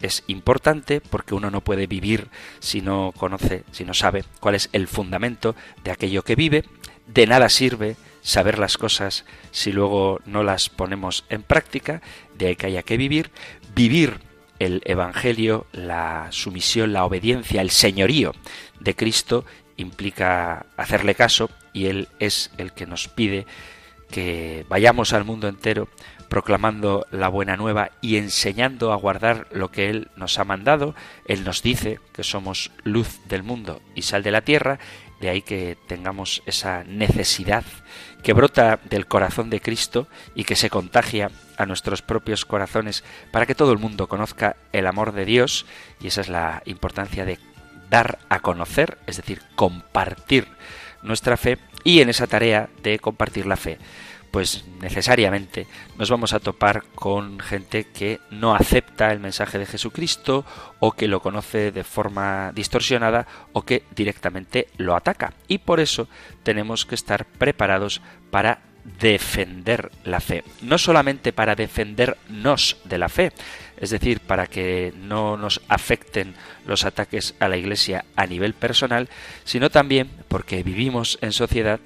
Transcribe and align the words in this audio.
es 0.00 0.24
importante 0.26 1.00
porque 1.00 1.34
uno 1.34 1.50
no 1.50 1.60
puede 1.60 1.86
vivir 1.86 2.28
si 2.58 2.80
no 2.80 3.12
conoce, 3.16 3.64
si 3.72 3.84
no 3.84 3.94
sabe 3.94 4.24
cuál 4.40 4.54
es 4.54 4.68
el 4.72 4.88
fundamento 4.88 5.54
de 5.84 5.90
aquello 5.90 6.22
que 6.22 6.36
vive. 6.36 6.64
De 7.06 7.26
nada 7.26 7.48
sirve 7.48 7.96
saber 8.22 8.58
las 8.58 8.76
cosas 8.78 9.24
si 9.50 9.72
luego 9.72 10.20
no 10.26 10.42
las 10.42 10.68
ponemos 10.68 11.24
en 11.28 11.42
práctica, 11.42 12.02
de 12.36 12.46
ahí 12.46 12.56
que 12.56 12.66
haya 12.66 12.82
que 12.82 12.96
vivir. 12.96 13.30
Vivir 13.74 14.20
el 14.58 14.82
Evangelio, 14.84 15.66
la 15.72 16.28
sumisión, 16.30 16.92
la 16.92 17.04
obediencia, 17.04 17.62
el 17.62 17.70
señorío 17.70 18.34
de 18.78 18.94
Cristo 18.94 19.44
implica 19.76 20.66
hacerle 20.76 21.14
caso 21.14 21.50
y 21.72 21.86
Él 21.86 22.08
es 22.18 22.50
el 22.58 22.72
que 22.72 22.86
nos 22.86 23.08
pide 23.08 23.46
que 24.10 24.66
vayamos 24.68 25.12
al 25.12 25.24
mundo 25.24 25.48
entero 25.48 25.88
proclamando 26.30 27.08
la 27.10 27.28
buena 27.28 27.56
nueva 27.56 27.90
y 28.00 28.16
enseñando 28.16 28.92
a 28.92 28.96
guardar 28.96 29.48
lo 29.50 29.70
que 29.72 29.90
Él 29.90 30.08
nos 30.14 30.38
ha 30.38 30.44
mandado. 30.44 30.94
Él 31.26 31.44
nos 31.44 31.60
dice 31.60 31.98
que 32.14 32.22
somos 32.22 32.70
luz 32.84 33.18
del 33.26 33.42
mundo 33.42 33.82
y 33.96 34.02
sal 34.02 34.22
de 34.22 34.30
la 34.30 34.40
tierra, 34.40 34.78
de 35.20 35.28
ahí 35.28 35.42
que 35.42 35.76
tengamos 35.88 36.42
esa 36.46 36.84
necesidad 36.84 37.64
que 38.22 38.32
brota 38.32 38.78
del 38.88 39.06
corazón 39.06 39.50
de 39.50 39.60
Cristo 39.60 40.06
y 40.36 40.44
que 40.44 40.54
se 40.54 40.70
contagia 40.70 41.32
a 41.58 41.66
nuestros 41.66 42.00
propios 42.00 42.44
corazones 42.44 43.02
para 43.32 43.44
que 43.44 43.56
todo 43.56 43.72
el 43.72 43.78
mundo 43.78 44.06
conozca 44.06 44.54
el 44.72 44.86
amor 44.86 45.10
de 45.12 45.24
Dios. 45.24 45.66
Y 46.00 46.06
esa 46.06 46.20
es 46.20 46.28
la 46.28 46.62
importancia 46.64 47.24
de 47.24 47.40
dar 47.90 48.20
a 48.28 48.38
conocer, 48.38 48.98
es 49.08 49.16
decir, 49.16 49.42
compartir 49.56 50.46
nuestra 51.02 51.36
fe 51.36 51.58
y 51.82 52.02
en 52.02 52.08
esa 52.08 52.28
tarea 52.28 52.68
de 52.84 53.00
compartir 53.00 53.46
la 53.46 53.56
fe 53.56 53.78
pues 54.30 54.64
necesariamente 54.80 55.66
nos 55.98 56.10
vamos 56.10 56.32
a 56.32 56.40
topar 56.40 56.84
con 56.94 57.40
gente 57.40 57.84
que 57.84 58.20
no 58.30 58.54
acepta 58.54 59.12
el 59.12 59.20
mensaje 59.20 59.58
de 59.58 59.66
Jesucristo 59.66 60.44
o 60.78 60.92
que 60.92 61.08
lo 61.08 61.20
conoce 61.20 61.72
de 61.72 61.84
forma 61.84 62.52
distorsionada 62.54 63.26
o 63.52 63.62
que 63.62 63.84
directamente 63.94 64.68
lo 64.76 64.94
ataca. 64.94 65.32
Y 65.48 65.58
por 65.58 65.80
eso 65.80 66.08
tenemos 66.42 66.86
que 66.86 66.94
estar 66.94 67.24
preparados 67.26 68.00
para 68.30 68.60
defender 68.98 69.90
la 70.04 70.20
fe. 70.20 70.44
No 70.62 70.78
solamente 70.78 71.32
para 71.32 71.54
defendernos 71.54 72.78
de 72.84 72.98
la 72.98 73.08
fe, 73.08 73.32
es 73.76 73.90
decir, 73.90 74.20
para 74.20 74.46
que 74.46 74.92
no 74.96 75.36
nos 75.36 75.60
afecten 75.68 76.34
los 76.66 76.84
ataques 76.84 77.34
a 77.40 77.48
la 77.48 77.56
Iglesia 77.56 78.04
a 78.16 78.26
nivel 78.26 78.54
personal, 78.54 79.08
sino 79.44 79.70
también 79.70 80.10
porque 80.28 80.62
vivimos 80.62 81.18
en 81.20 81.32
sociedad 81.32 81.80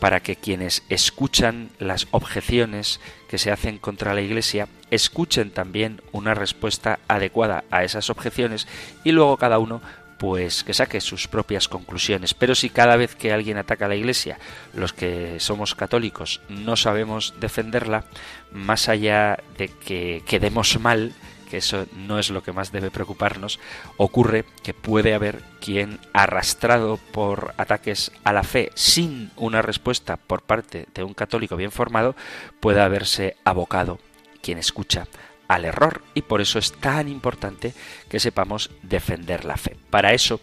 para 0.00 0.20
que 0.20 0.36
quienes 0.36 0.82
escuchan 0.88 1.70
las 1.78 2.06
objeciones 2.10 3.00
que 3.28 3.38
se 3.38 3.50
hacen 3.50 3.78
contra 3.78 4.14
la 4.14 4.20
Iglesia 4.20 4.68
escuchen 4.90 5.50
también 5.50 6.00
una 6.12 6.34
respuesta 6.34 6.98
adecuada 7.08 7.64
a 7.70 7.84
esas 7.84 8.10
objeciones 8.10 8.66
y 9.04 9.12
luego 9.12 9.36
cada 9.36 9.58
uno 9.58 9.80
pues 10.18 10.64
que 10.64 10.74
saque 10.74 11.00
sus 11.00 11.28
propias 11.28 11.68
conclusiones. 11.68 12.34
Pero 12.34 12.54
si 12.54 12.70
cada 12.70 12.96
vez 12.96 13.14
que 13.14 13.32
alguien 13.32 13.56
ataca 13.56 13.86
a 13.86 13.88
la 13.88 13.94
Iglesia, 13.94 14.38
los 14.74 14.92
que 14.92 15.38
somos 15.38 15.74
católicos 15.74 16.40
no 16.48 16.76
sabemos 16.76 17.34
defenderla, 17.40 18.04
más 18.52 18.88
allá 18.88 19.38
de 19.56 19.68
que 19.68 20.22
quedemos 20.26 20.78
mal, 20.80 21.12
que 21.48 21.56
eso 21.58 21.86
no 21.96 22.18
es 22.18 22.30
lo 22.30 22.42
que 22.42 22.52
más 22.52 22.70
debe 22.70 22.90
preocuparnos, 22.90 23.58
ocurre 23.96 24.44
que 24.62 24.74
puede 24.74 25.14
haber 25.14 25.42
quien, 25.60 25.98
arrastrado 26.12 26.98
por 27.12 27.54
ataques 27.56 28.12
a 28.24 28.32
la 28.32 28.42
fe 28.42 28.70
sin 28.74 29.30
una 29.36 29.62
respuesta 29.62 30.16
por 30.16 30.42
parte 30.42 30.86
de 30.94 31.02
un 31.02 31.14
católico 31.14 31.56
bien 31.56 31.72
formado, 31.72 32.14
pueda 32.60 32.84
haberse 32.84 33.36
abocado, 33.44 33.98
quien 34.42 34.58
escucha, 34.58 35.06
al 35.48 35.64
error 35.64 36.02
y 36.14 36.22
por 36.22 36.40
eso 36.40 36.58
es 36.58 36.72
tan 36.72 37.08
importante 37.08 37.72
que 38.08 38.20
sepamos 38.20 38.70
defender 38.82 39.44
la 39.44 39.56
fe. 39.56 39.76
Para 39.90 40.12
eso, 40.12 40.40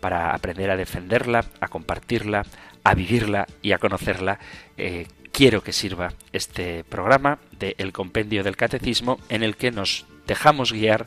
para 0.00 0.30
aprender 0.34 0.70
a 0.70 0.76
defenderla, 0.76 1.44
a 1.60 1.68
compartirla, 1.68 2.46
a 2.84 2.94
vivirla 2.94 3.46
y 3.62 3.72
a 3.72 3.78
conocerla, 3.78 4.38
eh, 4.76 5.08
quiero 5.32 5.62
que 5.62 5.72
sirva 5.72 6.12
este 6.32 6.84
programa 6.84 7.38
de 7.58 7.74
El 7.78 7.92
Compendio 7.92 8.44
del 8.44 8.56
Catecismo 8.56 9.18
en 9.28 9.42
el 9.42 9.56
que 9.56 9.72
nos 9.72 10.06
dejamos 10.26 10.72
guiar 10.72 11.06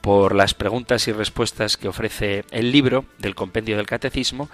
por 0.00 0.34
las 0.34 0.52
preguntas 0.54 1.08
y 1.08 1.12
respuestas 1.12 1.76
que 1.76 1.88
ofrece 1.88 2.44
el 2.50 2.72
libro 2.72 3.06
del 3.18 3.34
Compendio 3.34 3.76
del 3.76 3.86
Catecismo, 3.86 4.50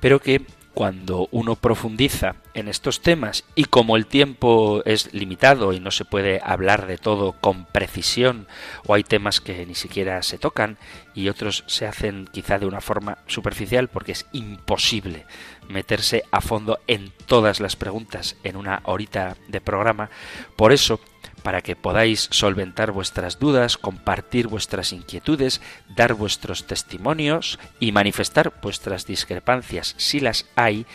pero 0.00 0.20
que 0.20 0.42
cuando 0.74 1.28
uno 1.30 1.54
profundiza 1.54 2.34
en 2.52 2.68
estos 2.68 3.00
temas 3.00 3.44
y 3.54 3.64
como 3.66 3.96
el 3.96 4.06
tiempo 4.06 4.82
es 4.84 5.14
limitado 5.14 5.72
y 5.72 5.78
no 5.78 5.92
se 5.92 6.04
puede 6.04 6.40
hablar 6.44 6.86
de 6.86 6.98
todo 6.98 7.32
con 7.40 7.64
precisión 7.64 8.48
o 8.86 8.94
hay 8.94 9.04
temas 9.04 9.40
que 9.40 9.64
ni 9.66 9.76
siquiera 9.76 10.20
se 10.22 10.36
tocan 10.36 10.76
y 11.14 11.28
otros 11.28 11.62
se 11.68 11.86
hacen 11.86 12.26
quizá 12.26 12.58
de 12.58 12.66
una 12.66 12.80
forma 12.80 13.18
superficial 13.28 13.88
porque 13.88 14.12
es 14.12 14.26
imposible 14.32 15.26
meterse 15.68 16.24
a 16.32 16.40
fondo 16.40 16.80
en 16.88 17.12
todas 17.26 17.60
las 17.60 17.76
preguntas 17.76 18.36
en 18.42 18.56
una 18.56 18.80
horita 18.84 19.36
de 19.48 19.60
programa, 19.60 20.10
por 20.56 20.72
eso 20.72 21.00
para 21.44 21.60
que 21.60 21.76
podáis 21.76 22.26
solventar 22.32 22.90
vuestras 22.90 23.38
dudas, 23.38 23.76
compartir 23.76 24.48
vuestras 24.48 24.94
inquietudes, 24.94 25.60
dar 25.94 26.14
vuestros 26.14 26.66
testimonios 26.66 27.60
y 27.78 27.92
manifestar 27.92 28.54
vuestras 28.62 29.06
discrepancias 29.06 29.94
si 29.98 30.20
las 30.20 30.46
hay, 30.56 30.86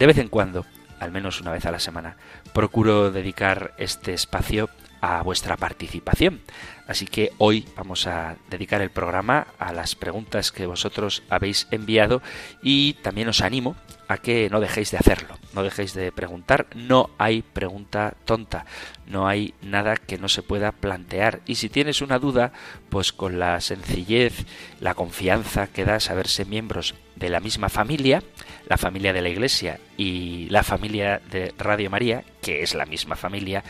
de 0.00 0.06
vez 0.06 0.18
en 0.18 0.28
cuando, 0.28 0.66
al 0.98 1.12
menos 1.12 1.40
una 1.40 1.52
vez 1.52 1.64
a 1.66 1.70
la 1.70 1.78
semana, 1.78 2.16
procuro 2.52 3.12
dedicar 3.12 3.74
este 3.78 4.12
espacio 4.12 4.68
a 5.02 5.22
vuestra 5.22 5.58
participación. 5.58 6.40
Así 6.86 7.06
que 7.06 7.32
hoy 7.38 7.66
vamos 7.76 8.06
a 8.06 8.36
dedicar 8.48 8.80
el 8.80 8.90
programa 8.90 9.48
a 9.58 9.72
las 9.72 9.94
preguntas 9.94 10.52
que 10.52 10.66
vosotros 10.66 11.22
habéis 11.28 11.66
enviado 11.70 12.22
y 12.62 12.94
también 12.94 13.28
os 13.28 13.40
animo 13.40 13.76
a 14.08 14.18
que 14.18 14.48
no 14.50 14.60
dejéis 14.60 14.90
de 14.90 14.98
hacerlo, 14.98 15.38
no 15.54 15.62
dejéis 15.62 15.94
de 15.94 16.12
preguntar, 16.12 16.66
no 16.74 17.10
hay 17.18 17.42
pregunta 17.42 18.14
tonta, 18.24 18.66
no 19.06 19.26
hay 19.26 19.54
nada 19.62 19.96
que 19.96 20.18
no 20.18 20.28
se 20.28 20.42
pueda 20.42 20.70
plantear 20.72 21.40
y 21.46 21.54
si 21.54 21.68
tienes 21.68 22.02
una 22.02 22.18
duda, 22.18 22.52
pues 22.90 23.12
con 23.12 23.38
la 23.38 23.60
sencillez, 23.60 24.44
la 24.80 24.94
confianza 24.94 25.66
que 25.66 25.84
da 25.84 25.98
saberse 25.98 26.44
miembros 26.44 26.94
de 27.16 27.30
la 27.30 27.40
misma 27.40 27.68
familia, 27.68 28.22
la 28.68 28.76
familia 28.76 29.12
de 29.12 29.22
la 29.22 29.28
Iglesia 29.28 29.78
y 29.96 30.48
la 30.50 30.62
familia 30.62 31.20
de 31.30 31.54
Radio 31.56 31.88
María, 31.88 32.24
que 32.42 32.62
es 32.62 32.74
la 32.74 32.86
misma 32.86 33.16
familia, 33.16 33.62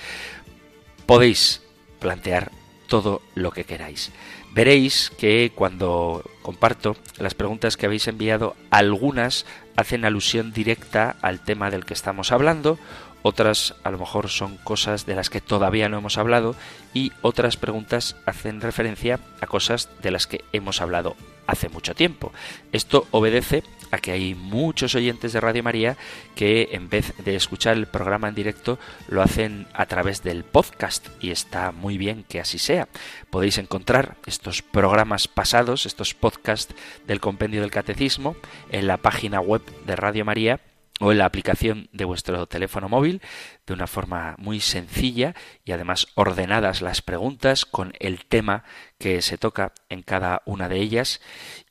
podéis 1.13 1.61
plantear 2.01 2.51
todo 2.89 3.21
lo 3.35 3.51
que 3.51 3.65
queráis. 3.65 4.13
Veréis 4.55 5.13
que 5.19 5.53
cuando 5.55 6.25
comparto 6.41 6.97
las 7.19 7.35
preguntas 7.35 7.77
que 7.77 7.85
habéis 7.85 8.09
enviado, 8.09 8.57
algunas 8.71 9.45
hacen 9.77 10.07
alusión 10.07 10.55
directa 10.55 11.17
al 11.21 11.41
tema 11.41 11.71
del 11.71 11.85
que 11.85 11.93
estamos 11.93 12.33
hablando, 12.33 12.79
otras 13.21 13.75
a 13.85 13.91
lo 13.91 13.99
mejor 13.99 14.31
son 14.31 14.57
cosas 14.57 15.05
de 15.05 15.15
las 15.15 15.29
que 15.29 15.43
todavía 15.43 15.91
no 15.91 15.99
hemos 15.99 16.17
hablado 16.17 16.57
y 16.95 17.13
otras 17.21 17.59
preguntas 17.59 18.17
hacen 18.25 18.63
referencia 18.63 19.21
a 19.43 19.47
cosas 19.47 19.91
de 20.01 20.13
las 20.13 20.27
que 20.27 20.43
hemos 20.55 20.81
hablado 20.81 21.15
hace 21.47 21.69
mucho 21.69 21.95
tiempo. 21.95 22.33
Esto 22.73 23.07
obedece 23.11 23.63
a 23.91 23.99
que 23.99 24.11
hay 24.11 24.35
muchos 24.35 24.95
oyentes 24.95 25.33
de 25.33 25.41
Radio 25.41 25.63
María 25.63 25.97
que 26.35 26.71
en 26.73 26.89
vez 26.89 27.13
de 27.25 27.37
escuchar 27.37 27.77
el 27.77 27.87
programa 27.87 28.29
en 28.29 28.35
directo 28.35 28.79
lo 29.09 29.23
hacen 29.23 29.67
a 29.75 29.87
través 29.87 30.23
del 30.23 30.45
podcast 30.45 31.09
y 31.21 31.31
está 31.31 31.73
muy 31.73 31.99
bien 31.99 32.25
que 32.27 32.41
así 32.41 32.59
sea. 32.59 32.89
Podéis 33.31 33.59
encontrar 33.59 34.17
estos 34.27 34.63
programas 34.63 35.29
pasados, 35.29 35.85
estos 35.85 36.15
podcasts 36.15 36.75
del 37.07 37.21
compendio 37.21 37.61
del 37.61 37.71
catecismo 37.71 38.35
en 38.71 38.87
la 38.87 38.97
página 38.97 39.41
web 39.41 39.63
de 39.85 39.95
Radio 39.95 40.25
María 40.25 40.61
o 41.03 41.11
en 41.11 41.19
la 41.19 41.25
aplicación 41.25 41.89
de 41.93 42.05
vuestro 42.05 42.47
teléfono 42.47 42.89
móvil 42.89 43.21
de 43.67 43.75
una 43.75 43.89
forma 43.89 44.37
muy 44.39 44.61
sencilla 44.61 45.35
y 45.65 45.73
además 45.73 46.07
ordenadas 46.15 46.81
las 46.81 47.03
preguntas 47.03 47.65
con 47.67 47.93
el 47.99 48.25
tema 48.25 48.63
que 48.99 49.21
se 49.21 49.37
toca 49.37 49.73
en 49.89 50.03
cada 50.03 50.43
una 50.47 50.69
de 50.69 50.79
ellas 50.79 51.21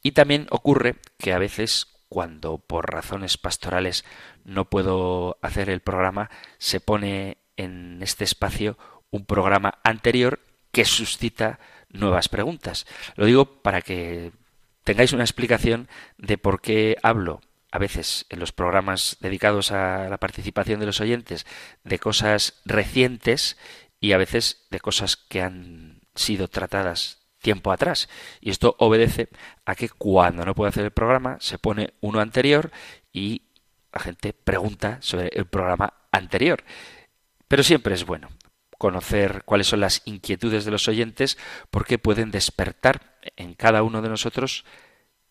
y 0.04 0.12
también 0.12 0.48
ocurre 0.50 0.98
que 1.18 1.32
a 1.32 1.40
veces 1.40 1.88
cuando 2.10 2.58
por 2.58 2.92
razones 2.92 3.38
pastorales 3.38 4.04
no 4.44 4.70
puedo 4.70 5.38
hacer 5.42 5.70
el 5.70 5.80
programa, 5.80 6.30
se 6.58 6.82
pone 6.82 7.38
en 7.56 8.04
este 8.04 8.26
espacio 8.26 8.78
un 9.12 9.26
programa 9.26 9.80
anterior 9.86 10.42
que 10.74 10.84
suscita 10.84 11.60
nuevas 11.88 12.28
preguntas. 12.28 12.86
Lo 13.16 13.26
digo 13.26 13.62
para 13.62 13.82
que 13.82 14.34
tengáis 14.84 15.14
una 15.14 15.24
explicación 15.24 15.88
de 16.18 16.38
por 16.38 16.60
qué 16.60 16.98
hablo 17.02 17.40
a 17.72 17.80
veces 17.80 18.26
en 18.30 18.40
los 18.40 18.52
programas 18.52 19.18
dedicados 19.22 19.72
a 19.72 20.10
la 20.10 20.18
participación 20.18 20.80
de 20.80 20.86
los 20.86 21.02
oyentes 21.02 21.46
de 21.84 22.00
cosas 22.00 22.62
recientes 22.66 23.58
y 24.00 24.12
a 24.12 24.18
veces 24.18 24.66
de 24.70 24.80
cosas 24.80 25.16
que 25.16 25.42
han 25.42 26.02
sido 26.16 26.48
tratadas 26.48 27.20
tiempo 27.42 27.72
atrás. 27.72 28.10
Y 28.40 28.50
esto 28.50 28.76
obedece 28.80 29.30
a 29.66 29.76
que 29.76 29.90
cuando 29.90 30.46
no 30.46 30.54
puede 30.56 30.70
hacer 30.70 30.86
el 30.86 30.92
programa 30.92 31.38
se 31.40 31.58
pone 31.58 31.94
uno 32.02 32.20
anterior 32.20 32.72
y 33.12 33.44
la 33.92 34.00
gente 34.00 34.34
pregunta 34.34 34.98
sobre 35.02 35.30
el 35.30 35.46
programa 35.46 35.94
anterior. 36.12 36.64
Pero 37.48 37.64
siempre 37.64 37.96
es 37.96 38.06
bueno 38.06 38.30
conocer 38.78 39.44
cuáles 39.46 39.68
son 39.68 39.80
las 39.80 40.02
inquietudes 40.06 40.66
de 40.66 40.72
los 40.72 40.88
oyentes 40.88 41.38
porque 41.70 42.00
pueden 42.00 42.32
despertar 42.32 43.20
en 43.36 43.54
cada 43.54 43.84
uno 43.84 44.02
de 44.02 44.10
nosotros 44.10 44.66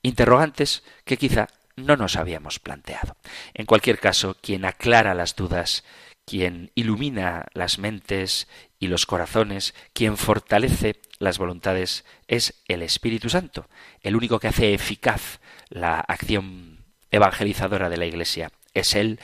interrogantes 0.02 0.84
que 1.04 1.16
quizá 1.16 1.48
no 1.76 1.96
nos 1.96 2.16
habíamos 2.16 2.58
planteado. 2.58 3.16
En 3.54 3.66
cualquier 3.66 3.98
caso, 3.98 4.36
quien 4.40 4.64
aclara 4.64 5.14
las 5.14 5.36
dudas, 5.36 5.84
quien 6.24 6.70
ilumina 6.74 7.46
las 7.54 7.78
mentes 7.78 8.48
y 8.78 8.86
los 8.86 9.06
corazones, 9.06 9.74
quien 9.92 10.16
fortalece 10.16 11.00
las 11.18 11.38
voluntades, 11.38 12.04
es 12.28 12.62
el 12.68 12.82
Espíritu 12.82 13.28
Santo, 13.28 13.68
el 14.00 14.16
único 14.16 14.38
que 14.38 14.48
hace 14.48 14.74
eficaz 14.74 15.40
la 15.68 16.00
acción 16.00 16.84
evangelizadora 17.10 17.88
de 17.88 17.96
la 17.96 18.06
Iglesia. 18.06 18.52
Es 18.74 18.94
Él. 18.94 19.20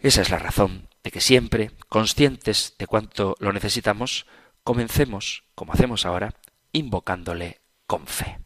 Esa 0.00 0.22
es 0.22 0.30
la 0.30 0.38
razón 0.38 0.88
de 1.02 1.10
que 1.10 1.20
siempre, 1.20 1.70
conscientes 1.88 2.74
de 2.78 2.86
cuánto 2.86 3.36
lo 3.40 3.52
necesitamos, 3.52 4.26
comencemos, 4.64 5.44
como 5.54 5.72
hacemos 5.72 6.04
ahora, 6.04 6.34
invocándole 6.72 7.60
con 7.86 8.06
fe. 8.06 8.38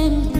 than 0.00 0.39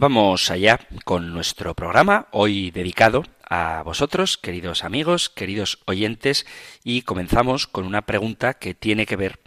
Vamos 0.00 0.50
allá 0.50 0.80
con 1.04 1.34
nuestro 1.34 1.74
programa, 1.74 2.26
hoy 2.30 2.70
dedicado 2.70 3.22
a 3.46 3.82
vosotros, 3.84 4.38
queridos 4.38 4.82
amigos, 4.82 5.28
queridos 5.28 5.78
oyentes, 5.84 6.46
y 6.82 7.02
comenzamos 7.02 7.66
con 7.66 7.84
una 7.84 8.00
pregunta 8.00 8.54
que 8.54 8.72
tiene 8.72 9.04
que 9.04 9.16
ver 9.16 9.40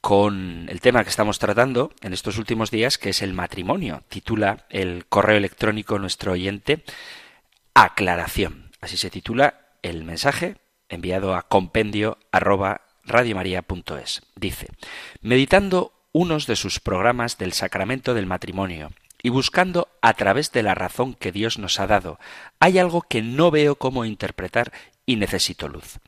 con 0.00 0.66
el 0.68 0.80
tema 0.80 1.04
que 1.04 1.10
estamos 1.10 1.38
tratando 1.38 1.92
en 2.00 2.12
estos 2.12 2.36
últimos 2.38 2.72
días, 2.72 2.98
que 2.98 3.10
es 3.10 3.22
el 3.22 3.32
matrimonio. 3.32 4.02
Titula 4.08 4.66
el 4.70 5.06
correo 5.06 5.36
electrónico 5.36 6.00
nuestro 6.00 6.32
oyente 6.32 6.82
Aclaración. 7.72 8.72
Así 8.80 8.96
se 8.96 9.08
titula 9.08 9.68
el 9.82 10.02
mensaje 10.02 10.56
enviado 10.88 11.36
a 11.36 11.42
compendio 11.42 12.18
arroba 12.32 12.80
Dice, 14.34 14.68
meditando 15.20 15.92
unos 16.10 16.48
de 16.48 16.56
sus 16.56 16.80
programas 16.80 17.38
del 17.38 17.52
sacramento 17.52 18.14
del 18.14 18.26
matrimonio 18.26 18.90
y 19.22 19.30
buscando 19.30 19.88
a 20.02 20.14
través 20.14 20.52
de 20.52 20.62
la 20.62 20.74
razón 20.74 21.14
que 21.14 21.32
Dios 21.32 21.58
nos 21.58 21.78
ha 21.80 21.86
dado, 21.86 22.18
hay 22.60 22.78
algo 22.78 23.02
que 23.02 23.22
no 23.22 23.50
veo 23.50 23.76
cómo 23.76 24.04
interpretar 24.04 24.72
y 25.06 25.16
necesito 25.16 25.68
luz. 25.68 25.98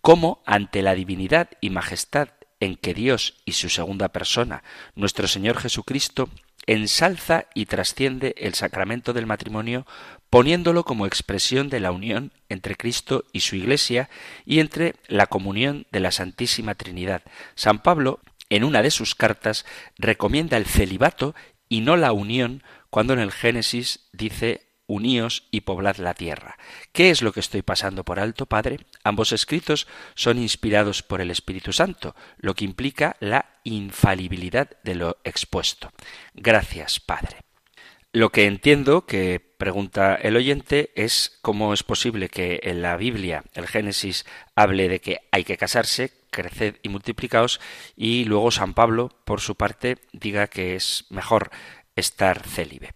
¿Cómo 0.00 0.42
ante 0.46 0.82
la 0.82 0.94
divinidad 0.94 1.50
y 1.60 1.70
majestad 1.70 2.28
en 2.60 2.76
que 2.76 2.94
Dios 2.94 3.42
y 3.44 3.52
su 3.52 3.68
segunda 3.68 4.08
persona, 4.08 4.62
nuestro 4.94 5.26
Señor 5.26 5.58
Jesucristo, 5.58 6.28
ensalza 6.66 7.46
y 7.54 7.66
trasciende 7.66 8.34
el 8.38 8.54
sacramento 8.54 9.12
del 9.12 9.26
matrimonio 9.26 9.86
poniéndolo 10.30 10.84
como 10.84 11.06
expresión 11.06 11.68
de 11.68 11.80
la 11.80 11.92
unión 11.92 12.32
entre 12.48 12.76
Cristo 12.76 13.24
y 13.32 13.40
su 13.40 13.56
Iglesia 13.56 14.08
y 14.46 14.60
entre 14.60 14.94
la 15.08 15.26
comunión 15.26 15.86
de 15.90 16.00
la 16.00 16.12
Santísima 16.12 16.74
Trinidad. 16.74 17.22
San 17.54 17.82
Pablo, 17.82 18.20
en 18.48 18.64
una 18.64 18.82
de 18.82 18.90
sus 18.90 19.14
cartas, 19.14 19.66
recomienda 19.98 20.56
el 20.56 20.66
celibato 20.66 21.34
y 21.72 21.80
no 21.80 21.96
la 21.96 22.12
unión 22.12 22.62
cuando 22.90 23.14
en 23.14 23.18
el 23.18 23.32
Génesis 23.32 24.10
dice 24.12 24.68
uníos 24.86 25.48
y 25.50 25.62
poblad 25.62 25.96
la 25.96 26.12
tierra. 26.12 26.58
¿Qué 26.92 27.08
es 27.08 27.22
lo 27.22 27.32
que 27.32 27.40
estoy 27.40 27.62
pasando 27.62 28.04
por 28.04 28.20
alto, 28.20 28.44
Padre? 28.44 28.80
Ambos 29.04 29.32
escritos 29.32 29.86
son 30.14 30.36
inspirados 30.36 31.02
por 31.02 31.22
el 31.22 31.30
Espíritu 31.30 31.72
Santo, 31.72 32.14
lo 32.36 32.52
que 32.54 32.66
implica 32.66 33.16
la 33.20 33.46
infalibilidad 33.64 34.68
de 34.84 34.96
lo 34.96 35.16
expuesto. 35.24 35.90
Gracias, 36.34 37.00
Padre. 37.00 37.38
Lo 38.12 38.28
que 38.32 38.44
entiendo 38.44 39.06
que 39.06 39.40
pregunta 39.40 40.14
el 40.14 40.36
oyente 40.36 40.92
es 40.94 41.38
cómo 41.40 41.72
es 41.72 41.82
posible 41.82 42.28
que 42.28 42.60
en 42.64 42.82
la 42.82 42.98
Biblia, 42.98 43.44
el 43.54 43.66
Génesis, 43.66 44.26
hable 44.54 44.90
de 44.90 45.00
que 45.00 45.20
hay 45.30 45.44
que 45.44 45.56
casarse, 45.56 46.12
creced 46.32 46.76
y 46.82 46.88
multiplicaos, 46.88 47.60
y 47.94 48.24
luego 48.24 48.50
San 48.50 48.74
Pablo, 48.74 49.10
por 49.24 49.40
su 49.40 49.54
parte, 49.54 49.98
diga 50.12 50.48
que 50.48 50.74
es 50.74 51.06
mejor 51.10 51.50
estar 51.94 52.42
célibe. 52.42 52.94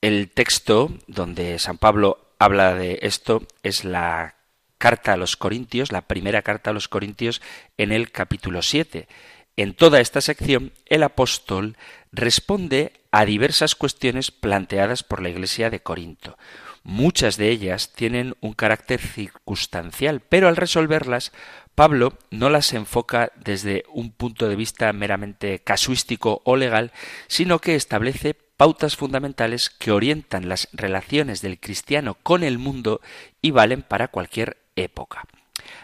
El 0.00 0.30
texto 0.30 0.90
donde 1.08 1.58
San 1.58 1.76
Pablo 1.76 2.34
habla 2.38 2.74
de 2.74 3.00
esto 3.02 3.42
es 3.62 3.84
la 3.84 4.36
carta 4.78 5.12
a 5.12 5.18
los 5.18 5.36
Corintios, 5.36 5.92
la 5.92 6.08
primera 6.08 6.40
carta 6.40 6.70
a 6.70 6.72
los 6.72 6.88
Corintios 6.88 7.42
en 7.76 7.92
el 7.92 8.10
capítulo 8.10 8.62
7. 8.62 9.08
En 9.56 9.74
toda 9.74 10.00
esta 10.00 10.22
sección, 10.22 10.72
el 10.86 11.02
apóstol 11.02 11.76
responde 12.12 12.94
a 13.10 13.26
diversas 13.26 13.74
cuestiones 13.74 14.30
planteadas 14.30 15.02
por 15.02 15.20
la 15.20 15.28
Iglesia 15.28 15.68
de 15.68 15.80
Corinto. 15.80 16.38
Muchas 16.82 17.36
de 17.36 17.50
ellas 17.50 17.92
tienen 17.92 18.36
un 18.40 18.54
carácter 18.54 19.00
circunstancial, 19.00 20.22
pero 20.26 20.48
al 20.48 20.56
resolverlas, 20.56 21.32
Pablo 21.80 22.12
no 22.30 22.50
las 22.50 22.74
enfoca 22.74 23.32
desde 23.42 23.84
un 23.90 24.12
punto 24.12 24.50
de 24.50 24.54
vista 24.54 24.92
meramente 24.92 25.60
casuístico 25.60 26.42
o 26.44 26.54
legal, 26.56 26.92
sino 27.26 27.58
que 27.58 27.74
establece 27.74 28.34
pautas 28.34 28.96
fundamentales 28.96 29.70
que 29.70 29.90
orientan 29.90 30.50
las 30.50 30.68
relaciones 30.74 31.40
del 31.40 31.58
cristiano 31.58 32.18
con 32.22 32.44
el 32.44 32.58
mundo 32.58 33.00
y 33.40 33.52
valen 33.52 33.80
para 33.80 34.08
cualquier 34.08 34.58
época. 34.76 35.24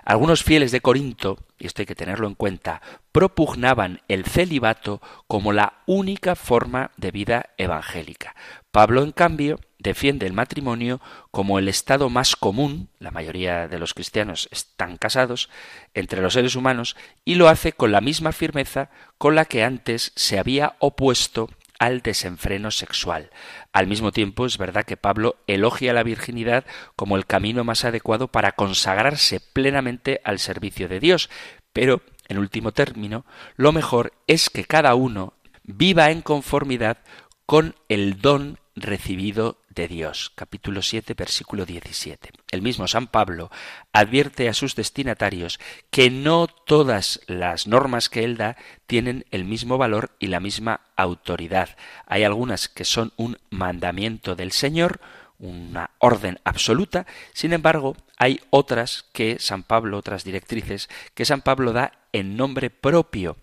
Algunos 0.07 0.45
fieles 0.45 0.71
de 0.71 0.81
Corinto, 0.81 1.37
y 1.59 1.67
esto 1.67 1.83
hay 1.83 1.87
que 1.87 1.97
tenerlo 1.97 2.29
en 2.29 2.37
cuenta, 2.37 2.81
propugnaban 3.11 4.03
el 4.07 4.25
celibato 4.25 5.03
como 5.27 5.53
la 5.53 5.83
única 5.85 6.37
forma 6.37 6.93
de 6.97 7.11
vida 7.11 7.51
evangélica. 7.59 8.37
Pablo, 8.71 9.03
en 9.03 9.11
cambio, 9.11 9.59
defiende 9.81 10.27
el 10.27 10.33
matrimonio 10.33 11.01
como 11.33 11.59
el 11.59 11.67
estado 11.67 12.09
más 12.09 12.37
común, 12.37 12.89
la 13.01 13.11
mayoría 13.11 13.67
de 13.67 13.81
los 13.81 13.95
cristianos 13.95 14.49
están 14.53 14.97
casados, 14.97 15.51
entre 15.93 16.23
los 16.23 16.35
seres 16.35 16.55
humanos, 16.55 16.95
y 17.25 17.35
lo 17.35 17.49
hace 17.49 17.73
con 17.73 17.91
la 17.91 18.01
misma 18.01 18.31
firmeza 18.31 18.91
con 19.19 19.35
la 19.35 19.45
que 19.45 19.65
antes 19.65 20.13
se 20.15 20.39
había 20.39 20.77
opuesto 20.79 21.51
al 21.79 22.01
desenfreno 22.01 22.71
sexual. 22.71 23.31
Al 23.73 23.87
mismo 23.87 24.13
tiempo, 24.13 24.47
es 24.47 24.59
verdad 24.59 24.85
que 24.85 24.97
Pablo 24.97 25.37
elogia 25.47 25.93
la 25.93 26.03
virginidad 26.03 26.65
como 26.97 27.17
el 27.17 27.27
camino 27.27 27.65
más 27.65 27.85
adecuado 27.85 28.29
para 28.29 28.53
consagrarse 28.53 29.41
plenamente 29.41 30.21
al 30.25 30.39
servicio 30.39 30.89
de 30.89 31.01
Dios, 31.01 31.31
pero, 31.73 32.03
en 32.29 32.39
último 32.39 32.73
término, 32.73 33.27
lo 33.57 33.73
mejor 33.73 34.13
es 34.27 34.51
que 34.51 34.65
cada 34.65 34.95
uno 34.95 35.35
viva 35.65 36.11
en 36.11 36.23
conformidad 36.23 36.99
con 37.45 37.75
el 37.89 38.21
don 38.21 38.59
recibido 38.75 39.59
Dios. 39.77 40.33
Capítulo 40.35 40.81
7, 40.81 41.13
versículo 41.13 41.67
17. 41.67 42.31
El 42.51 42.63
mismo 42.63 42.89
San 42.89 43.07
Pablo 43.07 43.51
advierte 43.93 44.49
a 44.49 44.55
sus 44.55 44.75
destinatarios 44.75 45.61
que 45.91 46.09
no 46.09 46.47
todas 46.47 47.21
las 47.27 47.67
normas 47.67 48.09
que 48.09 48.25
él 48.25 48.39
da 48.39 48.57
tienen 48.87 49.27
el 49.31 49.45
mismo 49.45 49.77
valor 49.77 50.13
y 50.19 50.29
la 50.29 50.41
misma 50.41 50.81
autoridad. 50.97 51.77
Hay 52.07 52.25
algunas 52.25 52.69
que 52.69 52.87
son 52.87 53.13
un 53.17 53.37
mandamiento 53.51 54.35
del 54.35 54.53
Señor, 54.53 55.01
una 55.39 55.91
orden 55.99 56.41
absoluta, 56.45 57.07
sin 57.35 57.53
embargo, 57.53 57.95
hay 58.17 58.41
otras 58.49 59.05
que 59.13 59.39
San 59.39 59.63
Pablo, 59.63 59.99
otras 59.99 60.25
directrices 60.25 60.89
que 61.15 61.27
San 61.27 61.43
Pablo 61.43 61.75
da 61.75 61.93
en 62.13 62.39
nombre 62.39 62.71
propio. 62.71 63.37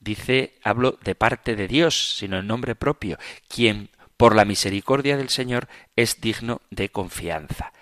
Dice, 0.00 0.58
hablo 0.62 0.98
de 1.04 1.14
parte 1.14 1.54
de 1.54 1.68
Dios, 1.68 2.16
sino 2.16 2.38
en 2.38 2.46
nombre 2.48 2.74
propio, 2.74 3.18
quien 3.48 3.90
por 4.16 4.34
la 4.34 4.44
misericordia 4.44 5.16
del 5.16 5.28
Señor 5.28 5.68
es 5.94 6.20
digno 6.20 6.60
de 6.70 6.88
confianza. 6.90 7.72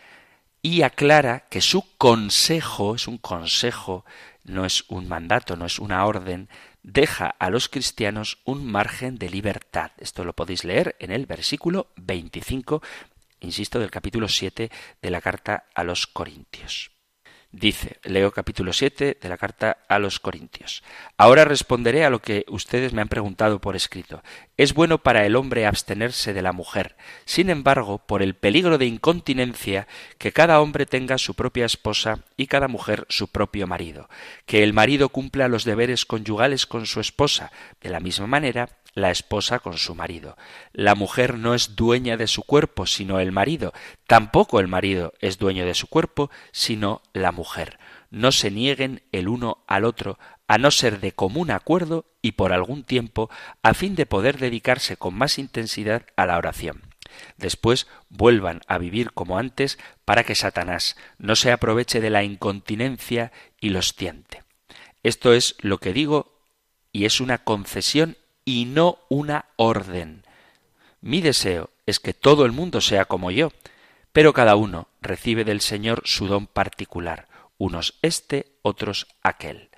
Y 0.63 0.83
aclara 0.83 1.41
que 1.51 1.61
su 1.61 1.97
consejo 1.97 2.95
es 2.95 3.07
un 3.07 3.19
consejo, 3.19 4.05
no 4.45 4.65
es 4.65 4.85
un 4.89 5.09
mandato, 5.09 5.57
no 5.57 5.67
es 5.67 5.79
una 5.79 6.07
orden, 6.07 6.49
deja 6.83 7.29
a 7.39 7.51
los 7.51 7.69
cristianos 7.69 8.39
un 8.45 8.65
margen 8.65 9.17
de 9.17 9.31
libertad. 9.31 9.93
Esto 9.99 10.25
lo 10.25 10.33
podéis 10.35 10.65
leer 10.65 10.97
en 11.01 11.11
el 11.11 11.27
versículo 11.27 11.89
25, 11.97 12.83
insisto, 13.41 13.79
del 13.79 13.91
capítulo 13.91 14.29
7 14.29 14.71
de 15.03 15.11
la 15.11 15.21
carta 15.21 15.65
a 15.75 15.85
los 15.85 16.07
Corintios. 16.07 16.94
Dice, 17.57 17.99
leo 18.03 18.33
capítulo 18.33 18.73
7 18.73 19.17
de 19.21 19.29
la 19.29 19.37
carta 19.37 19.79
a 19.87 20.01
los 20.01 20.19
Corintios. 20.19 20.83
Ahora 21.17 21.45
responderé 21.45 22.05
a 22.05 22.11
lo 22.11 22.19
que 22.19 22.45
ustedes 22.49 22.93
me 22.93 23.01
han 23.01 23.07
preguntado 23.09 23.61
por 23.61 23.77
escrito. 23.77 24.25
Es 24.57 24.75
bueno 24.75 24.99
para 24.99 25.25
el 25.25 25.37
hombre 25.37 25.65
abstenerse 25.65 26.33
de 26.33 26.43
la 26.43 26.53
mujer. 26.53 26.97
Sin 27.27 27.51
embargo, 27.51 27.99
por 27.99 28.23
el 28.23 28.35
peligro 28.35 28.77
de 28.77 28.87
incontinencia, 28.87 29.87
que 30.19 30.33
cada 30.33 30.61
hombre 30.61 30.85
tenga 30.85 31.17
su 31.17 31.35
propia 31.35 31.65
esposa 31.65 32.25
y 32.37 32.49
cada 32.49 32.67
mujer 32.67 33.07
su 33.09 33.29
propio 33.29 33.69
marido. 33.69 34.09
Que 34.47 34.65
el 34.65 34.73
marido 34.73 35.11
cumpla 35.11 35.47
los 35.47 35.63
deberes 35.63 36.07
conyugales 36.07 36.67
con 36.67 36.87
su 36.87 36.99
esposa. 36.99 37.53
De 37.81 37.89
la 37.89 38.01
misma 38.01 38.27
manera, 38.27 38.69
la 38.95 39.11
esposa 39.11 39.59
con 39.59 39.77
su 39.77 39.95
marido. 39.95 40.37
La 40.73 40.95
mujer 40.95 41.39
no 41.39 41.55
es 41.55 41.77
dueña 41.77 42.17
de 42.17 42.27
su 42.27 42.43
cuerpo, 42.43 42.87
sino 42.87 43.21
el 43.21 43.33
marido. 43.33 43.73
Tampoco 44.07 44.61
el 44.61 44.69
marido 44.69 45.13
es 45.21 45.39
dueño 45.39 45.67
de 45.67 45.75
su 45.75 45.89
cuerpo, 45.89 46.31
sino 46.53 47.03
la 47.13 47.33
mujer. 47.33 47.79
No 48.11 48.33
se 48.33 48.51
nieguen 48.51 49.03
el 49.13 49.29
uno 49.29 49.65
al 49.67 49.85
otro, 49.85 50.19
a 50.47 50.59
no 50.59 50.71
ser 50.71 51.01
de 51.01 51.13
común 51.13 51.51
acuerdo 51.51 52.07
y 52.23 52.33
por 52.33 52.53
algún 52.53 52.85
tiempo, 52.85 53.31
a 53.63 53.75
fin 53.75 53.95
de 53.95 54.07
poder 54.07 54.39
dedicarse 54.39 54.97
con 54.97 55.15
más 55.15 55.39
intensidad 55.39 56.07
a 56.17 56.27
la 56.27 56.39
oración. 56.39 56.83
Después 57.37 57.87
vuelvan 58.09 58.61
a 58.67 58.79
vivir 58.79 59.13
como 59.13 59.39
antes 59.39 59.79
para 60.05 60.25
que 60.25 60.35
Satanás 60.35 60.97
no 61.19 61.37
se 61.37 61.53
aproveche 61.53 62.01
de 62.01 62.11
la 62.11 62.25
incontinencia 62.25 63.33
y 63.61 63.71
los 63.71 63.95
tiente. 63.95 64.43
Esto 65.03 65.33
es 65.33 65.57
lo 65.61 65.79
que 65.79 65.93
digo 65.93 66.41
y 66.93 67.05
es 67.05 67.21
una 67.21 67.39
concesión 67.39 68.17
y 68.45 68.67
no 68.67 68.99
una 69.09 69.47
orden. 69.57 70.25
Mi 71.01 71.21
deseo 71.21 71.71
es 71.87 72.01
que 72.01 72.15
todo 72.15 72.45
el 72.45 72.53
mundo 72.53 72.81
sea 72.81 73.05
como 73.05 73.31
yo, 73.31 73.53
pero 74.13 74.33
cada 74.33 74.57
uno 74.57 74.89
recibe 75.01 75.45
del 75.45 75.61
Señor 75.61 76.03
su 76.05 76.27
don 76.27 76.47
particular, 76.47 77.29
unos 77.59 77.99
este, 78.03 78.53
otros 78.63 79.07
aquel. 79.23 79.71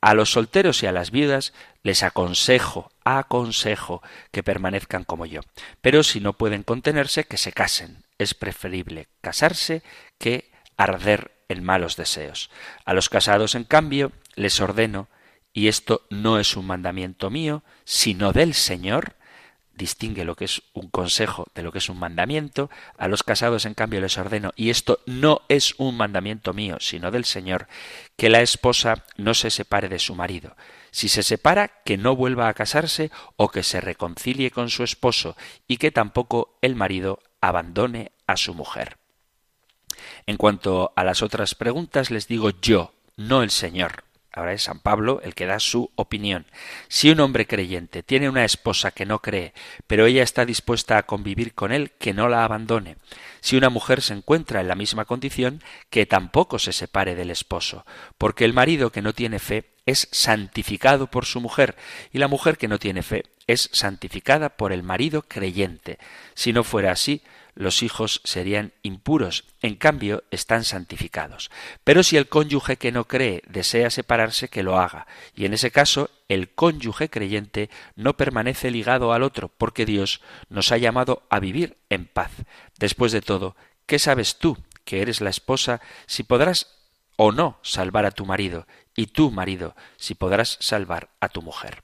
A 0.00 0.14
los 0.14 0.30
solteros 0.30 0.82
y 0.82 0.86
a 0.86 0.92
las 0.92 1.10
viudas 1.10 1.52
les 1.82 2.02
aconsejo, 2.02 2.92
aconsejo 3.04 4.02
que 4.30 4.42
permanezcan 4.42 5.04
como 5.04 5.26
yo, 5.26 5.40
pero 5.80 6.02
si 6.02 6.20
no 6.20 6.34
pueden 6.34 6.62
contenerse, 6.62 7.24
que 7.24 7.38
se 7.38 7.52
casen. 7.52 8.04
Es 8.18 8.34
preferible 8.34 9.08
casarse 9.20 9.82
que 10.18 10.50
arder 10.76 11.32
en 11.48 11.64
malos 11.64 11.96
deseos. 11.96 12.50
A 12.84 12.94
los 12.94 13.08
casados, 13.08 13.54
en 13.54 13.64
cambio, 13.64 14.12
les 14.34 14.60
ordeno 14.60 15.08
y 15.56 15.68
esto 15.68 16.02
no 16.10 16.38
es 16.38 16.54
un 16.54 16.66
mandamiento 16.66 17.30
mío, 17.30 17.62
sino 17.86 18.34
del 18.34 18.52
Señor, 18.52 19.14
distingue 19.72 20.26
lo 20.26 20.34
que 20.34 20.44
es 20.44 20.60
un 20.74 20.90
consejo 20.90 21.46
de 21.54 21.62
lo 21.62 21.72
que 21.72 21.78
es 21.78 21.88
un 21.88 21.98
mandamiento, 21.98 22.68
a 22.98 23.08
los 23.08 23.22
casados 23.22 23.64
en 23.64 23.72
cambio 23.72 24.02
les 24.02 24.18
ordeno, 24.18 24.52
y 24.54 24.68
esto 24.68 25.00
no 25.06 25.40
es 25.48 25.74
un 25.78 25.96
mandamiento 25.96 26.52
mío, 26.52 26.76
sino 26.78 27.10
del 27.10 27.24
Señor, 27.24 27.68
que 28.18 28.28
la 28.28 28.42
esposa 28.42 29.06
no 29.16 29.32
se 29.32 29.48
separe 29.48 29.88
de 29.88 29.98
su 29.98 30.14
marido. 30.14 30.54
Si 30.90 31.08
se 31.08 31.22
separa, 31.22 31.68
que 31.86 31.96
no 31.96 32.14
vuelva 32.14 32.48
a 32.48 32.54
casarse 32.54 33.10
o 33.36 33.48
que 33.48 33.62
se 33.62 33.80
reconcilie 33.80 34.50
con 34.50 34.68
su 34.68 34.84
esposo, 34.84 35.38
y 35.66 35.78
que 35.78 35.90
tampoco 35.90 36.58
el 36.60 36.76
marido 36.76 37.22
abandone 37.40 38.12
a 38.26 38.36
su 38.36 38.52
mujer. 38.52 38.98
En 40.26 40.36
cuanto 40.36 40.92
a 40.96 41.02
las 41.02 41.22
otras 41.22 41.54
preguntas, 41.54 42.10
les 42.10 42.28
digo 42.28 42.50
yo, 42.60 42.92
no 43.16 43.42
el 43.42 43.50
Señor. 43.50 44.05
Ahora 44.36 44.52
es 44.52 44.64
San 44.64 44.80
Pablo 44.80 45.22
el 45.24 45.34
que 45.34 45.46
da 45.46 45.58
su 45.58 45.90
opinión. 45.94 46.44
Si 46.88 47.10
un 47.10 47.20
hombre 47.20 47.46
creyente 47.46 48.02
tiene 48.02 48.28
una 48.28 48.44
esposa 48.44 48.90
que 48.90 49.06
no 49.06 49.20
cree, 49.20 49.54
pero 49.86 50.04
ella 50.04 50.22
está 50.22 50.44
dispuesta 50.44 50.98
a 50.98 51.04
convivir 51.04 51.54
con 51.54 51.72
él, 51.72 51.92
que 51.98 52.12
no 52.12 52.28
la 52.28 52.44
abandone. 52.44 52.98
Si 53.40 53.56
una 53.56 53.70
mujer 53.70 54.02
se 54.02 54.12
encuentra 54.12 54.60
en 54.60 54.68
la 54.68 54.74
misma 54.74 55.06
condición, 55.06 55.62
que 55.88 56.04
tampoco 56.04 56.58
se 56.58 56.74
separe 56.74 57.14
del 57.14 57.30
esposo, 57.30 57.86
porque 58.18 58.44
el 58.44 58.52
marido 58.52 58.92
que 58.92 59.00
no 59.00 59.14
tiene 59.14 59.38
fe 59.38 59.70
es 59.86 60.06
santificado 60.12 61.06
por 61.06 61.24
su 61.24 61.40
mujer, 61.40 61.74
y 62.12 62.18
la 62.18 62.28
mujer 62.28 62.58
que 62.58 62.68
no 62.68 62.78
tiene 62.78 63.02
fe 63.02 63.24
es 63.46 63.70
santificada 63.72 64.50
por 64.50 64.70
el 64.70 64.82
marido 64.82 65.22
creyente. 65.22 65.98
Si 66.34 66.52
no 66.52 66.62
fuera 66.62 66.92
así, 66.92 67.22
los 67.56 67.82
hijos 67.82 68.20
serían 68.22 68.72
impuros, 68.82 69.44
en 69.62 69.74
cambio 69.74 70.22
están 70.30 70.62
santificados. 70.62 71.50
Pero 71.82 72.02
si 72.02 72.16
el 72.16 72.28
cónyuge 72.28 72.76
que 72.76 72.92
no 72.92 73.08
cree 73.08 73.42
desea 73.48 73.90
separarse, 73.90 74.48
que 74.48 74.62
lo 74.62 74.78
haga, 74.78 75.06
y 75.34 75.46
en 75.46 75.54
ese 75.54 75.70
caso 75.72 76.10
el 76.28 76.54
cónyuge 76.54 77.08
creyente 77.08 77.70
no 77.96 78.16
permanece 78.16 78.70
ligado 78.70 79.12
al 79.12 79.22
otro, 79.22 79.48
porque 79.48 79.86
Dios 79.86 80.20
nos 80.48 80.70
ha 80.70 80.76
llamado 80.76 81.26
a 81.30 81.40
vivir 81.40 81.78
en 81.88 82.06
paz. 82.06 82.30
Después 82.78 83.10
de 83.10 83.22
todo, 83.22 83.56
¿qué 83.86 83.98
sabes 83.98 84.36
tú, 84.36 84.58
que 84.84 85.00
eres 85.00 85.20
la 85.20 85.30
esposa, 85.30 85.80
si 86.06 86.22
podrás 86.22 86.76
o 87.16 87.32
no 87.32 87.58
salvar 87.62 88.04
a 88.04 88.10
tu 88.10 88.26
marido, 88.26 88.66
y 88.94 89.06
tú, 89.06 89.30
marido, 89.30 89.74
si 89.96 90.14
podrás 90.14 90.58
salvar 90.60 91.08
a 91.20 91.30
tu 91.30 91.40
mujer? 91.40 91.82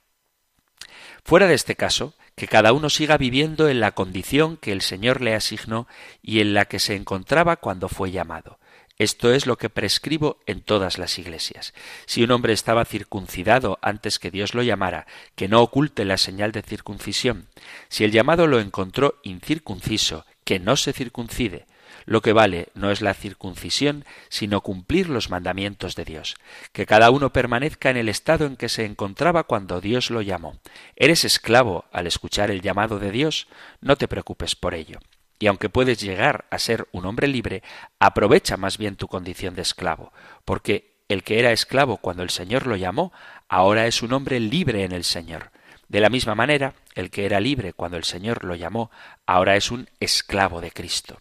Fuera 1.23 1.47
de 1.47 1.55
este 1.55 1.75
caso, 1.75 2.13
que 2.35 2.47
cada 2.47 2.73
uno 2.73 2.89
siga 2.89 3.17
viviendo 3.17 3.69
en 3.69 3.79
la 3.79 3.91
condición 3.91 4.57
que 4.57 4.71
el 4.71 4.81
Señor 4.81 5.21
le 5.21 5.35
asignó 5.35 5.87
y 6.21 6.39
en 6.39 6.53
la 6.53 6.65
que 6.65 6.79
se 6.79 6.95
encontraba 6.95 7.57
cuando 7.57 7.89
fue 7.89 8.11
llamado. 8.11 8.59
Esto 8.99 9.33
es 9.33 9.47
lo 9.47 9.57
que 9.57 9.69
prescribo 9.69 10.37
en 10.45 10.61
todas 10.61 10.97
las 10.99 11.17
iglesias. 11.17 11.73
Si 12.05 12.23
un 12.23 12.31
hombre 12.31 12.53
estaba 12.53 12.85
circuncidado 12.85 13.79
antes 13.81 14.19
que 14.19 14.29
Dios 14.29 14.53
lo 14.53 14.61
llamara, 14.61 15.07
que 15.35 15.47
no 15.47 15.61
oculte 15.61 16.05
la 16.05 16.17
señal 16.17 16.51
de 16.51 16.61
circuncisión. 16.61 17.47
Si 17.89 18.03
el 18.03 18.11
llamado 18.11 18.45
lo 18.45 18.59
encontró 18.59 19.19
incircunciso, 19.23 20.25
que 20.43 20.59
no 20.59 20.75
se 20.75 20.93
circuncide. 20.93 21.65
Lo 22.05 22.21
que 22.21 22.33
vale 22.33 22.69
no 22.75 22.91
es 22.91 23.01
la 23.01 23.13
circuncisión, 23.13 24.05
sino 24.29 24.61
cumplir 24.61 25.09
los 25.09 25.29
mandamientos 25.29 25.95
de 25.95 26.05
Dios. 26.05 26.35
Que 26.71 26.85
cada 26.85 27.09
uno 27.11 27.31
permanezca 27.31 27.89
en 27.89 27.97
el 27.97 28.09
estado 28.09 28.45
en 28.45 28.57
que 28.57 28.69
se 28.69 28.85
encontraba 28.85 29.43
cuando 29.43 29.81
Dios 29.81 30.09
lo 30.09 30.21
llamó. 30.21 30.59
¿Eres 30.95 31.25
esclavo 31.25 31.85
al 31.91 32.07
escuchar 32.07 32.51
el 32.51 32.61
llamado 32.61 32.99
de 32.99 33.11
Dios? 33.11 33.47
No 33.81 33.95
te 33.95 34.07
preocupes 34.07 34.55
por 34.55 34.73
ello. 34.73 34.99
Y 35.39 35.47
aunque 35.47 35.69
puedes 35.69 35.99
llegar 35.99 36.45
a 36.51 36.59
ser 36.59 36.87
un 36.91 37.05
hombre 37.05 37.27
libre, 37.27 37.63
aprovecha 37.99 38.55
más 38.57 38.77
bien 38.77 38.95
tu 38.95 39.07
condición 39.07 39.55
de 39.55 39.61
esclavo, 39.61 40.13
porque 40.45 40.93
el 41.09 41.23
que 41.23 41.39
era 41.39 41.51
esclavo 41.51 41.97
cuando 41.97 42.23
el 42.23 42.29
Señor 42.29 42.65
lo 42.65 42.75
llamó, 42.75 43.11
ahora 43.49 43.87
es 43.87 44.01
un 44.01 44.13
hombre 44.13 44.39
libre 44.39 44.83
en 44.83 44.93
el 44.93 45.03
Señor. 45.03 45.51
De 45.89 45.99
la 45.99 46.09
misma 46.09 46.33
manera, 46.33 46.75
el 46.95 47.11
que 47.11 47.25
era 47.25 47.39
libre 47.39 47.73
cuando 47.73 47.97
el 47.97 48.03
Señor 48.03 48.45
lo 48.45 48.55
llamó, 48.55 48.89
ahora 49.25 49.55
es 49.55 49.69
un 49.69 49.89
esclavo 49.99 50.61
de 50.61 50.71
Cristo. 50.71 51.17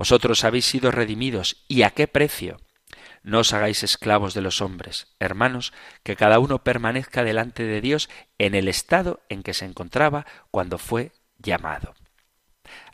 Vosotros 0.00 0.44
habéis 0.44 0.64
sido 0.64 0.90
redimidos, 0.90 1.62
¿y 1.68 1.82
a 1.82 1.90
qué 1.90 2.08
precio? 2.08 2.56
No 3.22 3.40
os 3.40 3.52
hagáis 3.52 3.82
esclavos 3.82 4.32
de 4.32 4.40
los 4.40 4.62
hombres, 4.62 5.08
hermanos, 5.18 5.74
que 6.02 6.16
cada 6.16 6.38
uno 6.38 6.64
permanezca 6.64 7.22
delante 7.22 7.64
de 7.64 7.82
Dios 7.82 8.08
en 8.38 8.54
el 8.54 8.66
estado 8.68 9.20
en 9.28 9.42
que 9.42 9.52
se 9.52 9.66
encontraba 9.66 10.24
cuando 10.50 10.78
fue 10.78 11.12
llamado. 11.36 11.92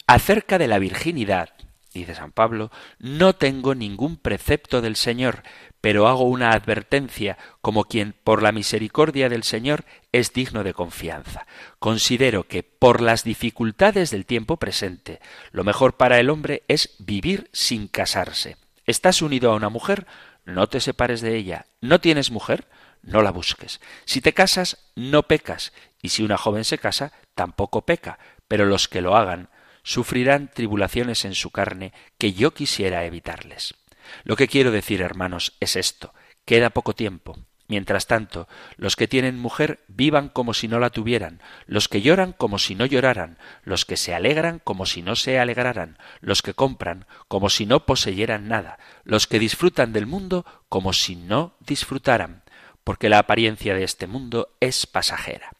Acerca 0.09 0.59
de 0.59 0.67
la 0.67 0.81
virginidad, 0.81 1.51
dice 1.99 2.15
San 2.15 2.33
Pablo, 2.33 2.71
no 2.99 3.35
tengo 3.35 3.75
ningún 3.75 4.17
precepto 4.17 4.81
del 4.81 4.97
Señor, 4.97 5.43
pero 5.81 6.09
hago 6.09 6.25
una 6.25 6.51
advertencia 6.51 7.39
como 7.61 7.85
quien 7.85 8.15
por 8.25 8.43
la 8.43 8.53
misericordia 8.53 9.29
del 9.29 9.43
Señor 9.43 9.85
es 10.13 10.33
digno 10.33 10.65
de 10.65 10.75
confianza. 10.75 11.47
Considero 11.79 12.49
que 12.49 12.63
por 12.63 13.01
las 13.01 13.25
dificultades 13.25 14.11
del 14.11 14.27
tiempo 14.27 14.57
presente, 14.57 15.21
lo 15.53 15.65
mejor 15.65 15.97
para 15.97 16.19
el 16.19 16.31
hombre 16.31 16.65
es 16.69 16.95
vivir 16.99 17.49
sin 17.53 17.89
casarse. 17.89 18.57
¿Estás 18.85 19.23
unido 19.23 19.51
a 19.51 19.57
una 19.57 19.69
mujer? 19.69 20.07
No 20.45 20.69
te 20.69 20.81
separes 20.81 21.21
de 21.21 21.37
ella. 21.37 21.67
¿No 21.81 22.01
tienes 22.01 22.31
mujer? 22.31 22.69
No 23.03 23.23
la 23.23 23.31
busques. 23.31 23.81
Si 24.05 24.21
te 24.21 24.33
casas, 24.33 24.91
no 24.95 25.25
pecas, 25.25 25.73
y 26.03 26.09
si 26.11 26.23
una 26.23 26.37
joven 26.37 26.65
se 26.65 26.79
casa, 26.79 27.13
tampoco 27.35 27.85
peca, 27.85 28.19
pero 28.49 28.65
los 28.65 28.89
que 28.89 29.01
lo 29.01 29.17
hagan 29.17 29.49
sufrirán 29.87 30.51
tribulaciones 30.53 31.25
en 31.25 31.37
su 31.37 31.51
carne 31.51 31.93
que 32.19 32.33
yo 32.33 32.53
quisiera 32.53 33.05
evitarles. 33.05 33.77
Lo 34.25 34.35
que 34.35 34.49
quiero 34.49 34.73
decir, 34.73 35.01
hermanos, 35.01 35.57
es 35.61 35.77
esto. 35.77 36.13
Queda 36.45 36.71
poco 36.71 36.93
tiempo. 36.93 37.39
Mientras 37.69 38.09
tanto, 38.09 38.49
los 38.77 38.97
que 38.97 39.07
tienen 39.07 39.39
mujer 39.39 39.85
vivan 39.87 40.29
como 40.29 40.55
si 40.55 40.67
no 40.67 40.81
la 40.81 40.91
tuvieran, 40.91 41.41
los 41.67 41.89
que 41.89 42.03
lloran 42.03 42.33
como 42.33 42.59
si 42.59 42.75
no 42.75 42.85
lloraran, 42.85 43.39
los 43.63 43.85
que 43.85 43.97
se 43.97 44.13
alegran 44.13 44.61
como 44.63 44.87
si 44.87 45.03
no 45.03 45.15
se 45.15 45.39
alegraran, 45.39 45.99
los 46.21 46.43
que 46.43 46.55
compran 46.55 47.07
como 47.29 47.49
si 47.49 47.65
no 47.65 47.87
poseyeran 47.87 48.49
nada, 48.49 48.79
los 49.05 49.29
que 49.29 49.39
disfrutan 49.39 49.93
del 49.93 50.07
mundo 50.07 50.45
como 50.69 50.93
si 50.93 51.15
no 51.15 51.57
disfrutaran, 51.61 52.43
porque 52.83 53.09
la 53.09 53.21
apariencia 53.21 53.75
de 53.75 53.85
este 53.85 54.09
mundo 54.09 54.57
es 54.61 54.87
pasajera. 54.87 55.51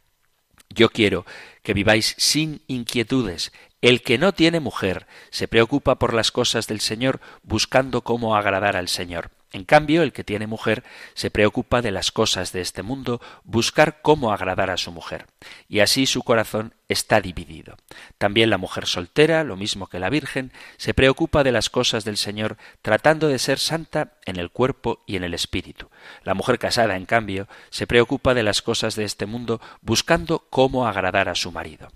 Yo 0.69 0.91
quiero 0.91 1.25
que 1.63 1.75
viváis 1.75 2.15
sin 2.19 2.63
inquietudes, 2.67 3.53
el 3.87 4.03
que 4.03 4.19
no 4.19 4.35
tiene 4.35 4.59
mujer 4.59 5.07
se 5.31 5.47
preocupa 5.47 5.95
por 6.01 6.13
las 6.13 6.33
cosas 6.33 6.67
del 6.67 6.81
Señor 6.81 7.21
buscando 7.45 8.01
cómo 8.01 8.35
agradar 8.35 8.77
al 8.77 8.89
Señor. 8.89 9.31
En 9.53 9.63
cambio, 9.63 10.03
el 10.03 10.13
que 10.13 10.25
tiene 10.25 10.49
mujer 10.49 10.83
se 11.15 11.31
preocupa 11.31 11.83
de 11.83 11.93
las 11.93 12.11
cosas 12.11 12.51
de 12.51 12.63
este 12.63 12.83
mundo, 12.83 13.21
buscar 13.45 14.03
cómo 14.03 14.33
agradar 14.33 14.71
a 14.71 14.77
su 14.77 14.91
mujer. 14.91 15.27
Y 15.69 15.79
así 15.79 16.07
su 16.07 16.25
corazón 16.25 16.75
está 16.89 17.21
dividido. 17.21 17.77
También 18.19 18.51
la 18.51 18.59
mujer 18.59 18.87
soltera, 18.87 19.45
lo 19.45 19.57
mismo 19.57 19.87
que 19.87 20.01
la 20.01 20.11
Virgen, 20.11 20.51
se 20.79 20.93
preocupa 20.93 21.45
de 21.45 21.53
las 21.53 21.71
cosas 21.71 22.05
del 22.05 22.17
Señor, 22.17 22.57
tratando 22.83 23.29
de 23.29 23.39
ser 23.39 23.61
santa 23.61 24.15
en 24.25 24.35
el 24.35 24.51
cuerpo 24.51 25.05
y 25.07 25.15
en 25.15 25.23
el 25.23 25.33
espíritu. 25.33 25.91
La 26.25 26.35
mujer 26.35 26.59
casada, 26.59 26.97
en 26.97 27.07
cambio, 27.07 27.47
se 27.71 27.87
preocupa 27.87 28.35
de 28.35 28.43
las 28.43 28.63
cosas 28.63 28.97
de 28.97 29.05
este 29.05 29.27
mundo, 29.27 29.61
buscando 29.81 30.41
cómo 30.51 30.89
agradar 30.89 31.29
a 31.29 31.37
su 31.37 31.53
marido. 31.53 31.89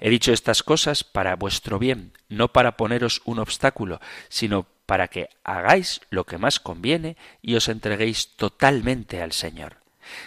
He 0.00 0.10
dicho 0.10 0.32
estas 0.32 0.62
cosas 0.62 1.04
para 1.04 1.36
vuestro 1.36 1.78
bien, 1.78 2.12
no 2.28 2.48
para 2.52 2.76
poneros 2.76 3.22
un 3.24 3.38
obstáculo, 3.38 4.00
sino 4.28 4.66
para 4.86 5.08
que 5.08 5.28
hagáis 5.44 6.00
lo 6.10 6.24
que 6.24 6.38
más 6.38 6.60
conviene 6.60 7.16
y 7.42 7.56
os 7.56 7.68
entreguéis 7.68 8.28
totalmente 8.36 9.20
al 9.20 9.32
Señor. 9.32 9.78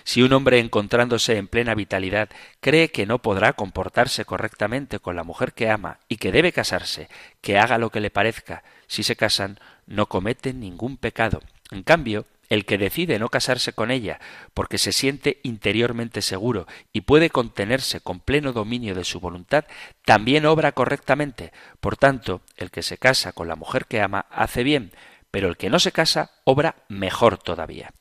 Si 0.03 0.21
un 0.21 0.33
hombre 0.33 0.59
encontrándose 0.59 1.37
en 1.37 1.47
plena 1.47 1.73
vitalidad 1.73 2.29
cree 2.59 2.91
que 2.91 3.05
no 3.05 3.19
podrá 3.19 3.53
comportarse 3.53 4.25
correctamente 4.25 4.99
con 4.99 5.15
la 5.15 5.23
mujer 5.23 5.53
que 5.53 5.69
ama 5.69 5.99
y 6.09 6.17
que 6.17 6.31
debe 6.31 6.51
casarse, 6.51 7.07
que 7.41 7.57
haga 7.57 7.77
lo 7.77 7.89
que 7.89 8.01
le 8.01 8.09
parezca, 8.09 8.63
si 8.87 9.03
se 9.03 9.15
casan, 9.15 9.59
no 9.87 10.07
cometen 10.07 10.59
ningún 10.59 10.97
pecado. 10.97 11.41
En 11.71 11.83
cambio, 11.83 12.25
el 12.49 12.65
que 12.65 12.77
decide 12.77 13.19
no 13.19 13.29
casarse 13.29 13.73
con 13.73 13.91
ella 13.91 14.19
porque 14.53 14.77
se 14.77 14.91
siente 14.91 15.39
interiormente 15.43 16.21
seguro 16.21 16.67
y 16.91 17.01
puede 17.01 17.29
contenerse 17.29 18.01
con 18.01 18.19
pleno 18.19 18.51
dominio 18.51 18.95
de 18.95 19.03
su 19.03 19.19
voluntad, 19.19 19.65
también 20.03 20.45
obra 20.45 20.71
correctamente. 20.71 21.53
Por 21.79 21.95
tanto, 21.95 22.41
el 22.57 22.71
que 22.71 22.81
se 22.81 22.97
casa 22.97 23.31
con 23.31 23.47
la 23.47 23.55
mujer 23.55 23.85
que 23.85 24.01
ama 24.01 24.25
hace 24.31 24.63
bien, 24.63 24.91
pero 25.31 25.47
el 25.47 25.57
que 25.57 25.69
no 25.69 25.79
se 25.79 25.91
casa 25.91 26.31
obra 26.43 26.75
mejor 26.89 27.37
todavía. 27.37 27.93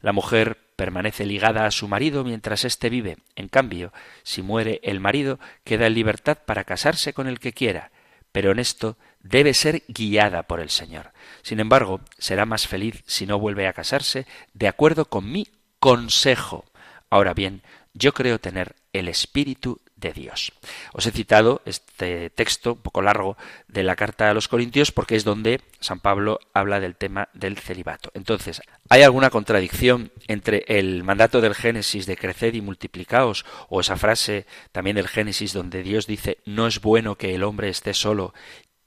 La 0.00 0.12
mujer 0.12 0.58
permanece 0.76 1.26
ligada 1.26 1.66
a 1.66 1.72
su 1.72 1.88
marido 1.88 2.22
mientras 2.22 2.64
éste 2.64 2.88
vive. 2.88 3.16
En 3.34 3.48
cambio, 3.48 3.92
si 4.22 4.42
muere 4.42 4.80
el 4.84 5.00
marido, 5.00 5.40
queda 5.64 5.88
en 5.88 5.94
libertad 5.94 6.38
para 6.46 6.62
casarse 6.62 7.12
con 7.12 7.26
el 7.26 7.40
que 7.40 7.52
quiera. 7.52 7.90
Pero 8.30 8.52
en 8.52 8.60
esto 8.60 8.96
debe 9.28 9.54
ser 9.54 9.82
guiada 9.88 10.44
por 10.44 10.60
el 10.60 10.70
Señor. 10.70 11.12
Sin 11.42 11.60
embargo, 11.60 12.00
será 12.18 12.46
más 12.46 12.66
feliz 12.66 13.02
si 13.06 13.26
no 13.26 13.38
vuelve 13.38 13.66
a 13.66 13.72
casarse 13.72 14.26
de 14.54 14.68
acuerdo 14.68 15.04
con 15.04 15.30
mi 15.30 15.46
consejo. 15.78 16.64
Ahora 17.10 17.34
bien, 17.34 17.62
yo 17.94 18.12
creo 18.12 18.38
tener 18.38 18.74
el 18.92 19.08
Espíritu 19.08 19.80
de 19.96 20.12
Dios. 20.12 20.52
Os 20.92 21.06
he 21.06 21.10
citado 21.10 21.60
este 21.64 22.30
texto 22.30 22.74
un 22.74 22.82
poco 22.82 23.02
largo 23.02 23.36
de 23.66 23.82
la 23.82 23.96
carta 23.96 24.30
a 24.30 24.34
los 24.34 24.46
Corintios 24.46 24.92
porque 24.92 25.16
es 25.16 25.24
donde 25.24 25.60
San 25.80 25.98
Pablo 25.98 26.38
habla 26.54 26.78
del 26.78 26.94
tema 26.94 27.28
del 27.34 27.58
celibato. 27.58 28.10
Entonces, 28.14 28.62
¿hay 28.88 29.02
alguna 29.02 29.30
contradicción 29.30 30.12
entre 30.28 30.64
el 30.68 31.02
mandato 31.02 31.40
del 31.40 31.54
Génesis 31.54 32.06
de 32.06 32.16
creced 32.16 32.54
y 32.54 32.60
multiplicaos 32.60 33.44
o 33.68 33.80
esa 33.80 33.96
frase 33.96 34.46
también 34.70 34.96
del 34.96 35.08
Génesis 35.08 35.52
donde 35.52 35.82
Dios 35.82 36.06
dice 36.06 36.38
no 36.44 36.68
es 36.68 36.80
bueno 36.80 37.16
que 37.16 37.34
el 37.34 37.42
hombre 37.42 37.68
esté 37.68 37.92
solo 37.94 38.34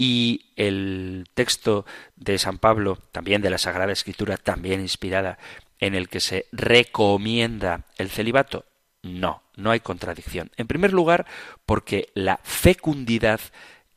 y 0.01 0.51
el 0.55 1.29
texto 1.35 1.85
de 2.15 2.39
San 2.39 2.57
Pablo, 2.57 2.97
también 3.11 3.43
de 3.43 3.51
la 3.51 3.59
Sagrada 3.59 3.91
Escritura, 3.91 4.35
también 4.35 4.81
inspirada, 4.81 5.37
en 5.79 5.93
el 5.93 6.09
que 6.09 6.19
se 6.19 6.47
recomienda 6.51 7.85
el 7.99 8.09
celibato? 8.09 8.65
No, 9.03 9.43
no 9.55 9.69
hay 9.69 9.79
contradicción. 9.79 10.49
En 10.57 10.65
primer 10.65 10.91
lugar, 10.91 11.27
porque 11.67 12.09
la 12.15 12.39
fecundidad, 12.41 13.41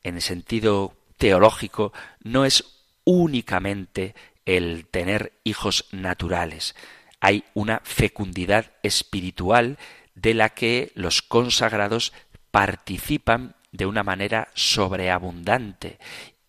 en 0.03 0.17
el 0.17 0.21
sentido 0.21 0.93
teológico, 1.17 1.91
no 2.21 2.45
es 2.45 2.83
únicamente 3.03 4.13
el 4.45 4.85
tener 4.85 5.33
hijos 5.43 5.87
naturales. 5.91 6.75
Hay 7.19 7.45
una 7.55 7.81
fecundidad 7.83 8.73
espiritual 8.83 9.79
de 10.13 10.35
la 10.35 10.49
que 10.49 10.91
los 10.93 11.23
consagrados 11.23 12.13
participan 12.51 13.55
de 13.75 13.85
una 13.85 14.03
manera 14.03 14.49
sobreabundante 14.53 15.99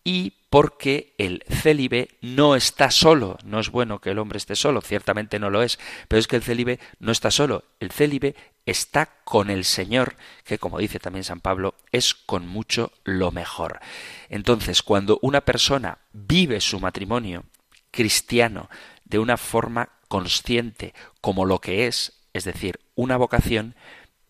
y 0.03 0.33
porque 0.49 1.13
el 1.17 1.43
célibe 1.49 2.17
no 2.21 2.55
está 2.55 2.91
solo. 2.91 3.37
No 3.43 3.59
es 3.59 3.69
bueno 3.69 3.99
que 3.99 4.11
el 4.11 4.19
hombre 4.19 4.37
esté 4.37 4.55
solo, 4.55 4.79
ciertamente 4.79 5.37
no 5.37 5.49
lo 5.49 5.63
es, 5.63 5.77
pero 6.07 6.19
es 6.19 6.27
que 6.27 6.37
el 6.37 6.43
célibe 6.43 6.79
no 6.99 7.11
está 7.11 7.29
solo. 7.29 7.65
El 7.81 7.91
célibe 7.91 8.33
está 8.65 9.09
con 9.25 9.49
el 9.49 9.65
Señor, 9.65 10.15
que 10.45 10.59
como 10.59 10.77
dice 10.79 10.99
también 10.99 11.25
San 11.25 11.41
Pablo, 11.41 11.75
es 11.91 12.13
con 12.13 12.47
mucho 12.47 12.93
lo 13.03 13.31
mejor. 13.31 13.81
Entonces, 14.29 14.81
cuando 14.81 15.19
una 15.21 15.41
persona 15.41 15.97
vive 16.13 16.61
su 16.61 16.79
matrimonio 16.79 17.43
cristiano 17.91 18.69
de 19.03 19.19
una 19.19 19.35
forma 19.35 19.89
consciente 20.07 20.93
como 21.19 21.43
lo 21.43 21.59
que 21.59 21.87
es, 21.87 22.13
es 22.31 22.45
decir, 22.45 22.79
una 22.95 23.17
vocación, 23.17 23.75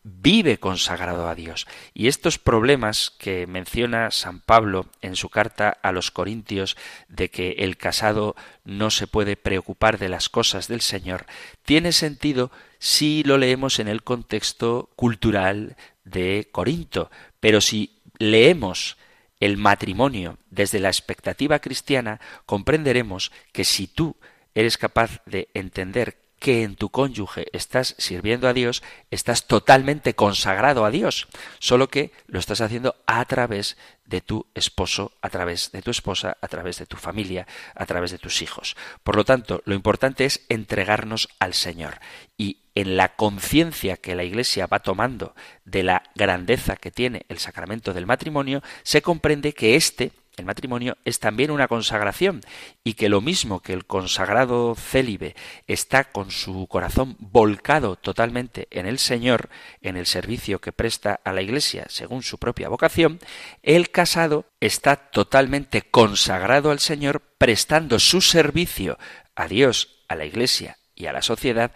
vive 0.07 0.57
consagrado 0.57 1.27
a 1.27 1.35
Dios. 1.35 1.67
Y 1.93 2.07
estos 2.07 2.39
problemas 2.39 3.11
que 3.11 3.45
menciona 3.47 4.11
San 4.11 4.39
Pablo 4.39 4.87
en 5.01 5.15
su 5.15 5.29
carta 5.29 5.77
a 5.81 5.91
los 5.91 6.11
Corintios 6.11 6.77
de 7.09 7.29
que 7.29 7.51
el 7.59 7.77
casado 7.77 8.35
no 8.63 8.89
se 8.89 9.07
puede 9.07 9.35
preocupar 9.35 9.97
de 9.97 10.09
las 10.09 10.29
cosas 10.29 10.67
del 10.67 10.81
Señor, 10.81 11.25
tiene 11.63 11.91
sentido 11.91 12.51
si 12.79 13.23
lo 13.23 13.37
leemos 13.37 13.79
en 13.79 13.87
el 13.87 14.03
contexto 14.03 14.89
cultural 14.95 15.75
de 16.03 16.47
Corinto. 16.51 17.11
Pero 17.39 17.61
si 17.61 18.01
leemos 18.17 18.97
el 19.39 19.57
matrimonio 19.57 20.37
desde 20.49 20.79
la 20.79 20.89
expectativa 20.89 21.59
cristiana, 21.59 22.19
comprenderemos 22.45 23.31
que 23.51 23.65
si 23.65 23.87
tú 23.87 24.15
eres 24.55 24.77
capaz 24.77 25.21
de 25.25 25.49
entender 25.53 26.17
que 26.39 26.63
en 26.63 26.75
tu 26.75 26.89
cónyuge 26.89 27.47
estás 27.51 27.95
sirviendo 27.97 28.47
a 28.47 28.53
Dios, 28.53 28.83
estás 29.11 29.47
totalmente 29.47 30.13
consagrado 30.13 30.85
a 30.85 30.91
Dios, 30.91 31.27
solo 31.59 31.89
que 31.89 32.11
lo 32.27 32.39
estás 32.39 32.61
haciendo 32.61 32.95
a 33.07 33.25
través 33.25 33.77
de 34.05 34.21
tu 34.21 34.45
esposo, 34.53 35.11
a 35.21 35.29
través 35.29 35.71
de 35.71 35.81
tu 35.81 35.91
esposa, 35.91 36.37
a 36.41 36.47
través 36.47 36.77
de 36.77 36.85
tu 36.85 36.97
familia, 36.97 37.47
a 37.75 37.85
través 37.85 38.11
de 38.11 38.19
tus 38.19 38.41
hijos. 38.41 38.75
Por 39.03 39.15
lo 39.15 39.25
tanto, 39.25 39.61
lo 39.65 39.75
importante 39.75 40.25
es 40.25 40.45
entregarnos 40.49 41.29
al 41.39 41.53
Señor 41.53 41.99
y 42.37 42.59
en 42.75 42.95
la 42.95 43.15
conciencia 43.15 43.97
que 43.97 44.15
la 44.15 44.23
Iglesia 44.23 44.67
va 44.67 44.79
tomando 44.79 45.33
de 45.65 45.81
la 45.81 46.03
grandeza 46.13 46.75
que 46.75 46.91
tiene 46.91 47.25
el 47.27 47.39
sacramento 47.39 47.93
del 47.93 48.05
matrimonio, 48.05 48.61
se 48.83 49.01
comprende 49.01 49.53
que 49.53 49.75
éste 49.75 50.11
el 50.37 50.45
matrimonio 50.45 50.97
es 51.03 51.19
también 51.19 51.51
una 51.51 51.67
consagración 51.67 52.41
y 52.83 52.93
que 52.93 53.09
lo 53.09 53.21
mismo 53.21 53.59
que 53.59 53.73
el 53.73 53.85
consagrado 53.85 54.75
célibe 54.75 55.35
está 55.65 56.05
con 56.05 56.29
su 56.31 56.67
corazón 56.67 57.17
volcado 57.19 57.95
totalmente 57.95 58.67
en 58.69 58.85
el 58.85 58.99
Señor, 58.99 59.49
en 59.81 59.97
el 59.97 60.05
servicio 60.05 60.59
que 60.59 60.71
presta 60.71 61.19
a 61.23 61.33
la 61.33 61.41
Iglesia 61.41 61.85
según 61.89 62.21
su 62.21 62.37
propia 62.37 62.69
vocación, 62.69 63.19
el 63.63 63.89
casado 63.89 64.45
está 64.59 64.95
totalmente 64.95 65.81
consagrado 65.81 66.69
al 66.69 66.79
Señor 66.79 67.21
prestando 67.37 67.97
su 67.97 68.21
servicio 68.21 68.99
a 69.35 69.47
Dios, 69.47 70.03
a 70.07 70.15
la 70.15 70.25
Iglesia 70.25 70.77
y 70.95 71.07
a 71.07 71.13
la 71.13 71.23
sociedad 71.23 71.71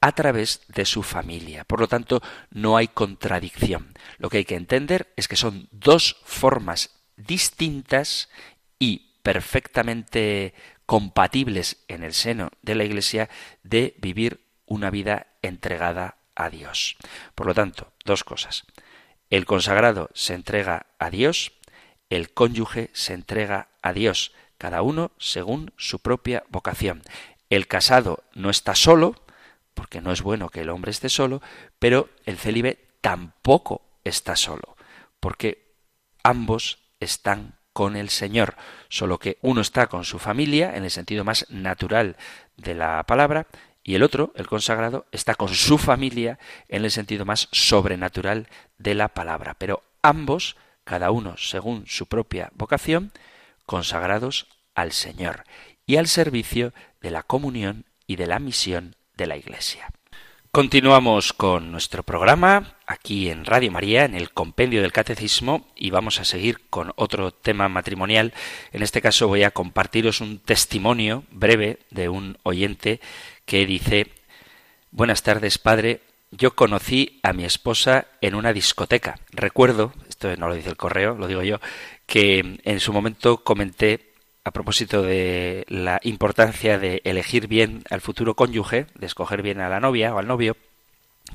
a 0.00 0.12
través 0.12 0.60
de 0.68 0.84
su 0.84 1.02
familia. 1.02 1.64
Por 1.64 1.80
lo 1.80 1.88
tanto, 1.88 2.22
no 2.50 2.76
hay 2.76 2.86
contradicción. 2.86 3.94
Lo 4.18 4.28
que 4.28 4.38
hay 4.38 4.44
que 4.44 4.54
entender 4.54 5.12
es 5.16 5.26
que 5.26 5.36
son 5.36 5.68
dos 5.72 6.18
formas 6.24 6.95
distintas 7.16 8.28
y 8.78 9.12
perfectamente 9.22 10.54
compatibles 10.86 11.78
en 11.88 12.04
el 12.04 12.14
seno 12.14 12.50
de 12.62 12.74
la 12.74 12.84
Iglesia 12.84 13.28
de 13.62 13.94
vivir 13.98 14.40
una 14.66 14.90
vida 14.90 15.26
entregada 15.42 16.16
a 16.34 16.50
Dios. 16.50 16.96
Por 17.34 17.46
lo 17.46 17.54
tanto, 17.54 17.92
dos 18.04 18.22
cosas. 18.22 18.64
El 19.30 19.46
consagrado 19.46 20.10
se 20.14 20.34
entrega 20.34 20.86
a 20.98 21.10
Dios, 21.10 21.52
el 22.10 22.32
cónyuge 22.32 22.90
se 22.92 23.14
entrega 23.14 23.68
a 23.82 23.92
Dios, 23.92 24.32
cada 24.58 24.82
uno 24.82 25.10
según 25.18 25.72
su 25.76 25.98
propia 25.98 26.44
vocación. 26.48 27.02
El 27.50 27.66
casado 27.66 28.24
no 28.34 28.50
está 28.50 28.74
solo, 28.74 29.16
porque 29.74 30.00
no 30.00 30.12
es 30.12 30.22
bueno 30.22 30.48
que 30.48 30.60
el 30.60 30.70
hombre 30.70 30.90
esté 30.90 31.08
solo, 31.08 31.42
pero 31.78 32.08
el 32.24 32.38
célibe 32.38 32.78
tampoco 33.00 33.82
está 34.04 34.36
solo, 34.36 34.76
porque 35.20 35.74
ambos 36.22 36.78
están 37.00 37.58
con 37.72 37.96
el 37.96 38.08
Señor, 38.08 38.54
solo 38.88 39.18
que 39.18 39.38
uno 39.42 39.60
está 39.60 39.86
con 39.86 40.04
su 40.04 40.18
familia 40.18 40.76
en 40.76 40.84
el 40.84 40.90
sentido 40.90 41.24
más 41.24 41.46
natural 41.50 42.16
de 42.56 42.74
la 42.74 43.02
palabra 43.02 43.46
y 43.82 43.94
el 43.94 44.02
otro, 44.02 44.32
el 44.34 44.46
consagrado, 44.48 45.06
está 45.12 45.34
con 45.34 45.54
su 45.54 45.78
familia 45.78 46.38
en 46.68 46.84
el 46.84 46.90
sentido 46.90 47.24
más 47.24 47.48
sobrenatural 47.52 48.48
de 48.78 48.94
la 48.94 49.08
palabra. 49.08 49.54
Pero 49.58 49.82
ambos, 50.02 50.56
cada 50.84 51.10
uno 51.10 51.36
según 51.36 51.86
su 51.86 52.06
propia 52.06 52.50
vocación, 52.54 53.12
consagrados 53.64 54.48
al 54.74 54.92
Señor 54.92 55.44
y 55.86 55.96
al 55.96 56.08
servicio 56.08 56.72
de 57.00 57.10
la 57.12 57.22
comunión 57.22 57.84
y 58.06 58.16
de 58.16 58.26
la 58.26 58.38
misión 58.38 58.96
de 59.16 59.26
la 59.26 59.36
Iglesia. 59.36 59.90
Continuamos 60.56 61.34
con 61.34 61.70
nuestro 61.70 62.02
programa 62.02 62.78
aquí 62.86 63.28
en 63.28 63.44
Radio 63.44 63.70
María, 63.70 64.06
en 64.06 64.14
el 64.14 64.30
Compendio 64.30 64.80
del 64.80 64.90
Catecismo, 64.90 65.68
y 65.76 65.90
vamos 65.90 66.18
a 66.18 66.24
seguir 66.24 66.60
con 66.70 66.94
otro 66.96 67.30
tema 67.30 67.68
matrimonial. 67.68 68.32
En 68.72 68.82
este 68.82 69.02
caso 69.02 69.28
voy 69.28 69.42
a 69.42 69.50
compartiros 69.50 70.22
un 70.22 70.38
testimonio 70.38 71.24
breve 71.30 71.80
de 71.90 72.08
un 72.08 72.38
oyente 72.42 73.02
que 73.44 73.66
dice 73.66 74.06
Buenas 74.90 75.22
tardes, 75.22 75.58
padre. 75.58 76.00
Yo 76.30 76.56
conocí 76.56 77.20
a 77.22 77.34
mi 77.34 77.44
esposa 77.44 78.06
en 78.22 78.34
una 78.34 78.54
discoteca. 78.54 79.20
Recuerdo, 79.32 79.92
esto 80.08 80.34
no 80.38 80.48
lo 80.48 80.54
dice 80.54 80.70
el 80.70 80.78
correo, 80.78 81.16
lo 81.16 81.28
digo 81.28 81.42
yo, 81.42 81.60
que 82.06 82.60
en 82.64 82.80
su 82.80 82.94
momento 82.94 83.44
comenté 83.44 84.14
a 84.46 84.52
propósito 84.52 85.02
de 85.02 85.64
la 85.66 85.98
importancia 86.04 86.78
de 86.78 87.00
elegir 87.02 87.48
bien 87.48 87.82
al 87.90 88.00
futuro 88.00 88.36
cónyuge, 88.36 88.86
de 88.94 89.06
escoger 89.06 89.42
bien 89.42 89.60
a 89.60 89.68
la 89.68 89.80
novia 89.80 90.14
o 90.14 90.18
al 90.18 90.28
novio, 90.28 90.56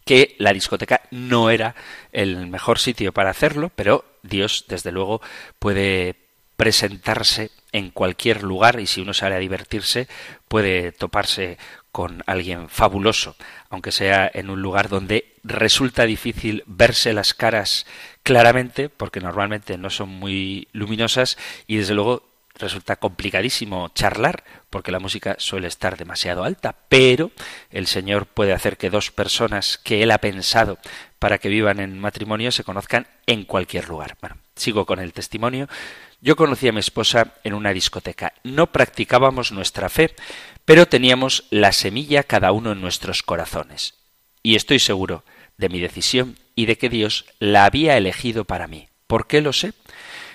que 0.05 0.33
la 0.37 0.53
discoteca 0.53 1.01
no 1.11 1.49
era 1.49 1.75
el 2.13 2.47
mejor 2.47 2.79
sitio 2.79 3.11
para 3.11 3.29
hacerlo, 3.29 3.69
pero 3.75 4.05
Dios, 4.23 4.63
desde 4.69 4.93
luego, 4.93 5.21
puede 5.59 6.15
presentarse 6.55 7.51
en 7.73 7.89
cualquier 7.91 8.43
lugar 8.43 8.79
y 8.79 8.87
si 8.87 9.01
uno 9.01 9.13
sale 9.13 9.35
a 9.35 9.39
divertirse 9.39 10.07
puede 10.47 10.93
toparse 10.93 11.57
con 11.91 12.23
alguien 12.27 12.69
fabuloso, 12.69 13.35
aunque 13.69 13.91
sea 13.91 14.31
en 14.33 14.49
un 14.49 14.61
lugar 14.61 14.87
donde 14.87 15.33
resulta 15.43 16.05
difícil 16.05 16.63
verse 16.65 17.11
las 17.11 17.33
caras 17.33 17.85
claramente, 18.23 18.87
porque 18.87 19.19
normalmente 19.19 19.77
no 19.77 19.89
son 19.89 20.07
muy 20.07 20.69
luminosas 20.71 21.37
y 21.67 21.75
desde 21.75 21.93
luego 21.93 22.30
resulta 22.55 22.95
complicadísimo 22.95 23.89
charlar 23.89 24.43
porque 24.69 24.91
la 24.91 24.99
música 24.99 25.35
suele 25.39 25.67
estar 25.67 25.97
demasiado 25.97 26.43
alta, 26.43 26.75
pero 26.89 27.31
el 27.69 27.87
Señor 27.87 28.25
puede 28.25 28.53
hacer 28.53 28.77
que 28.77 28.89
dos 28.89 29.11
personas 29.11 29.77
que 29.77 30.03
Él 30.03 30.11
ha 30.11 30.19
pensado 30.19 30.77
para 31.19 31.37
que 31.37 31.49
vivan 31.49 31.79
en 31.79 31.99
matrimonio 31.99 32.51
se 32.51 32.63
conozcan 32.63 33.07
en 33.27 33.45
cualquier 33.45 33.87
lugar. 33.89 34.17
Bueno, 34.21 34.37
sigo 34.55 34.85
con 34.85 34.99
el 34.99 35.13
testimonio. 35.13 35.67
Yo 36.21 36.35
conocí 36.35 36.67
a 36.67 36.71
mi 36.71 36.79
esposa 36.79 37.33
en 37.43 37.53
una 37.53 37.73
discoteca. 37.73 38.33
No 38.43 38.71
practicábamos 38.71 39.51
nuestra 39.51 39.89
fe, 39.89 40.15
pero 40.65 40.87
teníamos 40.87 41.45
la 41.49 41.71
semilla 41.71 42.23
cada 42.23 42.51
uno 42.51 42.71
en 42.71 42.81
nuestros 42.81 43.23
corazones. 43.23 43.95
Y 44.43 44.55
estoy 44.55 44.79
seguro 44.79 45.23
de 45.57 45.69
mi 45.69 45.79
decisión 45.79 46.37
y 46.55 46.65
de 46.65 46.77
que 46.77 46.89
Dios 46.89 47.25
la 47.39 47.65
había 47.65 47.97
elegido 47.97 48.45
para 48.45 48.67
mí. 48.67 48.87
¿Por 49.07 49.27
qué 49.27 49.41
lo 49.41 49.53
sé? 49.53 49.73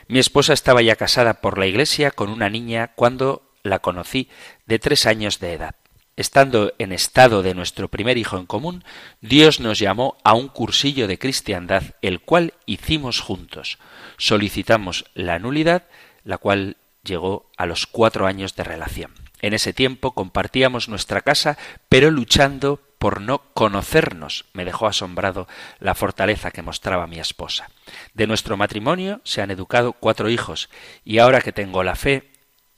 Mi 0.09 0.21
esposa 0.21 0.53
estaba 0.53 0.83
ya 0.83 0.95
casada 0.95 1.40
por 1.40 1.59
la 1.59 1.66
iglesia 1.66 2.12
con 2.12 2.31
una 2.31 2.49
niña 2.49 2.92
cuando 2.95 3.42
la 3.64 3.81
conocí 3.81 4.29
de 4.66 4.79
tres 4.79 5.07
años 5.07 5.40
de 5.40 5.53
edad. 5.53 5.75
estando 6.19 6.73
en 6.79 6.92
estado 6.92 7.42
de 7.42 7.55
nuestro 7.55 7.88
primer 7.88 8.16
hijo 8.16 8.38
en 8.38 8.47
común, 8.47 8.85
Dios 9.21 9.61
nos 9.61 9.79
llamó 9.79 10.16
a 10.25 10.33
un 10.33 10.49
cursillo 10.49 11.07
de 11.09 11.19
cristiandad, 11.19 11.83
el 12.01 12.21
cual 12.21 12.55
hicimos 12.64 13.21
juntos. 13.21 13.79
Solicitamos 14.16 15.05
la 15.12 15.38
nulidad, 15.38 15.83
la 16.25 16.38
cual 16.38 16.79
llegó 17.05 17.51
a 17.59 17.66
los 17.66 17.87
cuatro 17.87 18.27
años 18.27 18.57
de 18.57 18.64
relación. 18.64 19.12
En 19.42 19.53
ese 19.53 19.75
tiempo 19.75 20.12
compartíamos 20.12 20.88
nuestra 20.88 21.21
casa, 21.21 21.59
pero 21.90 22.11
luchando 22.11 22.81
por 22.99 23.21
no 23.21 23.39
conocernos. 23.55 24.47
Me 24.53 24.65
dejó 24.65 24.87
asombrado 24.87 25.49
la 25.79 25.95
fortaleza 25.95 26.51
que 26.51 26.63
mostraba 26.63 27.07
mi 27.07 27.19
esposa. 27.19 27.71
De 28.15 28.27
nuestro 28.27 28.57
matrimonio 28.57 29.21
se 29.25 29.43
han 29.43 29.51
educado 29.51 29.93
cuatro 29.93 30.29
hijos, 30.29 30.69
y 31.05 31.19
ahora 31.19 31.41
que 31.41 31.53
tengo 31.53 31.83
la 31.83 31.97
fe 31.97 32.31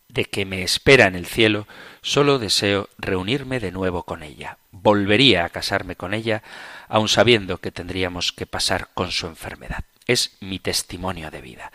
de 0.08 0.24
que 0.24 0.44
me 0.44 0.62
espera 0.62 1.06
en 1.06 1.14
el 1.14 1.26
cielo, 1.26 1.66
solo 2.00 2.38
deseo 2.38 2.88
reunirme 2.98 3.60
de 3.60 3.72
nuevo 3.72 4.04
con 4.04 4.22
ella. 4.22 4.58
Volvería 4.70 5.44
a 5.44 5.50
casarme 5.50 5.96
con 5.96 6.14
ella, 6.14 6.42
aun 6.88 7.08
sabiendo 7.08 7.58
que 7.58 7.70
tendríamos 7.70 8.32
que 8.32 8.46
pasar 8.46 8.88
con 8.94 9.10
su 9.10 9.26
enfermedad. 9.26 9.84
Es 10.06 10.36
mi 10.40 10.58
testimonio 10.58 11.30
de 11.30 11.42
vida. 11.42 11.72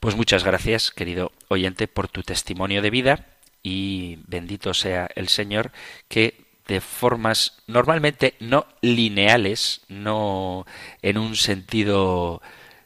Pues 0.00 0.16
muchas 0.16 0.44
gracias, 0.44 0.90
querido 0.90 1.32
oyente, 1.48 1.88
por 1.88 2.08
tu 2.08 2.22
testimonio 2.22 2.82
de 2.82 2.90
vida 2.90 3.26
y 3.62 4.18
bendito 4.26 4.74
sea 4.74 5.08
el 5.14 5.28
Señor 5.28 5.72
que 6.08 6.47
de 6.68 6.80
formas 6.80 7.56
normalmente 7.66 8.34
no 8.38 8.66
lineales, 8.82 9.80
no 9.88 10.66
en 11.02 11.18
un 11.18 11.34
sentido 11.34 12.40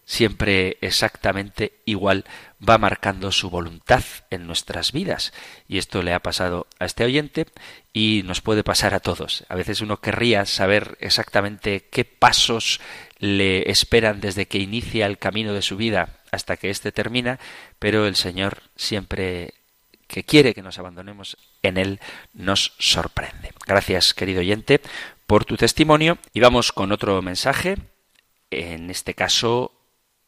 siempre 0.04 0.78
exactamente 0.80 1.72
igual, 1.84 2.24
va 2.66 2.78
marcando 2.78 3.32
su 3.32 3.50
voluntad 3.50 4.02
en 4.30 4.46
nuestras 4.46 4.92
vidas. 4.92 5.32
Y 5.68 5.78
esto 5.78 6.02
le 6.02 6.12
ha 6.12 6.20
pasado 6.20 6.66
a 6.78 6.84
este 6.84 7.04
oyente 7.04 7.46
y 7.92 8.22
nos 8.24 8.40
puede 8.40 8.62
pasar 8.62 8.94
a 8.94 9.00
todos. 9.00 9.44
A 9.48 9.56
veces 9.56 9.80
uno 9.80 10.00
querría 10.00 10.44
saber 10.46 10.96
exactamente 11.00 11.88
qué 11.90 12.04
pasos 12.04 12.80
le 13.18 13.70
esperan 13.70 14.20
desde 14.20 14.46
que 14.46 14.58
inicia 14.58 15.06
el 15.06 15.18
camino 15.18 15.52
de 15.52 15.62
su 15.62 15.76
vida 15.76 16.20
hasta 16.30 16.56
que 16.56 16.70
éste 16.70 16.92
termina, 16.92 17.38
pero 17.78 18.06
el 18.06 18.16
Señor 18.16 18.62
siempre 18.76 19.54
que 20.12 20.24
quiere 20.24 20.52
que 20.52 20.62
nos 20.62 20.78
abandonemos 20.78 21.38
en 21.62 21.78
Él, 21.78 21.98
nos 22.34 22.74
sorprende. 22.78 23.54
Gracias, 23.66 24.12
querido 24.12 24.40
oyente, 24.40 24.82
por 25.26 25.46
tu 25.46 25.56
testimonio. 25.56 26.18
Y 26.34 26.40
vamos 26.40 26.70
con 26.70 26.92
otro 26.92 27.22
mensaje, 27.22 27.76
en 28.50 28.90
este 28.90 29.14
caso 29.14 29.72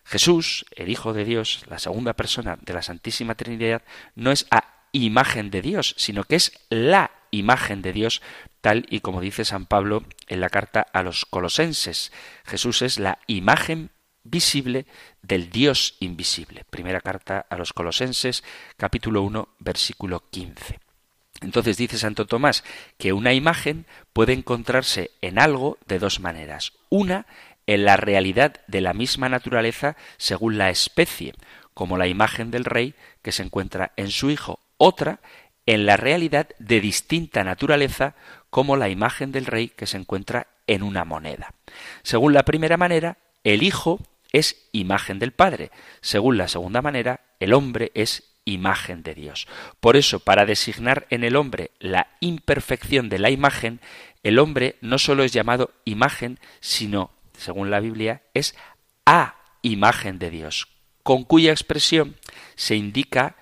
Jesús, 0.04 0.66
el 0.76 0.90
Hijo 0.90 1.14
de 1.14 1.24
Dios, 1.24 1.64
la 1.70 1.80
segunda 1.80 2.14
persona 2.14 2.58
de 2.62 2.74
la 2.74 2.82
Santísima 2.82 3.36
Trinidad, 3.36 3.84
no 4.16 4.32
es 4.32 4.48
a 4.52 4.88
imagen 4.92 5.50
de 5.50 5.62
Dios, 5.62 5.96
sino 5.98 6.24
que 6.24 6.36
es 6.36 6.52
la 6.70 7.12
imagen 7.32 7.82
de 7.82 7.94
Dios, 7.94 8.22
tal 8.62 8.86
y 8.90 9.00
como 9.00 9.22
dice 9.22 9.46
San 9.46 9.66
Pablo 9.66 10.04
en 10.28 10.42
la 10.42 10.50
carta 10.50 10.86
a 10.94 11.04
los 11.04 11.26
colosenses. 11.26 12.12
Jesús 12.46 12.82
es 12.82 13.00
la 13.00 13.20
imagen 13.28 13.92
visible 14.24 14.86
del 15.22 15.50
Dios 15.50 15.96
invisible. 16.00 16.64
Primera 16.70 17.02
carta 17.02 17.46
a 17.50 17.58
los 17.58 17.74
colosenses, 17.74 18.44
capítulo 18.78 19.22
1, 19.24 19.56
versículo 19.60 20.30
15. 20.30 20.80
Entonces 21.44 21.78
dice 21.78 21.98
Santo 21.98 22.26
Tomás 22.26 22.64
que 22.98 23.14
una 23.14 23.34
imagen 23.34 23.86
puede 24.14 24.34
encontrarse 24.34 25.12
en 25.22 25.40
algo 25.40 25.78
de 25.88 26.00
dos 26.00 26.20
maneras. 26.20 26.74
Una, 26.90 27.26
en 27.68 27.86
la 27.86 27.98
realidad 27.98 28.56
de 28.68 28.82
la 28.82 28.94
misma 28.94 29.30
naturaleza 29.30 29.96
según 30.18 30.58
la 30.58 30.70
especie, 30.70 31.34
como 31.74 31.98
la 31.98 32.08
imagen 32.08 32.52
del 32.52 32.66
rey 32.66 32.96
que 33.22 33.32
se 33.32 33.44
encuentra 33.44 33.92
en 33.96 34.10
su 34.10 34.30
hijo. 34.30 34.60
Otra, 34.78 35.20
en 35.66 35.86
la 35.86 35.98
realidad 35.98 36.50
de 36.60 36.82
distinta 36.82 37.44
naturaleza, 37.44 38.16
como 38.50 38.76
la 38.76 38.90
imagen 38.90 39.32
del 39.32 39.46
rey 39.46 39.70
que 39.70 39.88
se 39.88 39.98
encuentra 39.98 40.48
en 40.68 40.84
una 40.84 41.06
moneda. 41.06 41.54
Según 42.04 42.34
la 42.34 42.44
primera 42.44 42.78
manera, 42.78 43.18
el 43.44 43.64
hijo 43.64 44.00
es 44.32 44.68
imagen 44.72 45.20
del 45.20 45.32
padre. 45.32 45.72
Según 46.02 46.38
la 46.38 46.48
segunda 46.48 46.82
manera, 46.82 47.22
el 47.40 47.54
hombre 47.54 47.92
es 47.94 48.33
imagen 48.46 49.04
de 49.04 49.16
Dios. 49.16 49.48
Por 49.80 49.96
eso, 49.96 50.20
para 50.20 50.46
designar 50.46 51.08
en 51.10 51.24
el 51.24 51.36
hombre 51.36 51.72
la 51.80 52.08
imperfección 52.20 53.10
de 53.10 53.20
la 53.20 53.30
imagen, 53.30 53.80
el 54.24 54.40
hombre 54.40 54.78
no 54.82 54.98
solo 54.98 55.24
es 55.24 55.32
llamado 55.32 55.72
imagen, 55.86 56.40
sino, 56.60 57.12
según 57.38 57.70
la 57.72 57.80
Biblia, 57.80 58.22
es 58.34 58.56
a 59.06 59.36
imagen 59.62 60.20
de 60.20 60.30
Dios, 60.30 60.68
con 61.04 61.24
cuya 61.24 61.52
expresión 61.52 62.16
se 62.56 62.76
indica 62.76 63.36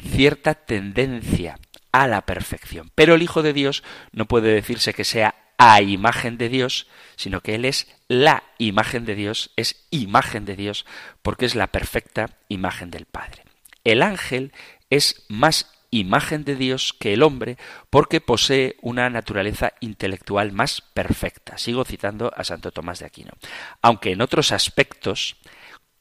cierta 0.00 0.54
tendencia 0.54 1.58
a 1.92 2.08
la 2.08 2.22
perfección. 2.22 2.90
Pero 2.94 3.14
el 3.14 3.22
Hijo 3.22 3.42
de 3.42 3.52
Dios 3.52 3.84
no 4.12 4.26
puede 4.26 4.52
decirse 4.52 4.94
que 4.94 5.04
sea 5.04 5.36
a 5.58 5.80
imagen 5.82 6.36
de 6.36 6.48
Dios, 6.48 6.88
sino 7.16 7.40
que 7.40 7.54
Él 7.54 7.64
es 7.64 7.86
la 8.08 8.42
imagen 8.58 9.04
de 9.04 9.14
Dios, 9.14 9.52
es 9.56 9.86
imagen 9.90 10.44
de 10.44 10.56
Dios, 10.56 10.84
porque 11.22 11.46
es 11.46 11.54
la 11.54 11.68
perfecta 11.68 12.30
imagen 12.48 12.90
del 12.90 13.06
Padre. 13.06 13.43
El 13.84 14.02
ángel 14.02 14.52
es 14.90 15.24
más 15.28 15.70
imagen 15.90 16.44
de 16.44 16.56
Dios 16.56 16.92
que 16.98 17.12
el 17.12 17.22
hombre 17.22 17.56
porque 17.88 18.20
posee 18.20 18.76
una 18.82 19.08
naturaleza 19.10 19.74
intelectual 19.80 20.52
más 20.52 20.80
perfecta. 20.80 21.56
Sigo 21.56 21.84
citando 21.84 22.32
a 22.36 22.42
Santo 22.44 22.72
Tomás 22.72 22.98
de 22.98 23.06
Aquino. 23.06 23.32
Aunque 23.80 24.12
en 24.12 24.20
otros 24.20 24.50
aspectos, 24.50 25.36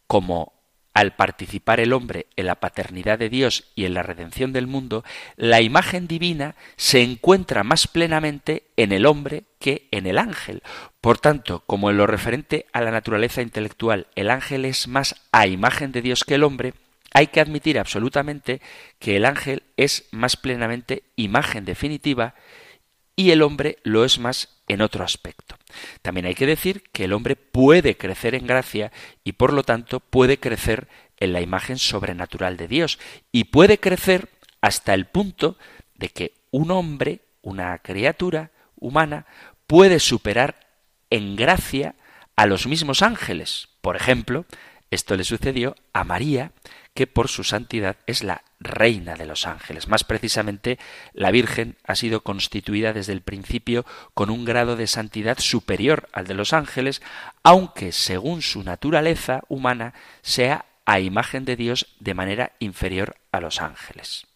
como 0.07 0.53
al 0.93 1.15
participar 1.15 1.79
el 1.79 1.91
hombre 1.91 2.27
en 2.35 2.45
la 2.45 2.55
paternidad 2.55 3.17
de 3.17 3.29
Dios 3.29 3.71
y 3.75 3.85
en 3.85 3.95
la 3.95 4.03
redención 4.03 4.53
del 4.53 4.67
mundo, 4.67 5.03
la 5.35 5.61
imagen 5.61 6.07
divina 6.07 6.55
se 6.75 7.01
encuentra 7.01 7.63
más 7.63 7.87
plenamente 7.87 8.67
en 8.77 8.91
el 8.91 9.05
hombre 9.05 9.45
que 9.59 9.87
en 9.91 10.05
el 10.05 10.19
ángel. 10.19 10.61
Por 11.01 11.17
tanto, 11.17 11.63
como 11.65 11.89
en 11.89 11.97
lo 11.97 12.05
referente 12.05 12.67
a 12.73 12.81
la 12.81 12.91
naturaleza 12.91 13.41
intelectual 13.41 14.07
el 14.15 14.29
ángel 14.29 14.65
es 14.65 14.87
más 14.87 15.15
a 15.31 15.47
imagen 15.47 15.91
de 15.91 16.03
Dios 16.03 16.23
que 16.23 16.35
el 16.35 16.43
hombre, 16.43 16.73
hay 17.13 17.27
que 17.27 17.39
admitir 17.39 17.79
absolutamente 17.79 18.61
que 18.99 19.15
el 19.15 19.25
ángel 19.25 19.63
es 19.77 20.07
más 20.11 20.35
plenamente 20.35 21.03
imagen 21.15 21.65
definitiva 21.65 22.35
y 23.15 23.31
el 23.31 23.43
hombre 23.43 23.77
lo 23.83 24.03
es 24.03 24.17
más 24.19 24.61
en 24.67 24.81
otro 24.81 25.03
aspecto. 25.03 25.55
También 26.01 26.25
hay 26.25 26.35
que 26.35 26.47
decir 26.47 26.83
que 26.91 27.05
el 27.05 27.13
hombre 27.13 27.35
puede 27.35 27.95
crecer 27.97 28.35
en 28.35 28.47
gracia 28.47 28.91
y 29.23 29.33
por 29.33 29.53
lo 29.53 29.63
tanto 29.63 29.99
puede 29.99 30.39
crecer 30.39 30.87
en 31.17 31.33
la 31.33 31.41
imagen 31.41 31.77
sobrenatural 31.77 32.57
de 32.57 32.67
Dios 32.67 32.99
y 33.31 33.45
puede 33.45 33.79
crecer 33.79 34.29
hasta 34.61 34.93
el 34.93 35.05
punto 35.05 35.57
de 35.95 36.09
que 36.09 36.33
un 36.51 36.71
hombre, 36.71 37.21
una 37.41 37.77
criatura 37.79 38.51
humana, 38.75 39.25
puede 39.67 39.99
superar 39.99 40.67
en 41.09 41.35
gracia 41.35 41.95
a 42.35 42.45
los 42.47 42.65
mismos 42.65 43.01
ángeles. 43.01 43.69
Por 43.81 43.95
ejemplo, 43.95 44.45
Esto 44.93 45.17
le 45.17 45.23
sucedió 45.23 45.75
a 45.91 46.03
María, 46.03 46.51
que 46.93 47.07
por 47.07 47.27
su 47.27 47.43
santidad 47.43 47.97
es 48.05 48.21
la 48.21 48.43
reina 48.59 49.15
de 49.15 49.25
los 49.25 49.47
ángeles. 49.47 49.87
Más 49.87 50.03
precisamente, 50.03 50.77
la 51.13 51.31
Virgen 51.31 51.77
ha 51.83 51.95
sido 51.95 52.21
constituida 52.21 52.93
desde 52.93 53.13
el 53.13 53.21
principio 53.21 53.87
con 54.13 54.29
un 54.29 54.45
grado 54.45 54.75
de 54.75 54.85
santidad 54.85 55.39
superior 55.39 56.09
al 56.13 56.27
de 56.27 56.35
los 56.35 56.53
ángeles, 56.53 57.01
aunque 57.41 57.91
según 57.91 58.43
su 58.43 58.61
naturaleza 58.61 59.41
humana 59.47 59.95
sea 60.21 60.65
a 60.85 60.99
imagen 60.99 61.43
de 61.43 61.55
Dios 61.55 61.87
de 61.99 62.13
manera 62.13 62.51
inferior 62.59 63.15
a 63.31 63.39
los 63.39 63.61
ángeles. 63.61 64.27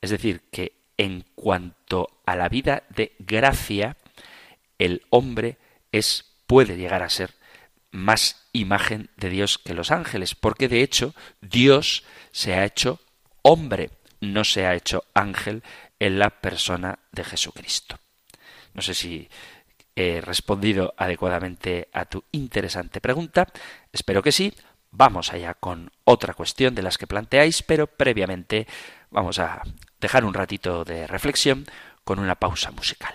Es 0.00 0.08
decir, 0.08 0.40
que 0.50 0.72
en 0.96 1.26
cuanto 1.34 2.08
a 2.24 2.34
la 2.34 2.48
vida 2.48 2.84
de 2.88 3.12
gracia, 3.18 3.98
el 4.78 5.02
hombre 5.10 5.58
es 5.92 6.24
puede 6.46 6.78
llegar 6.78 7.02
a 7.02 7.10
ser 7.10 7.34
más 7.90 8.48
imagen 8.52 9.10
de 9.16 9.30
Dios 9.30 9.58
que 9.58 9.74
los 9.74 9.90
ángeles, 9.90 10.34
porque 10.34 10.68
de 10.68 10.82
hecho 10.82 11.14
Dios 11.40 12.04
se 12.32 12.54
ha 12.54 12.64
hecho 12.64 13.00
hombre, 13.42 13.90
no 14.20 14.44
se 14.44 14.66
ha 14.66 14.74
hecho 14.74 15.04
ángel 15.14 15.62
en 15.98 16.18
la 16.18 16.30
persona 16.30 16.98
de 17.12 17.24
Jesucristo. 17.24 17.98
No 18.74 18.82
sé 18.82 18.94
si 18.94 19.28
he 19.96 20.20
respondido 20.20 20.94
adecuadamente 20.96 21.88
a 21.92 22.04
tu 22.04 22.24
interesante 22.30 23.00
pregunta, 23.00 23.48
espero 23.92 24.22
que 24.22 24.32
sí. 24.32 24.54
Vamos 24.90 25.32
allá 25.32 25.52
con 25.52 25.90
otra 26.04 26.32
cuestión 26.32 26.74
de 26.74 26.82
las 26.82 26.96
que 26.96 27.06
planteáis, 27.06 27.62
pero 27.62 27.86
previamente 27.86 28.66
vamos 29.10 29.38
a 29.38 29.62
dejar 30.00 30.24
un 30.24 30.32
ratito 30.32 30.84
de 30.84 31.06
reflexión 31.06 31.66
con 32.04 32.18
una 32.18 32.36
pausa 32.36 32.70
musical. 32.70 33.14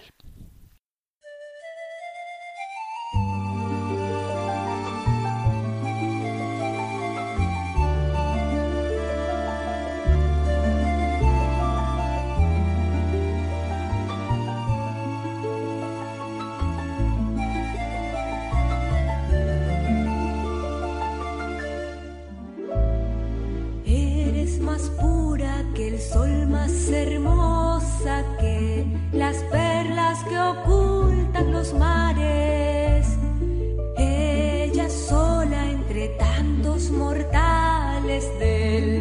las 29.14 29.38
perlas 29.44 30.24
que 30.24 30.38
ocultan 30.38 31.52
los 31.52 31.74
mares. 31.74 33.08
Ella 33.98 34.90
sola 34.90 35.70
entre 35.72 36.10
tantos 36.10 36.90
mortales 36.92 38.28
del 38.40 38.93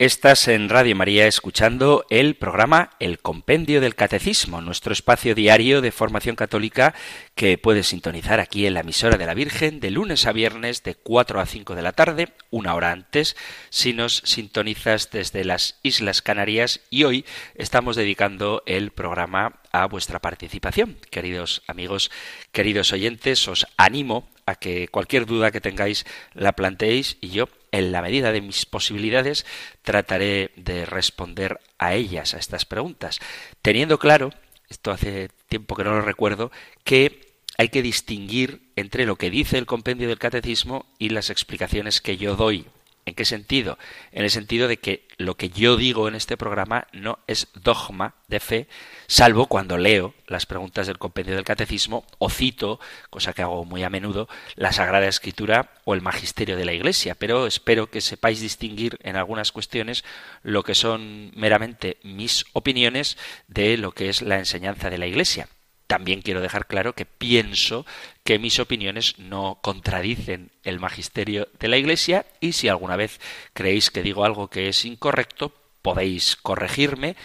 Estás 0.00 0.48
en 0.48 0.70
Radio 0.70 0.96
María 0.96 1.26
escuchando 1.26 2.06
el 2.08 2.34
programa 2.34 2.88
El 3.00 3.18
Compendio 3.18 3.82
del 3.82 3.94
Catecismo, 3.94 4.62
nuestro 4.62 4.94
espacio 4.94 5.34
diario 5.34 5.82
de 5.82 5.92
formación 5.92 6.36
católica 6.36 6.94
que 7.34 7.58
puedes 7.58 7.88
sintonizar 7.88 8.40
aquí 8.40 8.64
en 8.64 8.72
la 8.72 8.80
emisora 8.80 9.18
de 9.18 9.26
la 9.26 9.34
Virgen 9.34 9.78
de 9.78 9.90
lunes 9.90 10.24
a 10.24 10.32
viernes 10.32 10.82
de 10.84 10.94
4 10.94 11.38
a 11.38 11.44
5 11.44 11.74
de 11.74 11.82
la 11.82 11.92
tarde, 11.92 12.28
una 12.48 12.74
hora 12.74 12.92
antes, 12.92 13.36
si 13.68 13.92
nos 13.92 14.22
sintonizas 14.24 15.10
desde 15.10 15.44
las 15.44 15.78
Islas 15.82 16.22
Canarias 16.22 16.80
y 16.88 17.04
hoy 17.04 17.26
estamos 17.54 17.94
dedicando 17.94 18.62
el 18.64 18.92
programa 18.92 19.60
a 19.70 19.84
vuestra 19.84 20.18
participación. 20.18 20.96
Queridos 21.10 21.62
amigos, 21.66 22.10
queridos 22.52 22.94
oyentes, 22.94 23.46
os 23.48 23.66
animo 23.76 24.30
a 24.46 24.54
que 24.54 24.88
cualquier 24.88 25.26
duda 25.26 25.50
que 25.50 25.60
tengáis 25.60 26.06
la 26.32 26.52
planteéis 26.52 27.18
y 27.20 27.28
yo 27.28 27.50
en 27.72 27.92
la 27.92 28.02
medida 28.02 28.32
de 28.32 28.40
mis 28.40 28.66
posibilidades, 28.66 29.46
trataré 29.82 30.50
de 30.56 30.86
responder 30.86 31.60
a 31.78 31.94
ellas, 31.94 32.34
a 32.34 32.38
estas 32.38 32.64
preguntas, 32.64 33.20
teniendo 33.62 33.98
claro, 33.98 34.30
esto 34.68 34.90
hace 34.90 35.30
tiempo 35.48 35.76
que 35.76 35.84
no 35.84 35.94
lo 35.94 36.02
recuerdo, 36.02 36.50
que 36.84 37.30
hay 37.58 37.68
que 37.68 37.82
distinguir 37.82 38.62
entre 38.76 39.04
lo 39.04 39.16
que 39.16 39.30
dice 39.30 39.58
el 39.58 39.66
compendio 39.66 40.08
del 40.08 40.18
catecismo 40.18 40.86
y 40.98 41.10
las 41.10 41.30
explicaciones 41.30 42.00
que 42.00 42.16
yo 42.16 42.36
doy 42.36 42.66
¿En 43.06 43.14
qué 43.14 43.24
sentido? 43.24 43.78
En 44.12 44.24
el 44.24 44.30
sentido 44.30 44.68
de 44.68 44.76
que 44.76 45.08
lo 45.16 45.36
que 45.36 45.48
yo 45.48 45.76
digo 45.76 46.06
en 46.06 46.14
este 46.14 46.36
programa 46.36 46.86
no 46.92 47.18
es 47.26 47.48
dogma 47.54 48.14
de 48.28 48.40
fe, 48.40 48.68
salvo 49.06 49.46
cuando 49.46 49.78
leo 49.78 50.14
las 50.26 50.46
preguntas 50.46 50.86
del 50.86 50.98
compendio 50.98 51.34
del 51.34 51.44
catecismo 51.44 52.06
o 52.18 52.30
cito, 52.30 52.78
cosa 53.08 53.32
que 53.32 53.42
hago 53.42 53.64
muy 53.64 53.82
a 53.82 53.90
menudo, 53.90 54.28
la 54.54 54.72
Sagrada 54.72 55.08
Escritura 55.08 55.72
o 55.84 55.94
el 55.94 56.02
Magisterio 56.02 56.56
de 56.56 56.64
la 56.64 56.72
Iglesia. 56.72 57.14
Pero 57.14 57.46
espero 57.46 57.90
que 57.90 58.00
sepáis 58.00 58.40
distinguir 58.40 58.98
en 59.02 59.16
algunas 59.16 59.50
cuestiones 59.50 60.04
lo 60.42 60.62
que 60.62 60.74
son 60.74 61.32
meramente 61.34 61.98
mis 62.02 62.44
opiniones 62.52 63.16
de 63.48 63.76
lo 63.76 63.92
que 63.92 64.08
es 64.08 64.22
la 64.22 64.38
enseñanza 64.38 64.90
de 64.90 64.98
la 64.98 65.06
Iglesia. 65.06 65.48
También 65.90 66.22
quiero 66.22 66.40
dejar 66.40 66.68
claro 66.68 66.92
que 66.92 67.04
pienso 67.04 67.84
que 68.22 68.38
mis 68.38 68.60
opiniones 68.60 69.18
no 69.18 69.58
contradicen 69.60 70.52
el 70.62 70.78
magisterio 70.78 71.48
de 71.58 71.66
la 71.66 71.78
Iglesia 71.78 72.26
y 72.38 72.52
si 72.52 72.68
alguna 72.68 72.94
vez 72.94 73.20
creéis 73.54 73.90
que 73.90 74.04
digo 74.04 74.24
algo 74.24 74.46
que 74.46 74.68
es 74.68 74.84
incorrecto, 74.84 75.52
podéis 75.82 76.36
corregirme 76.36 77.16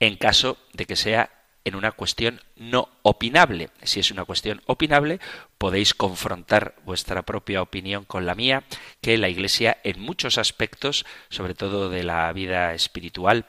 en 0.00 0.16
caso 0.16 0.56
de 0.72 0.86
que 0.86 0.96
sea 0.96 1.28
en 1.66 1.74
una 1.74 1.92
cuestión 1.92 2.40
no 2.56 2.88
opinable. 3.02 3.68
Si 3.82 4.00
es 4.00 4.10
una 4.10 4.24
cuestión 4.24 4.62
opinable, 4.64 5.20
podéis 5.58 5.92
confrontar 5.92 6.76
vuestra 6.86 7.24
propia 7.24 7.60
opinión 7.60 8.06
con 8.06 8.24
la 8.24 8.34
mía, 8.34 8.64
que 9.02 9.18
la 9.18 9.28
Iglesia 9.28 9.76
en 9.84 10.00
muchos 10.00 10.38
aspectos, 10.38 11.04
sobre 11.28 11.54
todo 11.54 11.90
de 11.90 12.04
la 12.04 12.32
vida 12.32 12.72
espiritual, 12.72 13.44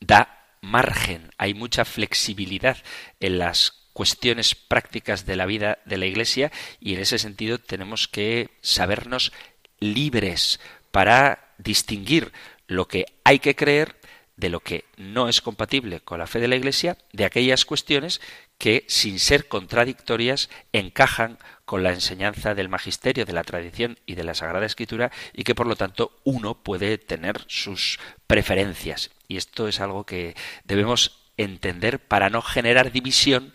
da 0.00 0.48
margen, 0.62 1.30
hay 1.38 1.54
mucha 1.54 1.84
flexibilidad 1.84 2.76
en 3.20 3.38
las 3.38 3.79
cuestiones 3.92 4.54
prácticas 4.54 5.26
de 5.26 5.36
la 5.36 5.46
vida 5.46 5.78
de 5.84 5.98
la 5.98 6.06
Iglesia 6.06 6.50
y 6.80 6.94
en 6.94 7.00
ese 7.00 7.18
sentido 7.18 7.58
tenemos 7.58 8.08
que 8.08 8.50
sabernos 8.60 9.32
libres 9.78 10.60
para 10.90 11.52
distinguir 11.58 12.32
lo 12.66 12.86
que 12.86 13.06
hay 13.24 13.38
que 13.38 13.56
creer 13.56 13.96
de 14.36 14.48
lo 14.48 14.60
que 14.60 14.84
no 14.96 15.28
es 15.28 15.42
compatible 15.42 16.00
con 16.00 16.18
la 16.18 16.26
fe 16.26 16.40
de 16.40 16.48
la 16.48 16.56
Iglesia, 16.56 16.96
de 17.12 17.26
aquellas 17.26 17.66
cuestiones 17.66 18.20
que, 18.56 18.84
sin 18.88 19.18
ser 19.18 19.48
contradictorias, 19.48 20.48
encajan 20.72 21.38
con 21.66 21.82
la 21.82 21.92
enseñanza 21.92 22.54
del 22.54 22.70
magisterio, 22.70 23.26
de 23.26 23.34
la 23.34 23.44
tradición 23.44 23.98
y 24.06 24.14
de 24.14 24.24
la 24.24 24.34
Sagrada 24.34 24.64
Escritura, 24.64 25.12
y 25.34 25.44
que 25.44 25.54
por 25.54 25.66
lo 25.66 25.76
tanto 25.76 26.18
uno 26.24 26.54
puede 26.54 26.96
tener 26.96 27.44
sus 27.48 28.00
preferencias. 28.26 29.10
Y 29.28 29.36
esto 29.36 29.68
es 29.68 29.78
algo 29.80 30.04
que 30.04 30.34
debemos 30.64 31.20
entender 31.36 31.98
para 31.98 32.30
no 32.30 32.40
generar 32.42 32.92
división 32.92 33.52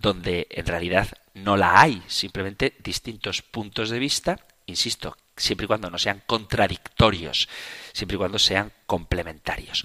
donde 0.00 0.46
en 0.50 0.66
realidad 0.66 1.08
no 1.34 1.56
la 1.56 1.80
hay, 1.80 2.02
simplemente 2.06 2.76
distintos 2.82 3.42
puntos 3.42 3.90
de 3.90 3.98
vista, 3.98 4.38
insisto, 4.66 5.16
siempre 5.36 5.64
y 5.64 5.68
cuando 5.68 5.90
no 5.90 5.98
sean 5.98 6.22
contradictorios, 6.26 7.48
siempre 7.92 8.14
y 8.14 8.18
cuando 8.18 8.38
sean 8.38 8.72
complementarios. 8.86 9.84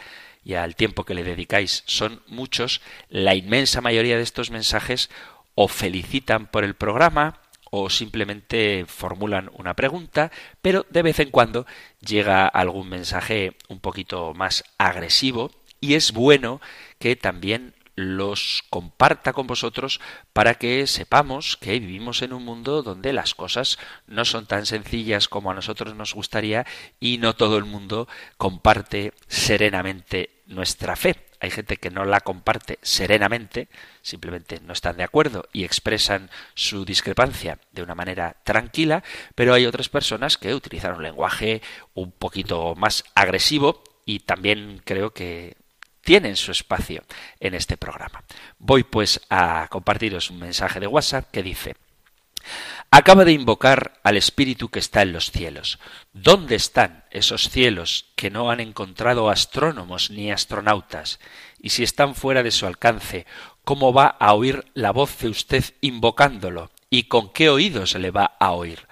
y 0.43 0.53
al 0.53 0.75
tiempo 0.75 1.03
que 1.03 1.13
le 1.13 1.23
dedicáis, 1.23 1.83
son 1.85 2.21
muchos, 2.27 2.81
la 3.09 3.35
inmensa 3.35 3.81
mayoría 3.81 4.17
de 4.17 4.23
estos 4.23 4.51
mensajes 4.51 5.09
o 5.55 5.67
felicitan 5.67 6.47
por 6.47 6.63
el 6.63 6.75
programa 6.75 7.41
o 7.71 7.89
simplemente 7.89 8.85
formulan 8.87 9.49
una 9.53 9.73
pregunta, 9.73 10.31
pero 10.61 10.85
de 10.89 11.01
vez 11.01 11.19
en 11.19 11.31
cuando 11.31 11.65
llega 11.99 12.47
algún 12.47 12.89
mensaje 12.89 13.57
un 13.67 13.79
poquito 13.79 14.33
más 14.33 14.63
agresivo 14.77 15.51
y 15.79 15.95
es 15.95 16.11
bueno 16.11 16.61
que 16.99 17.15
también 17.15 17.73
los 17.97 18.63
comparta 18.69 19.33
con 19.33 19.47
vosotros 19.47 19.99
para 20.31 20.53
que 20.53 20.85
sepamos 20.85 21.57
que 21.57 21.79
vivimos 21.79 22.21
en 22.21 22.31
un 22.31 22.45
mundo 22.45 22.83
donde 22.83 23.11
las 23.11 23.33
cosas 23.33 23.79
no 24.05 24.23
son 24.23 24.45
tan 24.45 24.67
sencillas 24.67 25.27
como 25.27 25.49
a 25.49 25.55
nosotros 25.55 25.95
nos 25.95 26.13
gustaría 26.13 26.67
y 26.99 27.17
no 27.17 27.35
todo 27.35 27.57
el 27.57 27.65
mundo 27.65 28.07
comparte 28.37 29.13
serenamente 29.27 30.29
nuestra 30.45 30.95
fe. 30.95 31.25
Hay 31.39 31.49
gente 31.49 31.77
que 31.77 31.89
no 31.89 32.05
la 32.05 32.21
comparte 32.21 32.77
serenamente, 32.83 33.67
simplemente 34.03 34.59
no 34.59 34.73
están 34.73 34.97
de 34.97 35.03
acuerdo 35.03 35.49
y 35.51 35.63
expresan 35.63 36.29
su 36.53 36.85
discrepancia 36.85 37.59
de 37.71 37.81
una 37.81 37.95
manera 37.95 38.37
tranquila, 38.43 39.03
pero 39.33 39.55
hay 39.55 39.65
otras 39.65 39.89
personas 39.89 40.37
que 40.37 40.53
utilizan 40.53 40.95
un 40.95 41.03
lenguaje 41.03 41.63
un 41.95 42.11
poquito 42.11 42.75
más 42.75 43.03
agresivo 43.15 43.83
y 44.05 44.19
también 44.19 44.81
creo 44.85 45.13
que 45.13 45.57
tienen 46.07 46.37
su 46.37 46.53
espacio 46.53 47.03
en 47.41 47.53
este 47.53 47.75
programa. 47.75 48.23
Voy 48.59 48.85
pues 48.85 49.19
a 49.29 49.67
compartiros 49.69 50.29
un 50.29 50.39
mensaje 50.39 50.79
de 50.79 50.87
WhatsApp 50.87 51.29
que 51.31 51.43
dice 51.43 51.75
Acaba 52.89 53.25
de 53.25 53.33
invocar 53.33 53.99
al 54.05 54.15
Espíritu 54.15 54.69
que 54.69 54.79
está 54.79 55.01
en 55.01 55.11
los 55.11 55.31
cielos. 55.31 55.79
¿Dónde 56.13 56.55
están 56.55 57.03
esos 57.11 57.49
cielos 57.49 58.05
que 58.15 58.29
no 58.29 58.49
han 58.49 58.61
encontrado 58.61 59.29
astrónomos 59.29 60.09
ni 60.09 60.31
astronautas? 60.31 61.19
Y 61.59 61.71
si 61.71 61.83
están 61.83 62.15
fuera 62.15 62.41
de 62.41 62.51
su 62.51 62.65
alcance, 62.65 63.25
¿cómo 63.65 63.91
va 63.91 64.07
a 64.07 64.33
oír 64.33 64.63
la 64.75 64.91
voz 64.91 65.17
de 65.19 65.27
usted 65.27 65.65
invocándolo? 65.81 66.71
¿Y 66.89 67.09
con 67.09 67.33
qué 67.33 67.49
oídos 67.49 67.95
le 67.95 68.11
va 68.11 68.37
a 68.39 68.51
oír? 68.51 68.87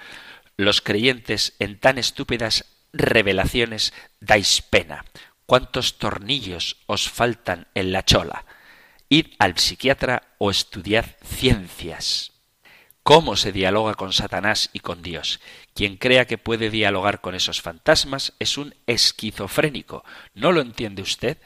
Los 0.57 0.82
creyentes 0.82 1.53
en 1.59 1.80
tan 1.80 1.97
estúpidas 1.97 2.66
revelaciones 2.91 3.93
dais 4.20 4.61
pena 4.61 5.05
cuántos 5.46 5.98
tornillos 5.98 6.78
os 6.86 7.10
faltan 7.10 7.68
en 7.76 7.91
la 7.91 8.04
chola. 8.04 8.46
Id 9.10 9.28
al 9.39 9.58
psiquiatra 9.58 10.36
o 10.38 10.50
estudiad 10.50 11.06
ciencias. 11.24 12.32
¿Cómo 13.04 13.36
se 13.36 13.52
dialoga 13.52 13.93
con 13.93 14.14
Satanás 14.14 14.72
y 14.74 14.80
con 14.80 15.04
Dios? 15.04 15.39
Quien 15.76 15.98
crea 15.98 16.26
que 16.26 16.39
puede 16.39 16.72
dialogar 16.72 17.22
con 17.22 17.36
esos 17.36 17.62
fantasmas 17.62 18.34
es 18.39 18.58
un 18.58 18.74
esquizofrénico. 18.88 20.04
¿No 20.34 20.52
lo 20.52 20.62
entiende 20.62 21.04
usted? 21.04 21.38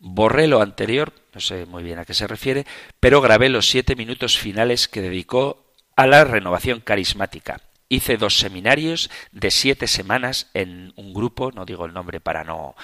Borré 0.00 0.48
lo 0.48 0.60
anterior, 0.60 1.12
no 1.32 1.40
sé 1.40 1.66
muy 1.66 1.84
bien 1.84 2.00
a 2.00 2.04
qué 2.04 2.14
se 2.14 2.26
refiere, 2.26 2.66
pero 2.98 3.20
grabé 3.20 3.48
los 3.48 3.68
siete 3.68 3.94
minutos 3.94 4.36
finales 4.36 4.88
que 4.88 5.00
dedicó 5.00 5.72
a 5.94 6.08
la 6.08 6.24
renovación 6.24 6.80
carismática 6.80 7.60
hice 7.94 8.16
dos 8.16 8.38
seminarios 8.38 9.10
de 9.32 9.50
siete 9.50 9.86
semanas 9.86 10.50
en 10.54 10.92
un 10.96 11.12
grupo, 11.12 11.52
no 11.52 11.66
digo 11.66 11.84
el 11.84 11.92
nombre 11.92 12.20
para 12.20 12.42
no 12.42 12.74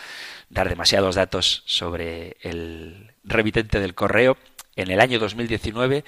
dar 0.50 0.68
demasiados 0.68 1.14
datos 1.14 1.62
sobre 1.64 2.36
el 2.42 3.12
remitente 3.24 3.80
del 3.80 3.94
correo, 3.94 4.36
en 4.76 4.90
el 4.92 5.00
año 5.00 5.18
2019 5.18 6.04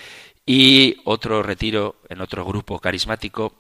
y 0.47 1.01
otro 1.05 1.43
retiro 1.43 1.97
en 2.09 2.21
otro 2.21 2.45
grupo 2.45 2.79
carismático. 2.79 3.55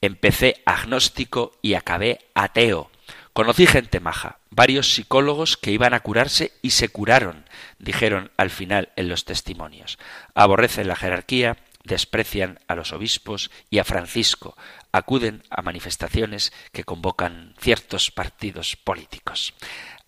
Empecé 0.00 0.62
agnóstico 0.64 1.52
y 1.62 1.74
acabé 1.74 2.20
ateo. 2.34 2.90
Conocí 3.32 3.66
gente 3.66 3.98
maja, 3.98 4.38
varios 4.50 4.94
psicólogos 4.94 5.56
que 5.56 5.72
iban 5.72 5.94
a 5.94 6.00
curarse 6.00 6.52
y 6.60 6.70
se 6.70 6.90
curaron, 6.90 7.46
dijeron 7.78 8.30
al 8.36 8.50
final 8.50 8.90
en 8.96 9.08
los 9.08 9.24
testimonios. 9.24 9.98
Aborrecen 10.34 10.86
la 10.86 10.96
jerarquía, 10.96 11.56
desprecian 11.84 12.58
a 12.68 12.74
los 12.74 12.92
obispos 12.92 13.50
y 13.70 13.78
a 13.78 13.84
Francisco, 13.84 14.56
acuden 14.92 15.42
a 15.50 15.62
manifestaciones 15.62 16.52
que 16.72 16.84
convocan 16.84 17.54
ciertos 17.60 18.10
partidos 18.10 18.76
políticos. 18.76 19.54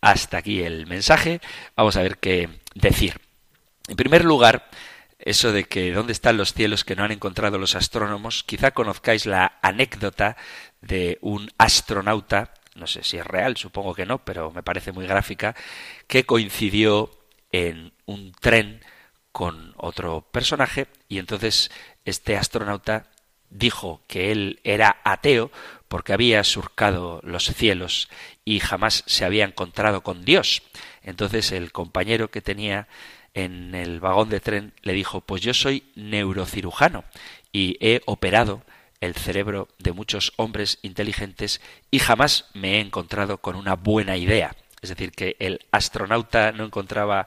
Hasta 0.00 0.38
aquí 0.38 0.62
el 0.62 0.86
mensaje. 0.86 1.40
Vamos 1.76 1.96
a 1.96 2.02
ver 2.02 2.18
qué 2.18 2.48
decir. 2.74 3.20
En 3.88 3.96
primer 3.96 4.24
lugar, 4.24 4.68
eso 5.18 5.52
de 5.52 5.64
que 5.64 5.92
dónde 5.92 6.12
están 6.12 6.36
los 6.36 6.52
cielos 6.52 6.84
que 6.84 6.96
no 6.96 7.04
han 7.04 7.12
encontrado 7.12 7.58
los 7.58 7.74
astrónomos, 7.74 8.44
quizá 8.44 8.72
conozcáis 8.72 9.24
la 9.26 9.58
anécdota 9.62 10.36
de 10.82 11.18
un 11.22 11.50
astronauta, 11.56 12.52
no 12.74 12.86
sé 12.86 13.02
si 13.02 13.16
es 13.16 13.26
real, 13.26 13.56
supongo 13.56 13.94
que 13.94 14.06
no, 14.06 14.24
pero 14.24 14.50
me 14.50 14.62
parece 14.62 14.92
muy 14.92 15.06
gráfica, 15.06 15.54
que 16.06 16.24
coincidió 16.24 17.10
en 17.52 17.92
un 18.04 18.32
tren 18.32 18.84
con 19.34 19.74
otro 19.78 20.20
personaje 20.30 20.86
y 21.08 21.18
entonces 21.18 21.72
este 22.04 22.36
astronauta 22.36 23.08
dijo 23.50 24.00
que 24.06 24.30
él 24.30 24.60
era 24.62 25.00
ateo 25.02 25.50
porque 25.88 26.12
había 26.12 26.44
surcado 26.44 27.20
los 27.24 27.46
cielos 27.46 28.08
y 28.44 28.60
jamás 28.60 29.02
se 29.08 29.24
había 29.24 29.44
encontrado 29.44 30.04
con 30.04 30.24
Dios. 30.24 30.62
Entonces 31.02 31.50
el 31.50 31.72
compañero 31.72 32.30
que 32.30 32.42
tenía 32.42 32.86
en 33.34 33.74
el 33.74 33.98
vagón 33.98 34.28
de 34.28 34.38
tren 34.38 34.72
le 34.82 34.92
dijo, 34.92 35.20
pues 35.20 35.42
yo 35.42 35.52
soy 35.52 35.82
neurocirujano 35.96 37.02
y 37.50 37.76
he 37.80 38.02
operado 38.06 38.62
el 39.00 39.16
cerebro 39.16 39.66
de 39.80 39.90
muchos 39.90 40.32
hombres 40.36 40.78
inteligentes 40.82 41.60
y 41.90 41.98
jamás 41.98 42.50
me 42.54 42.76
he 42.76 42.80
encontrado 42.80 43.38
con 43.38 43.56
una 43.56 43.74
buena 43.74 44.16
idea. 44.16 44.54
Es 44.80 44.90
decir, 44.90 45.10
que 45.10 45.34
el 45.40 45.60
astronauta 45.72 46.52
no 46.52 46.64
encontraba 46.64 47.26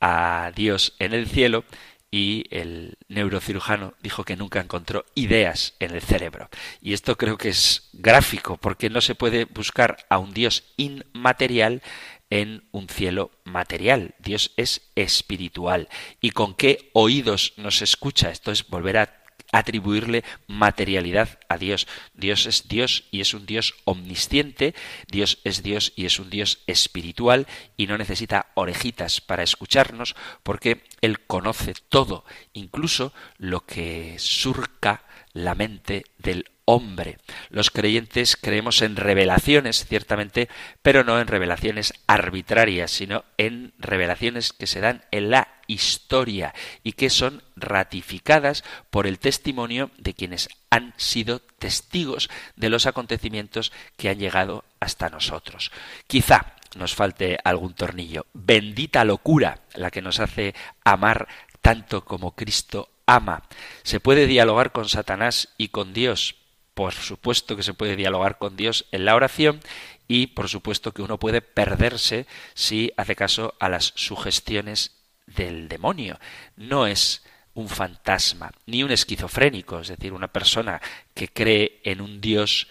a 0.00 0.52
Dios 0.54 0.94
en 0.98 1.12
el 1.12 1.26
cielo 1.26 1.64
y 2.10 2.44
el 2.50 2.96
neurocirujano 3.08 3.94
dijo 4.02 4.24
que 4.24 4.36
nunca 4.36 4.60
encontró 4.60 5.04
ideas 5.14 5.74
en 5.80 5.92
el 5.92 6.00
cerebro. 6.00 6.48
Y 6.80 6.92
esto 6.92 7.16
creo 7.16 7.36
que 7.36 7.48
es 7.48 7.90
gráfico, 7.92 8.56
porque 8.56 8.90
no 8.90 9.00
se 9.00 9.14
puede 9.14 9.44
buscar 9.44 9.98
a 10.08 10.18
un 10.18 10.32
Dios 10.32 10.64
inmaterial 10.76 11.82
en 12.30 12.68
un 12.72 12.88
cielo 12.88 13.30
material. 13.44 14.14
Dios 14.18 14.52
es 14.56 14.90
espiritual. 14.94 15.88
¿Y 16.20 16.30
con 16.30 16.54
qué 16.54 16.90
oídos 16.92 17.54
nos 17.56 17.82
escucha? 17.82 18.30
Esto 18.30 18.52
es 18.52 18.66
volver 18.68 18.98
a 18.98 19.25
atribuirle 19.52 20.24
materialidad 20.46 21.38
a 21.48 21.58
Dios. 21.58 21.86
Dios 22.14 22.46
es 22.46 22.68
Dios 22.68 23.04
y 23.10 23.20
es 23.20 23.34
un 23.34 23.46
Dios 23.46 23.74
omnisciente, 23.84 24.74
Dios 25.08 25.38
es 25.44 25.62
Dios 25.62 25.92
y 25.96 26.06
es 26.06 26.18
un 26.18 26.30
Dios 26.30 26.60
espiritual 26.66 27.46
y 27.76 27.86
no 27.86 27.98
necesita 27.98 28.46
orejitas 28.54 29.20
para 29.20 29.42
escucharnos 29.42 30.16
porque 30.42 30.82
Él 31.00 31.20
conoce 31.20 31.74
todo, 31.88 32.24
incluso 32.52 33.12
lo 33.38 33.64
que 33.64 34.16
surca 34.18 35.04
la 35.32 35.54
mente 35.54 36.04
del 36.18 36.50
hombre. 36.64 37.18
Los 37.48 37.70
creyentes 37.70 38.36
creemos 38.36 38.82
en 38.82 38.96
revelaciones, 38.96 39.86
ciertamente, 39.86 40.48
pero 40.82 41.04
no 41.04 41.20
en 41.20 41.28
revelaciones 41.28 41.94
arbitrarias, 42.06 42.90
sino 42.90 43.24
en 43.38 43.72
revelaciones 43.78 44.52
que 44.52 44.66
se 44.66 44.80
dan 44.80 45.04
en 45.10 45.30
la 45.30 45.55
historia 45.66 46.54
y 46.82 46.92
que 46.92 47.10
son 47.10 47.42
ratificadas 47.56 48.64
por 48.90 49.06
el 49.06 49.18
testimonio 49.18 49.90
de 49.98 50.14
quienes 50.14 50.48
han 50.70 50.94
sido 50.96 51.40
testigos 51.58 52.28
de 52.56 52.70
los 52.70 52.86
acontecimientos 52.86 53.72
que 53.96 54.08
han 54.08 54.18
llegado 54.18 54.64
hasta 54.80 55.08
nosotros. 55.08 55.70
Quizá 56.06 56.54
nos 56.76 56.94
falte 56.94 57.38
algún 57.44 57.74
tornillo. 57.74 58.26
Bendita 58.34 59.04
locura 59.04 59.60
la 59.74 59.90
que 59.90 60.02
nos 60.02 60.20
hace 60.20 60.54
amar 60.84 61.28
tanto 61.62 62.04
como 62.04 62.32
Cristo 62.32 62.90
ama. 63.06 63.42
¿Se 63.82 64.00
puede 64.00 64.26
dialogar 64.26 64.72
con 64.72 64.88
Satanás 64.88 65.48
y 65.56 65.68
con 65.68 65.92
Dios? 65.92 66.36
Por 66.74 66.92
supuesto 66.92 67.56
que 67.56 67.62
se 67.62 67.74
puede 67.74 67.96
dialogar 67.96 68.38
con 68.38 68.56
Dios 68.56 68.84
en 68.92 69.06
la 69.06 69.14
oración 69.14 69.60
y 70.08 70.28
por 70.28 70.48
supuesto 70.48 70.92
que 70.92 71.02
uno 71.02 71.18
puede 71.18 71.40
perderse 71.40 72.26
si 72.54 72.92
hace 72.96 73.16
caso 73.16 73.54
a 73.58 73.68
las 73.68 73.92
sugestiones 73.96 74.95
del 75.26 75.68
demonio. 75.68 76.18
No 76.56 76.86
es 76.86 77.24
un 77.54 77.68
fantasma, 77.68 78.52
ni 78.66 78.82
un 78.82 78.90
esquizofrénico, 78.90 79.80
es 79.80 79.88
decir, 79.88 80.12
una 80.12 80.28
persona 80.28 80.80
que 81.14 81.28
cree 81.28 81.80
en 81.84 82.00
un 82.00 82.20
Dios 82.20 82.68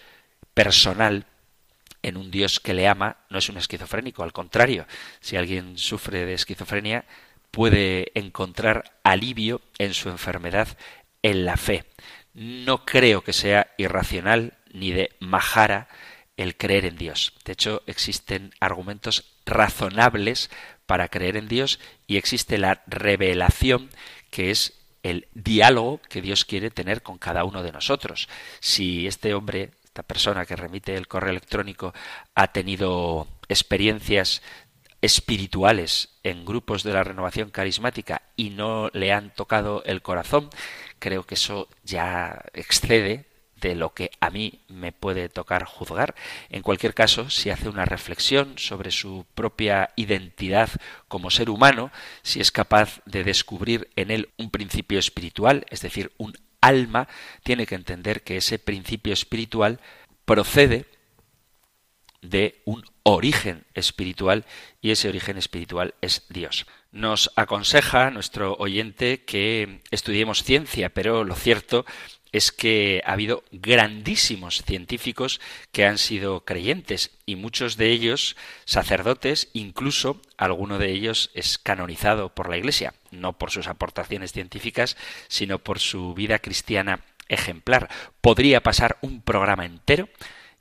personal, 0.54 1.26
en 2.02 2.16
un 2.16 2.30
Dios 2.30 2.60
que 2.60 2.72
le 2.72 2.86
ama, 2.86 3.16
no 3.28 3.38
es 3.38 3.48
un 3.48 3.56
esquizofrénico, 3.56 4.22
al 4.22 4.32
contrario, 4.32 4.86
si 5.20 5.36
alguien 5.36 5.76
sufre 5.76 6.24
de 6.24 6.34
esquizofrenia, 6.34 7.04
puede 7.50 8.12
encontrar 8.14 8.98
alivio 9.02 9.60
en 9.78 9.92
su 9.92 10.08
enfermedad 10.08 10.68
en 11.22 11.44
la 11.44 11.56
fe. 11.56 11.84
No 12.32 12.84
creo 12.84 13.22
que 13.22 13.32
sea 13.32 13.72
irracional 13.78 14.54
ni 14.72 14.92
de 14.92 15.10
majara 15.18 15.88
el 16.36 16.56
creer 16.56 16.84
en 16.84 16.96
Dios. 16.96 17.32
De 17.44 17.54
hecho, 17.54 17.82
existen 17.86 18.52
argumentos 18.60 19.36
razonables 19.46 20.50
para 20.86 21.08
creer 21.08 21.36
en 21.36 21.48
Dios 21.48 21.78
y 22.06 22.16
existe 22.16 22.58
la 22.58 22.82
revelación 22.86 23.90
que 24.30 24.50
es 24.50 24.74
el 25.02 25.28
diálogo 25.34 26.00
que 26.08 26.20
Dios 26.20 26.44
quiere 26.44 26.70
tener 26.70 27.02
con 27.02 27.18
cada 27.18 27.44
uno 27.44 27.62
de 27.62 27.72
nosotros. 27.72 28.28
Si 28.60 29.06
este 29.06 29.34
hombre, 29.34 29.70
esta 29.84 30.02
persona 30.02 30.46
que 30.46 30.56
remite 30.56 30.96
el 30.96 31.06
correo 31.06 31.30
electrónico, 31.30 31.94
ha 32.34 32.48
tenido 32.48 33.28
experiencias 33.48 34.42
espirituales 35.00 36.08
en 36.22 36.44
grupos 36.44 36.82
de 36.82 36.92
la 36.92 37.04
renovación 37.04 37.50
carismática 37.50 38.22
y 38.34 38.50
no 38.50 38.88
le 38.92 39.12
han 39.12 39.32
tocado 39.32 39.84
el 39.84 40.02
corazón, 40.02 40.50
creo 40.98 41.24
que 41.24 41.34
eso 41.34 41.68
ya 41.84 42.44
excede 42.54 43.26
de 43.60 43.74
lo 43.74 43.94
que 43.94 44.10
a 44.20 44.30
mí 44.30 44.60
me 44.68 44.92
puede 44.92 45.28
tocar 45.28 45.64
juzgar. 45.64 46.14
En 46.50 46.62
cualquier 46.62 46.94
caso, 46.94 47.30
si 47.30 47.50
hace 47.50 47.68
una 47.68 47.84
reflexión 47.84 48.58
sobre 48.58 48.90
su 48.90 49.26
propia 49.34 49.90
identidad 49.96 50.70
como 51.08 51.30
ser 51.30 51.50
humano, 51.50 51.90
si 52.22 52.40
es 52.40 52.52
capaz 52.52 53.00
de 53.06 53.24
descubrir 53.24 53.88
en 53.96 54.10
él 54.10 54.30
un 54.36 54.50
principio 54.50 54.98
espiritual, 54.98 55.66
es 55.70 55.80
decir, 55.80 56.12
un 56.18 56.34
alma, 56.60 57.08
tiene 57.42 57.66
que 57.66 57.74
entender 57.74 58.22
que 58.22 58.36
ese 58.36 58.58
principio 58.58 59.12
espiritual 59.12 59.80
procede 60.24 60.86
de 62.22 62.60
un 62.64 62.84
origen 63.04 63.64
espiritual 63.74 64.44
y 64.80 64.90
ese 64.90 65.08
origen 65.08 65.38
espiritual 65.38 65.94
es 66.00 66.24
Dios. 66.28 66.66
Nos 66.90 67.30
aconseja 67.36 68.10
nuestro 68.10 68.54
oyente 68.54 69.24
que 69.24 69.82
estudiemos 69.90 70.42
ciencia, 70.42 70.88
pero 70.88 71.24
lo 71.24 71.36
cierto 71.36 71.84
es 72.36 72.52
que 72.52 73.02
ha 73.06 73.12
habido 73.12 73.44
grandísimos 73.50 74.62
científicos 74.62 75.40
que 75.72 75.86
han 75.86 75.96
sido 75.96 76.44
creyentes 76.44 77.10
y 77.24 77.36
muchos 77.36 77.78
de 77.78 77.90
ellos 77.90 78.36
sacerdotes, 78.66 79.48
incluso 79.54 80.20
alguno 80.36 80.78
de 80.78 80.90
ellos 80.92 81.30
es 81.32 81.56
canonizado 81.56 82.34
por 82.34 82.50
la 82.50 82.58
Iglesia, 82.58 82.92
no 83.10 83.38
por 83.38 83.50
sus 83.50 83.68
aportaciones 83.68 84.32
científicas, 84.32 84.98
sino 85.28 85.60
por 85.60 85.78
su 85.78 86.12
vida 86.12 86.38
cristiana 86.38 87.00
ejemplar. 87.28 87.88
Podría 88.20 88.62
pasar 88.62 88.98
un 89.00 89.22
programa 89.22 89.64
entero, 89.64 90.10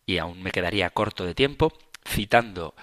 y 0.06 0.20
aún 0.20 0.42
me 0.42 0.52
quedaría 0.52 0.90
corto 0.92 1.26
de 1.26 1.36
tiempo, 1.36 1.78
citando 2.08 2.74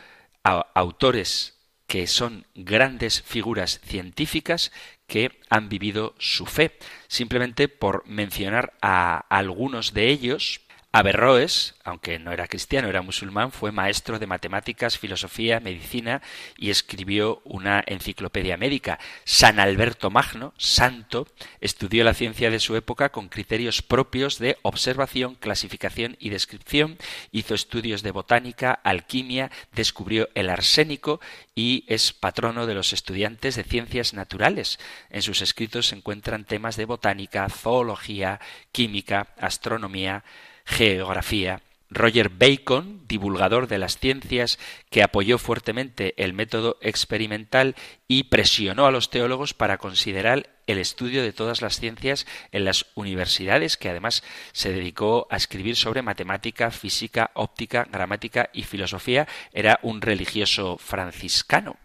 a 0.45 0.67
autores 0.75 1.57
que 1.87 2.07
son 2.07 2.47
grandes 2.55 3.23
figuras 3.23 3.81
científicas 3.85 4.71
que 5.13 5.31
han 5.51 5.69
vivido 5.69 6.15
su 6.19 6.47
fe. 6.47 6.79
Simplemente 7.07 7.69
por 7.69 8.09
mencionar 8.09 8.73
a 8.81 9.27
algunos 9.29 9.93
de 9.93 10.09
ellos, 10.09 10.63
Averroes, 10.95 11.75
aunque 11.85 12.19
no 12.19 12.33
era 12.33 12.47
cristiano, 12.47 12.87
era 12.87 13.01
musulmán, 13.01 13.51
fue 13.51 13.73
maestro 13.73 14.19
de 14.19 14.27
matemáticas, 14.27 14.99
filosofía, 14.99 15.59
medicina 15.59 16.21
y 16.59 16.69
escribió 16.69 17.41
una 17.45 17.83
enciclopedia 17.87 18.59
médica. 18.59 18.99
San 19.25 19.59
Alberto 19.59 20.11
Magno, 20.11 20.53
santo, 20.59 21.27
estudió 21.63 22.05
la 22.05 22.13
ciencia 22.13 22.51
de 22.51 22.61
su 22.61 22.77
época 22.77 23.11
con 23.11 23.31
criterios 23.31 23.81
propios 23.81 24.39
de 24.39 24.59
observación, 24.61 25.35
clasificación 25.35 26.19
y 26.21 26.29
descripción, 26.29 26.99
hizo 27.31 27.55
estudios 27.55 28.03
de 28.03 28.11
botánica, 28.11 28.73
alquimia, 28.73 29.51
descubrió 29.73 30.29
el 30.35 30.51
arsénico 30.51 31.23
y 31.55 31.87
es 31.89 32.13
patrono 32.13 32.67
de 32.67 32.75
los 32.75 32.93
estudiantes 32.93 33.57
de 33.57 33.65
ciencias 33.65 34.13
naturales. 34.13 34.79
En 35.09 35.23
sus 35.23 35.41
escritos 35.41 35.87
se 35.87 35.97
encuentran 35.97 36.45
temas 36.45 36.77
de 36.77 36.85
botánica, 36.85 37.49
zoología, 37.49 38.41
química, 38.73 39.29
astronomía, 39.39 40.23
geografía. 40.65 41.63
Roger 41.93 42.31
Bacon, 42.31 43.03
divulgador 43.07 43.69
de 43.69 43.79
las 43.79 43.99
ciencias, 43.99 44.59
que 44.91 45.03
apoyó 45.03 45.39
fuertemente 45.39 46.15
el 46.17 46.33
método 46.33 46.79
experimental 46.81 47.77
y 48.09 48.25
presionó 48.25 48.87
a 48.87 48.91
los 48.91 49.11
teólogos 49.11 49.53
para 49.53 49.77
considerar 49.77 50.49
el 50.67 50.79
estudio 50.79 51.23
de 51.23 51.33
todas 51.33 51.61
las 51.61 51.79
ciencias 51.79 52.27
en 52.51 52.65
las 52.65 52.87
universidades, 52.95 53.77
que 53.77 53.91
además 53.91 54.23
se 54.53 54.73
dedicó 54.73 55.27
a 55.31 55.37
escribir 55.37 55.77
sobre 55.77 56.03
matemática, 56.03 56.71
física, 56.71 57.31
óptica, 57.35 57.87
gramática 57.91 58.49
y 58.55 58.63
filosofía, 58.63 59.29
era 59.53 59.79
un 59.83 60.01
religioso 60.01 60.79
franciscano. 60.79 61.77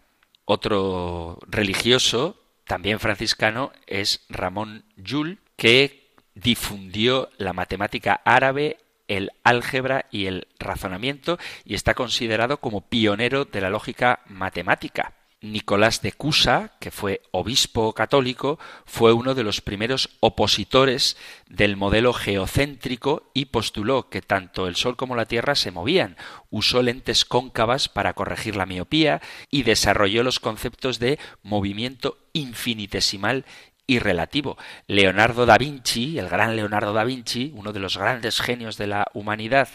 Otro 0.46 1.38
religioso, 1.46 2.42
también 2.64 2.98
franciscano, 2.98 3.72
es 3.86 4.24
Ramón 4.30 4.84
Llull, 4.96 5.40
que 5.56 5.97
difundió 6.42 7.30
la 7.38 7.52
matemática 7.52 8.20
árabe, 8.24 8.78
el 9.08 9.30
álgebra 9.42 10.06
y 10.10 10.26
el 10.26 10.46
razonamiento 10.58 11.38
y 11.64 11.74
está 11.74 11.94
considerado 11.94 12.58
como 12.58 12.82
pionero 12.82 13.44
de 13.44 13.60
la 13.60 13.70
lógica 13.70 14.20
matemática. 14.26 15.14
Nicolás 15.40 16.02
de 16.02 16.10
Cusa, 16.10 16.72
que 16.80 16.90
fue 16.90 17.22
obispo 17.30 17.92
católico, 17.92 18.58
fue 18.84 19.12
uno 19.12 19.36
de 19.36 19.44
los 19.44 19.60
primeros 19.60 20.10
opositores 20.18 21.16
del 21.48 21.76
modelo 21.76 22.12
geocéntrico 22.12 23.30
y 23.34 23.44
postuló 23.44 24.08
que 24.08 24.20
tanto 24.20 24.66
el 24.66 24.74
Sol 24.74 24.96
como 24.96 25.14
la 25.14 25.26
Tierra 25.26 25.54
se 25.54 25.70
movían. 25.70 26.16
Usó 26.50 26.82
lentes 26.82 27.24
cóncavas 27.24 27.88
para 27.88 28.14
corregir 28.14 28.56
la 28.56 28.66
miopía 28.66 29.22
y 29.48 29.62
desarrolló 29.62 30.24
los 30.24 30.40
conceptos 30.40 30.98
de 30.98 31.20
movimiento 31.44 32.18
infinitesimal 32.32 33.44
y 33.88 33.98
relativo. 33.98 34.56
Leonardo 34.86 35.46
da 35.46 35.58
Vinci, 35.58 36.18
el 36.18 36.28
gran 36.28 36.54
Leonardo 36.54 36.92
da 36.92 37.02
Vinci, 37.02 37.50
uno 37.56 37.72
de 37.72 37.80
los 37.80 37.96
grandes 37.96 38.40
genios 38.40 38.76
de 38.76 38.86
la 38.86 39.08
humanidad, 39.14 39.68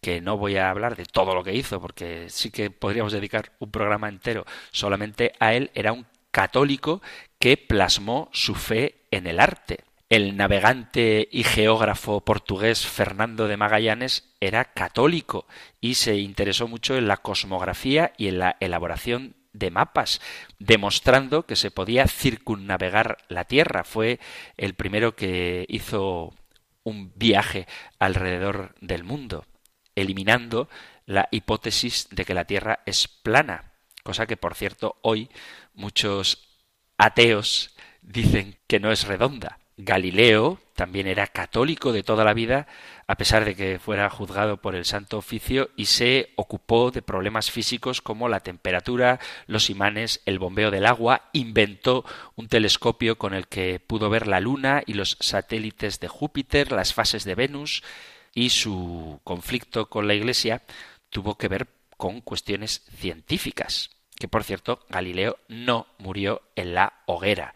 que 0.00 0.22
no 0.22 0.38
voy 0.38 0.56
a 0.56 0.70
hablar 0.70 0.96
de 0.96 1.04
todo 1.04 1.34
lo 1.34 1.44
que 1.44 1.54
hizo, 1.54 1.80
porque 1.80 2.30
sí 2.30 2.50
que 2.50 2.70
podríamos 2.70 3.12
dedicar 3.12 3.52
un 3.58 3.70
programa 3.70 4.08
entero 4.08 4.46
solamente 4.70 5.32
a 5.40 5.52
él, 5.52 5.70
era 5.74 5.92
un 5.92 6.06
católico 6.30 7.02
que 7.38 7.56
plasmó 7.56 8.30
su 8.32 8.54
fe 8.54 9.02
en 9.10 9.26
el 9.26 9.40
arte. 9.40 9.80
El 10.08 10.36
navegante 10.36 11.28
y 11.32 11.42
geógrafo 11.42 12.20
portugués 12.20 12.86
Fernando 12.86 13.48
de 13.48 13.56
Magallanes 13.56 14.32
era 14.38 14.64
católico 14.66 15.46
y 15.80 15.94
se 15.94 16.16
interesó 16.16 16.68
mucho 16.68 16.96
en 16.96 17.08
la 17.08 17.16
cosmografía 17.16 18.12
y 18.16 18.28
en 18.28 18.38
la 18.38 18.56
elaboración 18.60 19.34
de 19.58 19.70
mapas, 19.70 20.20
demostrando 20.58 21.46
que 21.46 21.56
se 21.56 21.70
podía 21.70 22.06
circunnavegar 22.06 23.18
la 23.28 23.44
Tierra. 23.44 23.84
Fue 23.84 24.20
el 24.56 24.74
primero 24.74 25.16
que 25.16 25.66
hizo 25.68 26.34
un 26.82 27.12
viaje 27.16 27.66
alrededor 27.98 28.74
del 28.80 29.04
mundo, 29.04 29.44
eliminando 29.94 30.68
la 31.04 31.28
hipótesis 31.30 32.08
de 32.10 32.24
que 32.24 32.34
la 32.34 32.44
Tierra 32.44 32.80
es 32.86 33.08
plana, 33.08 33.72
cosa 34.02 34.26
que 34.26 34.36
por 34.36 34.54
cierto 34.54 34.96
hoy 35.02 35.30
muchos 35.74 36.48
ateos 36.98 37.74
dicen 38.02 38.58
que 38.66 38.80
no 38.80 38.92
es 38.92 39.06
redonda. 39.06 39.58
Galileo 39.78 40.58
también 40.74 41.06
era 41.06 41.26
católico 41.26 41.92
de 41.92 42.02
toda 42.02 42.24
la 42.24 42.34
vida, 42.34 42.66
a 43.06 43.16
pesar 43.16 43.44
de 43.44 43.54
que 43.54 43.78
fuera 43.78 44.08
juzgado 44.08 44.56
por 44.58 44.74
el 44.74 44.84
Santo 44.84 45.18
Oficio, 45.18 45.70
y 45.76 45.86
se 45.86 46.30
ocupó 46.36 46.90
de 46.90 47.02
problemas 47.02 47.50
físicos 47.50 48.00
como 48.00 48.28
la 48.28 48.40
temperatura, 48.40 49.20
los 49.46 49.68
imanes, 49.68 50.22
el 50.24 50.38
bombeo 50.38 50.70
del 50.70 50.86
agua, 50.86 51.28
inventó 51.32 52.04
un 52.36 52.48
telescopio 52.48 53.18
con 53.18 53.34
el 53.34 53.48
que 53.48 53.80
pudo 53.80 54.08
ver 54.10 54.26
la 54.26 54.40
Luna 54.40 54.82
y 54.86 54.94
los 54.94 55.16
satélites 55.20 56.00
de 56.00 56.08
Júpiter, 56.08 56.72
las 56.72 56.94
fases 56.94 57.24
de 57.24 57.34
Venus, 57.34 57.82
y 58.34 58.50
su 58.50 59.20
conflicto 59.24 59.88
con 59.88 60.06
la 60.06 60.14
Iglesia 60.14 60.62
tuvo 61.10 61.36
que 61.36 61.48
ver 61.48 61.68
con 61.96 62.20
cuestiones 62.20 62.82
científicas, 62.98 63.90
que 64.18 64.28
por 64.28 64.44
cierto 64.44 64.84
Galileo 64.88 65.38
no 65.48 65.86
murió 65.98 66.42
en 66.54 66.74
la 66.74 66.94
hoguera. 67.06 67.54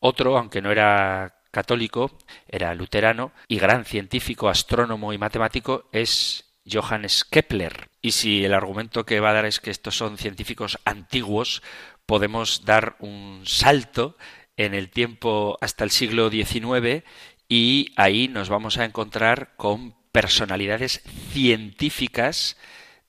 Otro, 0.00 0.38
aunque 0.38 0.62
no 0.62 0.70
era 0.70 1.37
católico, 1.58 2.12
era 2.46 2.72
luterano 2.72 3.32
y 3.48 3.58
gran 3.58 3.84
científico, 3.84 4.48
astrónomo 4.48 5.12
y 5.12 5.18
matemático 5.18 5.88
es 5.90 6.54
Johannes 6.70 7.24
Kepler. 7.24 7.88
Y 8.00 8.12
si 8.12 8.44
el 8.44 8.54
argumento 8.54 9.04
que 9.04 9.18
va 9.18 9.30
a 9.30 9.32
dar 9.32 9.44
es 9.44 9.58
que 9.58 9.72
estos 9.72 9.96
son 9.96 10.18
científicos 10.18 10.78
antiguos, 10.84 11.62
podemos 12.06 12.64
dar 12.64 12.94
un 13.00 13.42
salto 13.44 14.16
en 14.56 14.72
el 14.72 14.88
tiempo 14.88 15.58
hasta 15.60 15.82
el 15.82 15.90
siglo 15.90 16.30
XIX 16.30 17.02
y 17.48 17.92
ahí 17.96 18.28
nos 18.28 18.48
vamos 18.48 18.78
a 18.78 18.84
encontrar 18.84 19.56
con 19.56 19.96
personalidades 20.12 21.02
científicas 21.32 22.56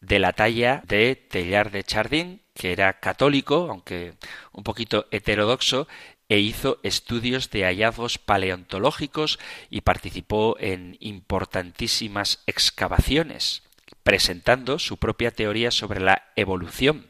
de 0.02 0.18
la 0.18 0.34
talla 0.34 0.82
de 0.88 1.16
Teilhard 1.16 1.72
de 1.72 1.84
Chardin, 1.84 2.42
que 2.56 2.72
era 2.72 3.00
católico, 3.00 3.68
aunque 3.70 4.16
un 4.54 4.64
poquito 4.64 5.06
heterodoxo, 5.12 5.88
e 6.30 6.40
hizo 6.40 6.80
estudios 6.84 7.50
de 7.50 7.64
hallazgos 7.64 8.20
paleontológicos 8.20 9.40
y 9.70 9.82
participó 9.82 10.56
en 10.60 10.96
importantísimas 11.00 12.44
excavaciones, 12.46 13.64
presentando 14.04 14.78
su 14.80 14.98
propia 14.98 15.32
teoría 15.32 15.72
sobre 15.72 16.00
la 16.00 16.30
evolución. 16.36 17.08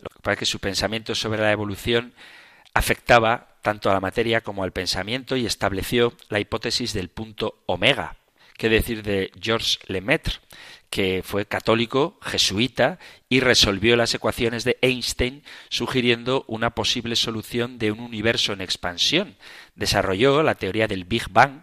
Lo 0.00 0.08
que 0.08 0.20
pasa 0.22 0.32
es 0.32 0.38
que 0.38 0.46
su 0.46 0.60
pensamiento 0.60 1.14
sobre 1.14 1.42
la 1.42 1.52
evolución 1.52 2.14
afectaba 2.72 3.48
tanto 3.62 3.90
a 3.90 3.94
la 3.94 4.00
materia 4.00 4.40
como 4.40 4.64
al 4.64 4.72
pensamiento 4.72 5.36
y 5.36 5.44
estableció 5.44 6.12
la 6.28 6.40
hipótesis 6.40 6.92
del 6.92 7.08
punto 7.08 7.62
omega. 7.66 8.16
¿Qué 8.56 8.68
decir 8.68 9.02
de 9.02 9.32
Georges 9.40 9.78
Lemaitre, 9.86 10.34
que 10.92 11.22
fue 11.24 11.46
católico, 11.46 12.18
jesuita, 12.20 12.98
y 13.30 13.40
resolvió 13.40 13.96
las 13.96 14.12
ecuaciones 14.12 14.62
de 14.64 14.76
Einstein 14.82 15.42
sugiriendo 15.70 16.44
una 16.48 16.74
posible 16.74 17.16
solución 17.16 17.78
de 17.78 17.92
un 17.92 18.00
universo 18.00 18.52
en 18.52 18.60
expansión. 18.60 19.36
Desarrolló 19.74 20.42
la 20.42 20.54
teoría 20.54 20.86
del 20.86 21.06
Big 21.06 21.30
Bang, 21.30 21.62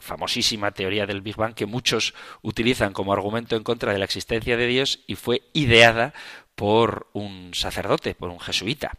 famosísima 0.00 0.72
teoría 0.72 1.06
del 1.06 1.20
Big 1.20 1.36
Bang 1.36 1.54
que 1.54 1.66
muchos 1.66 2.14
utilizan 2.42 2.92
como 2.92 3.12
argumento 3.12 3.54
en 3.54 3.62
contra 3.62 3.92
de 3.92 4.00
la 4.00 4.06
existencia 4.06 4.56
de 4.56 4.66
Dios 4.66 5.04
y 5.06 5.14
fue 5.14 5.42
ideada 5.52 6.12
por 6.56 7.06
un 7.12 7.52
sacerdote, 7.54 8.16
por 8.16 8.30
un 8.30 8.40
jesuita. 8.40 8.90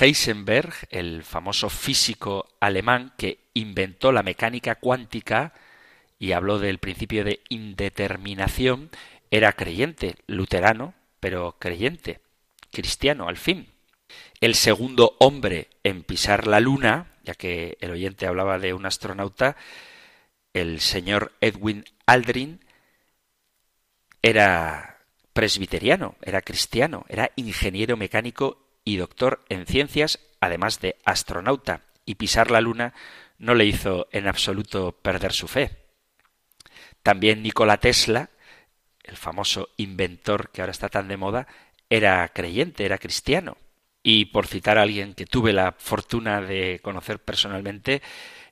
Heisenberg, 0.00 0.74
el 0.90 1.22
famoso 1.22 1.70
físico 1.70 2.46
alemán 2.60 3.14
que 3.16 3.38
inventó 3.54 4.12
la 4.12 4.22
mecánica 4.22 4.74
cuántica 4.74 5.54
y 6.18 6.32
habló 6.32 6.58
del 6.58 6.78
principio 6.78 7.24
de 7.24 7.40
indeterminación, 7.48 8.90
era 9.30 9.52
creyente, 9.52 10.16
luterano, 10.26 10.94
pero 11.20 11.56
creyente, 11.58 12.20
cristiano 12.70 13.28
al 13.28 13.36
fin. 13.36 13.68
El 14.40 14.54
segundo 14.54 15.16
hombre 15.18 15.68
en 15.82 16.02
pisar 16.02 16.46
la 16.46 16.60
luna, 16.60 17.12
ya 17.22 17.34
que 17.34 17.78
el 17.80 17.90
oyente 17.90 18.26
hablaba 18.26 18.58
de 18.58 18.74
un 18.74 18.86
astronauta, 18.86 19.56
el 20.52 20.80
señor 20.80 21.32
Edwin 21.40 21.84
Aldrin, 22.06 22.60
era 24.22 25.00
presbiteriano, 25.32 26.16
era 26.22 26.42
cristiano, 26.42 27.04
era 27.08 27.30
ingeniero 27.36 27.96
mecánico 27.96 28.64
y 28.84 28.96
doctor 28.96 29.44
en 29.48 29.66
ciencias, 29.66 30.20
además 30.40 30.80
de 30.80 30.96
astronauta, 31.04 31.82
y 32.04 32.14
pisar 32.14 32.50
la 32.50 32.60
luna 32.60 32.94
no 33.38 33.54
le 33.54 33.64
hizo 33.64 34.08
en 34.12 34.28
absoluto 34.28 34.92
perder 34.92 35.32
su 35.32 35.48
fe. 35.48 35.76
También 37.02 37.42
Nikola 37.42 37.78
Tesla 37.78 38.30
el 39.04 39.16
famoso 39.16 39.68
inventor 39.76 40.50
que 40.50 40.60
ahora 40.60 40.72
está 40.72 40.88
tan 40.88 41.08
de 41.08 41.16
moda, 41.16 41.46
era 41.88 42.28
creyente, 42.28 42.84
era 42.84 42.98
cristiano. 42.98 43.56
Y 44.02 44.26
por 44.26 44.46
citar 44.46 44.76
a 44.76 44.82
alguien 44.82 45.14
que 45.14 45.26
tuve 45.26 45.52
la 45.52 45.72
fortuna 45.78 46.40
de 46.40 46.80
conocer 46.82 47.18
personalmente, 47.20 48.02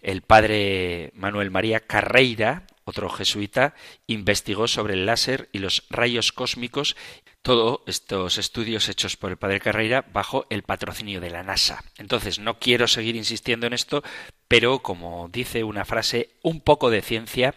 el 0.00 0.22
padre 0.22 1.12
Manuel 1.14 1.50
María 1.50 1.80
Carreira, 1.80 2.66
otro 2.84 3.08
jesuita, 3.10 3.74
investigó 4.06 4.66
sobre 4.66 4.94
el 4.94 5.06
láser 5.06 5.48
y 5.52 5.58
los 5.58 5.84
rayos 5.90 6.32
cósmicos, 6.32 6.96
todos 7.42 7.80
estos 7.86 8.38
estudios 8.38 8.88
hechos 8.88 9.16
por 9.16 9.30
el 9.30 9.36
padre 9.36 9.60
Carreira 9.60 10.06
bajo 10.12 10.46
el 10.48 10.62
patrocinio 10.62 11.20
de 11.20 11.30
la 11.30 11.42
NASA. 11.42 11.84
Entonces, 11.98 12.38
no 12.38 12.58
quiero 12.58 12.86
seguir 12.86 13.16
insistiendo 13.16 13.66
en 13.66 13.72
esto, 13.72 14.02
pero 14.48 14.78
como 14.78 15.28
dice 15.28 15.64
una 15.64 15.84
frase, 15.84 16.30
un 16.42 16.60
poco 16.60 16.90
de 16.90 17.02
ciencia 17.02 17.54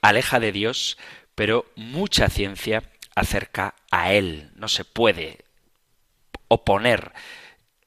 aleja 0.00 0.40
de 0.40 0.52
Dios, 0.52 0.96
pero 1.36 1.66
mucha 1.76 2.28
ciencia 2.28 2.82
acerca 3.14 3.76
a 3.92 4.12
él. 4.12 4.50
No 4.56 4.66
se 4.66 4.84
puede 4.84 5.44
oponer 6.48 7.12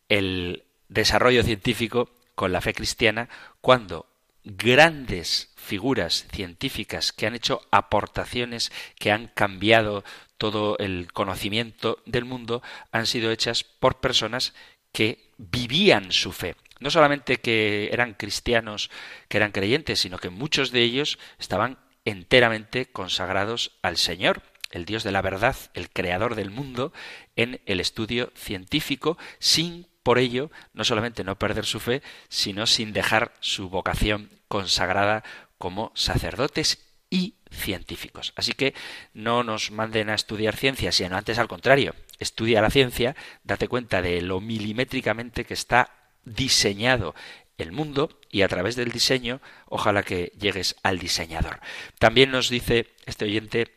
el 0.07 0.63
desarrollo 0.87 1.43
científico 1.43 2.09
con 2.35 2.53
la 2.53 2.61
fe 2.61 2.73
cristiana 2.73 3.27
cuando 3.59 4.05
grandes 4.45 5.51
figuras 5.55 6.25
científicas 6.31 7.11
que 7.11 7.27
han 7.27 7.35
hecho 7.35 7.61
aportaciones 7.71 8.71
que 8.97 9.11
han 9.11 9.27
cambiado 9.27 10.03
todo 10.37 10.77
el 10.77 11.11
conocimiento 11.11 12.01
del 12.05 12.25
mundo 12.25 12.63
han 12.91 13.05
sido 13.05 13.31
hechas 13.31 13.63
por 13.63 13.99
personas 13.99 14.53
que 14.91 15.31
vivían 15.37 16.11
su 16.11 16.31
fe. 16.31 16.55
No 16.79 16.89
solamente 16.89 17.37
que 17.37 17.89
eran 17.91 18.13
cristianos, 18.13 18.89
que 19.27 19.37
eran 19.37 19.51
creyentes, 19.51 19.99
sino 19.99 20.17
que 20.17 20.29
muchos 20.29 20.71
de 20.71 20.81
ellos 20.81 21.19
estaban 21.37 21.77
enteramente 22.05 22.87
consagrados 22.87 23.77
al 23.81 23.97
Señor, 23.97 24.41
el 24.71 24.85
Dios 24.85 25.03
de 25.03 25.11
la 25.11 25.21
verdad, 25.21 25.55
el 25.73 25.89
creador 25.89 26.35
del 26.35 26.51
mundo, 26.51 26.93
en 27.35 27.61
el 27.65 27.79
estudio 27.79 28.31
científico, 28.35 29.17
sin 29.39 29.87
por 30.03 30.19
ello 30.19 30.49
no 30.73 30.83
solamente 30.83 31.23
no 31.23 31.37
perder 31.37 31.65
su 31.65 31.79
fe, 31.79 32.01
sino 32.29 32.65
sin 32.65 32.93
dejar 32.93 33.33
su 33.39 33.69
vocación 33.69 34.29
consagrada 34.47 35.23
como 35.57 35.91
sacerdotes 35.95 36.85
y 37.09 37.35
científicos. 37.51 38.33
Así 38.35 38.53
que 38.53 38.73
no 39.13 39.43
nos 39.43 39.71
manden 39.71 40.09
a 40.09 40.15
estudiar 40.15 40.55
ciencia, 40.55 40.91
sino 40.91 41.17
antes 41.17 41.39
al 41.39 41.47
contrario, 41.47 41.95
estudia 42.19 42.61
la 42.61 42.69
ciencia, 42.69 43.15
date 43.43 43.67
cuenta 43.67 44.01
de 44.01 44.21
lo 44.21 44.41
milimétricamente 44.41 45.45
que 45.45 45.53
está 45.53 45.91
diseñado 46.25 47.15
el 47.59 47.71
mundo 47.71 48.09
y 48.31 48.41
a 48.41 48.47
través 48.47 48.75
del 48.75 48.91
diseño, 48.91 49.41
ojalá 49.67 50.03
que 50.03 50.31
llegues 50.39 50.75
al 50.81 50.97
diseñador. 50.97 51.59
También 51.99 52.31
nos 52.31 52.49
dice 52.49 52.87
este 53.05 53.25
oyente 53.25 53.75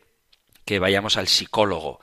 que 0.65 0.79
vayamos 0.79 1.17
al 1.17 1.27
psicólogo. 1.27 1.99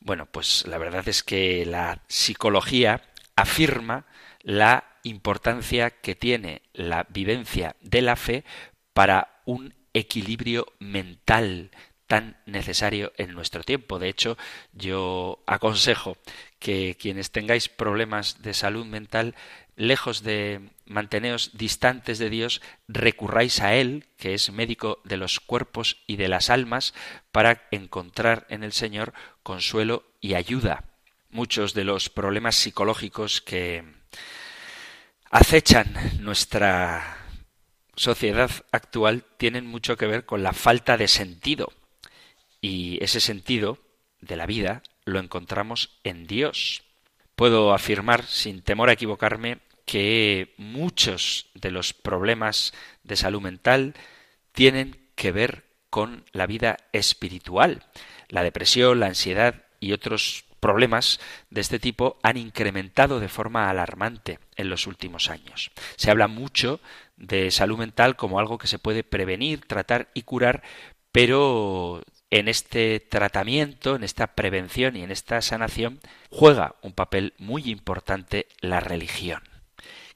Bueno, 0.00 0.26
pues 0.26 0.66
la 0.66 0.78
verdad 0.78 1.08
es 1.08 1.22
que 1.22 1.66
la 1.66 2.02
psicología 2.08 3.02
afirma 3.36 4.06
la 4.42 4.84
importancia 5.02 5.90
que 5.90 6.14
tiene 6.14 6.62
la 6.72 7.06
vivencia 7.08 7.76
de 7.80 8.02
la 8.02 8.16
fe 8.16 8.44
para 8.92 9.42
un 9.44 9.74
equilibrio 9.94 10.66
mental 10.78 11.70
tan 12.06 12.36
necesario 12.46 13.12
en 13.16 13.32
nuestro 13.34 13.62
tiempo. 13.62 13.98
De 13.98 14.08
hecho, 14.08 14.36
yo 14.72 15.42
aconsejo 15.46 16.16
que 16.58 16.96
quienes 16.98 17.30
tengáis 17.30 17.68
problemas 17.68 18.42
de 18.42 18.54
salud 18.54 18.86
mental 18.86 19.34
lejos 19.76 20.22
de 20.22 20.70
manteneos 20.84 21.50
distantes 21.54 22.18
de 22.18 22.30
Dios, 22.30 22.60
recurráis 22.88 23.60
a 23.60 23.74
Él, 23.74 24.06
que 24.18 24.34
es 24.34 24.52
médico 24.52 25.00
de 25.04 25.16
los 25.16 25.40
cuerpos 25.40 26.02
y 26.06 26.16
de 26.16 26.28
las 26.28 26.50
almas, 26.50 26.94
para 27.30 27.66
encontrar 27.70 28.46
en 28.48 28.62
el 28.62 28.72
Señor 28.72 29.12
consuelo 29.42 30.04
y 30.20 30.34
ayuda. 30.34 30.84
Muchos 31.30 31.72
de 31.74 31.84
los 31.84 32.10
problemas 32.10 32.56
psicológicos 32.56 33.40
que 33.40 33.84
acechan 35.30 35.94
nuestra 36.20 37.18
sociedad 37.96 38.50
actual 38.70 39.24
tienen 39.38 39.66
mucho 39.66 39.96
que 39.96 40.06
ver 40.06 40.26
con 40.26 40.42
la 40.42 40.52
falta 40.52 40.96
de 40.96 41.08
sentido. 41.08 41.72
Y 42.62 43.02
ese 43.04 43.20
sentido 43.20 43.78
de 44.20 44.36
la 44.36 44.46
vida 44.46 44.82
lo 45.04 45.18
encontramos 45.18 45.98
en 46.04 46.26
Dios. 46.26 46.84
Puedo 47.34 47.74
afirmar, 47.74 48.24
sin 48.24 48.62
temor 48.62 48.88
a 48.88 48.92
equivocarme, 48.92 49.58
que 49.84 50.54
muchos 50.56 51.50
de 51.54 51.72
los 51.72 51.92
problemas 51.92 52.72
de 53.02 53.16
salud 53.16 53.42
mental 53.42 53.94
tienen 54.52 55.08
que 55.16 55.32
ver 55.32 55.64
con 55.90 56.24
la 56.32 56.46
vida 56.46 56.78
espiritual. 56.92 57.84
La 58.28 58.42
depresión, 58.42 59.00
la 59.00 59.06
ansiedad 59.06 59.64
y 59.80 59.92
otros 59.92 60.44
problemas 60.60 61.18
de 61.50 61.60
este 61.60 61.80
tipo 61.80 62.18
han 62.22 62.36
incrementado 62.36 63.18
de 63.18 63.28
forma 63.28 63.68
alarmante 63.68 64.38
en 64.54 64.70
los 64.70 64.86
últimos 64.86 65.28
años. 65.28 65.72
Se 65.96 66.10
habla 66.10 66.28
mucho 66.28 66.80
de 67.16 67.50
salud 67.50 67.78
mental 67.78 68.14
como 68.14 68.38
algo 68.38 68.58
que 68.58 68.68
se 68.68 68.78
puede 68.78 69.02
prevenir, 69.02 69.66
tratar 69.66 70.08
y 70.14 70.22
curar, 70.22 70.62
pero 71.10 72.02
en 72.32 72.48
este 72.48 72.98
tratamiento, 72.98 73.94
en 73.94 74.04
esta 74.04 74.28
prevención 74.28 74.96
y 74.96 75.02
en 75.02 75.10
esta 75.10 75.42
sanación 75.42 76.00
juega 76.30 76.76
un 76.80 76.94
papel 76.94 77.34
muy 77.36 77.70
importante 77.70 78.48
la 78.60 78.80
religión. 78.80 79.42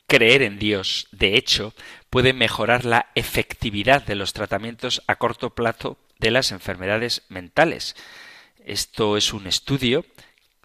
Creer 0.06 0.40
en 0.40 0.58
Dios, 0.58 1.08
de 1.12 1.36
hecho, 1.36 1.74
puede 2.08 2.32
mejorar 2.32 2.86
la 2.86 3.10
efectividad 3.14 4.02
de 4.02 4.14
los 4.14 4.32
tratamientos 4.32 5.02
a 5.06 5.16
corto 5.16 5.50
plazo 5.54 5.98
de 6.18 6.30
las 6.30 6.52
enfermedades 6.52 7.22
mentales. 7.28 7.94
Esto 8.64 9.18
es 9.18 9.34
un 9.34 9.46
estudio, 9.46 10.06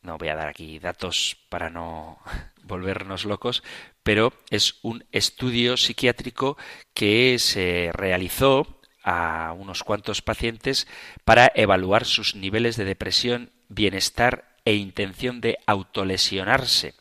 no 0.03 0.17
voy 0.17 0.29
a 0.29 0.35
dar 0.35 0.47
aquí 0.47 0.79
datos 0.79 1.35
para 1.49 1.69
no 1.69 2.19
volvernos 2.63 3.25
locos, 3.25 3.61
pero 4.03 4.31
es 4.51 4.75
un 4.83 5.03
estudio 5.11 5.75
psiquiátrico 5.75 6.55
que 6.93 7.39
se 7.39 7.91
realizó 7.93 8.80
a 9.03 9.53
unos 9.57 9.83
cuantos 9.83 10.21
pacientes 10.21 10.87
para 11.25 11.51
evaluar 11.55 12.05
sus 12.05 12.35
niveles 12.35 12.75
de 12.77 12.85
depresión 12.85 13.51
bienestar 13.69 14.55
e 14.65 14.75
intención 14.75 15.41
de 15.41 15.57
autolesionarse 15.65 16.93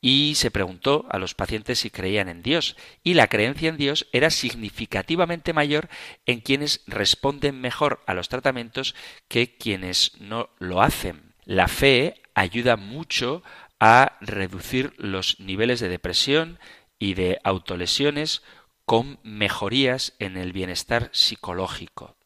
y 0.00 0.34
se 0.36 0.50
preguntó 0.50 1.06
a 1.10 1.18
los 1.18 1.34
pacientes 1.34 1.80
si 1.80 1.90
creían 1.90 2.28
en 2.28 2.42
Dios, 2.42 2.76
y 3.04 3.14
la 3.14 3.28
creencia 3.28 3.68
en 3.68 3.76
Dios 3.76 4.08
era 4.12 4.30
significativamente 4.30 5.52
mayor 5.52 5.88
en 6.26 6.40
quienes 6.40 6.82
responden 6.86 7.60
mejor 7.60 8.00
a 8.06 8.14
los 8.14 8.28
tratamientos 8.28 8.94
que 9.28 9.56
quienes 9.56 10.12
no 10.18 10.50
lo 10.58 10.80
hacen. 10.80 11.34
La 11.44 11.68
fe 11.68 12.22
ayuda 12.34 12.76
mucho 12.76 13.42
a 13.78 14.16
reducir 14.20 14.94
los 14.96 15.38
niveles 15.40 15.80
de 15.80 15.88
depresión 15.88 16.58
y 16.98 17.14
de 17.14 17.38
autolesiones 17.44 18.42
con 18.90 19.20
mejorías 19.22 20.14
en 20.18 20.36
el 20.36 20.52
bienestar 20.52 21.10
psicológico. 21.12 22.16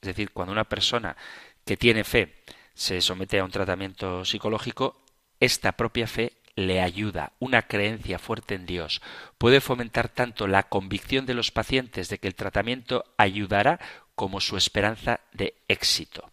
Es 0.00 0.08
decir, 0.08 0.32
cuando 0.32 0.50
una 0.50 0.68
persona 0.68 1.16
que 1.64 1.76
tiene 1.76 2.02
fe 2.02 2.42
se 2.74 3.00
somete 3.00 3.38
a 3.38 3.44
un 3.44 3.52
tratamiento 3.52 4.24
psicológico, 4.24 5.00
esta 5.38 5.70
propia 5.70 6.08
fe 6.08 6.32
le 6.56 6.80
ayuda, 6.80 7.34
una 7.38 7.68
creencia 7.68 8.18
fuerte 8.18 8.56
en 8.56 8.66
Dios, 8.66 9.00
puede 9.38 9.60
fomentar 9.60 10.08
tanto 10.08 10.48
la 10.48 10.64
convicción 10.64 11.24
de 11.24 11.34
los 11.34 11.52
pacientes 11.52 12.08
de 12.08 12.18
que 12.18 12.26
el 12.26 12.34
tratamiento 12.34 13.04
ayudará 13.16 13.78
como 14.16 14.40
su 14.40 14.56
esperanza 14.56 15.20
de 15.32 15.54
éxito. 15.68 16.32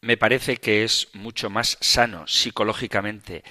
Me 0.00 0.16
parece 0.16 0.58
que 0.58 0.84
es 0.84 1.08
mucho 1.12 1.50
más 1.50 1.76
sano 1.80 2.24
psicológicamente 2.28 3.42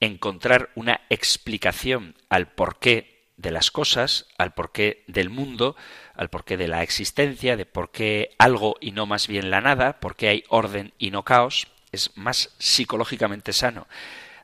encontrar 0.00 0.70
una 0.74 1.02
explicación 1.08 2.16
al 2.28 2.50
porqué 2.50 3.17
de 3.38 3.50
las 3.50 3.70
cosas, 3.70 4.26
al 4.36 4.52
porqué 4.52 5.04
del 5.06 5.30
mundo, 5.30 5.76
al 6.14 6.28
porqué 6.28 6.58
de 6.58 6.68
la 6.68 6.82
existencia, 6.82 7.56
de 7.56 7.64
por 7.64 7.90
qué 7.90 8.34
algo 8.38 8.76
y 8.80 8.90
no 8.92 9.06
más 9.06 9.28
bien 9.28 9.50
la 9.50 9.62
nada, 9.62 10.00
por 10.00 10.16
qué 10.16 10.28
hay 10.28 10.44
orden 10.48 10.92
y 10.98 11.10
no 11.10 11.24
caos, 11.24 11.68
es 11.92 12.14
más 12.16 12.54
psicológicamente 12.58 13.54
sano 13.54 13.86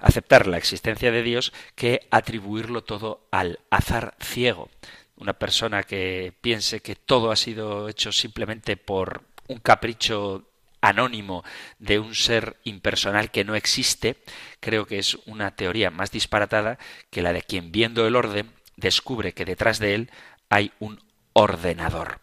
aceptar 0.04 0.46
la 0.46 0.58
existencia 0.58 1.10
de 1.10 1.22
Dios 1.22 1.52
que 1.74 2.06
atribuirlo 2.10 2.84
todo 2.84 3.26
al 3.30 3.60
azar 3.70 4.14
ciego. 4.20 4.68
Una 5.16 5.32
persona 5.32 5.82
que 5.82 6.32
piense 6.42 6.80
que 6.80 6.94
todo 6.94 7.30
ha 7.30 7.36
sido 7.36 7.88
hecho 7.88 8.12
simplemente 8.12 8.76
por 8.76 9.22
un 9.48 9.58
capricho 9.58 10.44
anónimo 10.82 11.42
de 11.78 11.98
un 11.98 12.14
ser 12.14 12.58
impersonal 12.64 13.30
que 13.30 13.44
no 13.44 13.54
existe, 13.54 14.16
creo 14.60 14.86
que 14.86 14.98
es 14.98 15.16
una 15.24 15.56
teoría 15.56 15.90
más 15.90 16.10
disparatada 16.10 16.78
que 17.10 17.22
la 17.22 17.32
de 17.32 17.40
quien 17.40 17.72
viendo 17.72 18.06
el 18.06 18.16
orden 18.16 18.50
descubre 18.76 19.32
que 19.32 19.44
detrás 19.44 19.78
de 19.78 19.94
él 19.94 20.10
hay 20.48 20.72
un 20.78 21.00
ordenador. 21.32 22.20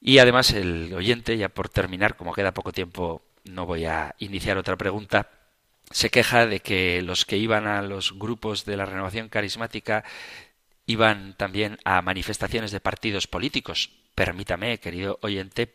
Y 0.00 0.18
además 0.18 0.52
el 0.52 0.92
oyente, 0.94 1.36
ya 1.36 1.48
por 1.48 1.68
terminar, 1.68 2.16
como 2.16 2.32
queda 2.32 2.54
poco 2.54 2.72
tiempo, 2.72 3.22
no 3.44 3.66
voy 3.66 3.84
a 3.84 4.14
iniciar 4.18 4.58
otra 4.58 4.76
pregunta, 4.76 5.30
se 5.90 6.10
queja 6.10 6.46
de 6.46 6.60
que 6.60 7.02
los 7.02 7.24
que 7.24 7.36
iban 7.36 7.66
a 7.66 7.82
los 7.82 8.18
grupos 8.18 8.64
de 8.64 8.76
la 8.76 8.86
renovación 8.86 9.28
carismática 9.28 10.04
iban 10.86 11.34
también 11.36 11.78
a 11.84 12.02
manifestaciones 12.02 12.70
de 12.70 12.80
partidos 12.80 13.26
políticos. 13.26 13.90
Permítame, 14.14 14.78
querido 14.78 15.18
oyente, 15.22 15.74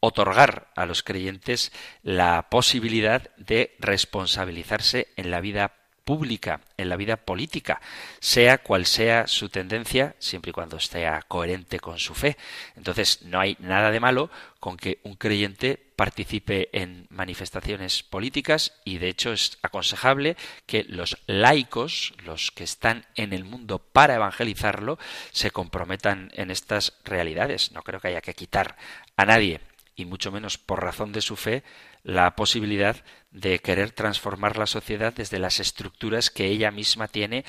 otorgar 0.00 0.70
a 0.76 0.86
los 0.86 1.02
creyentes 1.02 1.72
la 2.02 2.48
posibilidad 2.50 3.34
de 3.36 3.76
responsabilizarse 3.78 5.08
en 5.16 5.30
la 5.30 5.40
vida 5.40 5.79
pública, 6.04 6.60
en 6.76 6.88
la 6.88 6.96
vida 6.96 7.16
política, 7.16 7.80
sea 8.20 8.58
cual 8.58 8.86
sea 8.86 9.26
su 9.26 9.48
tendencia, 9.48 10.16
siempre 10.18 10.50
y 10.50 10.52
cuando 10.52 10.76
esté 10.76 11.08
coherente 11.28 11.80
con 11.80 11.98
su 11.98 12.14
fe. 12.14 12.36
Entonces, 12.76 13.22
no 13.22 13.40
hay 13.40 13.56
nada 13.60 13.90
de 13.90 14.00
malo 14.00 14.30
con 14.58 14.76
que 14.76 14.98
un 15.04 15.14
creyente 15.14 15.78
participe 15.96 16.68
en 16.72 17.06
manifestaciones 17.10 18.02
políticas 18.02 18.72
y 18.84 18.98
de 18.98 19.08
hecho 19.08 19.32
es 19.32 19.58
aconsejable 19.62 20.36
que 20.66 20.84
los 20.84 21.18
laicos, 21.26 22.14
los 22.24 22.50
que 22.50 22.64
están 22.64 23.06
en 23.16 23.32
el 23.32 23.44
mundo 23.44 23.78
para 23.78 24.14
evangelizarlo, 24.14 24.98
se 25.30 25.50
comprometan 25.50 26.30
en 26.34 26.50
estas 26.50 26.94
realidades. 27.04 27.72
No 27.72 27.82
creo 27.82 28.00
que 28.00 28.08
haya 28.08 28.22
que 28.22 28.34
quitar 28.34 28.76
a 29.16 29.26
nadie 29.26 29.60
y 30.00 30.04
mucho 30.06 30.32
menos 30.32 30.58
por 30.58 30.82
razón 30.82 31.12
de 31.12 31.20
su 31.20 31.36
fe, 31.36 31.62
la 32.02 32.34
posibilidad 32.34 32.96
de 33.30 33.58
querer 33.58 33.92
transformar 33.92 34.56
la 34.56 34.66
sociedad 34.66 35.12
desde 35.12 35.38
las 35.38 35.60
estructuras 35.60 36.30
que 36.30 36.46
ella 36.46 36.70
misma 36.70 37.08
tiene 37.08 37.44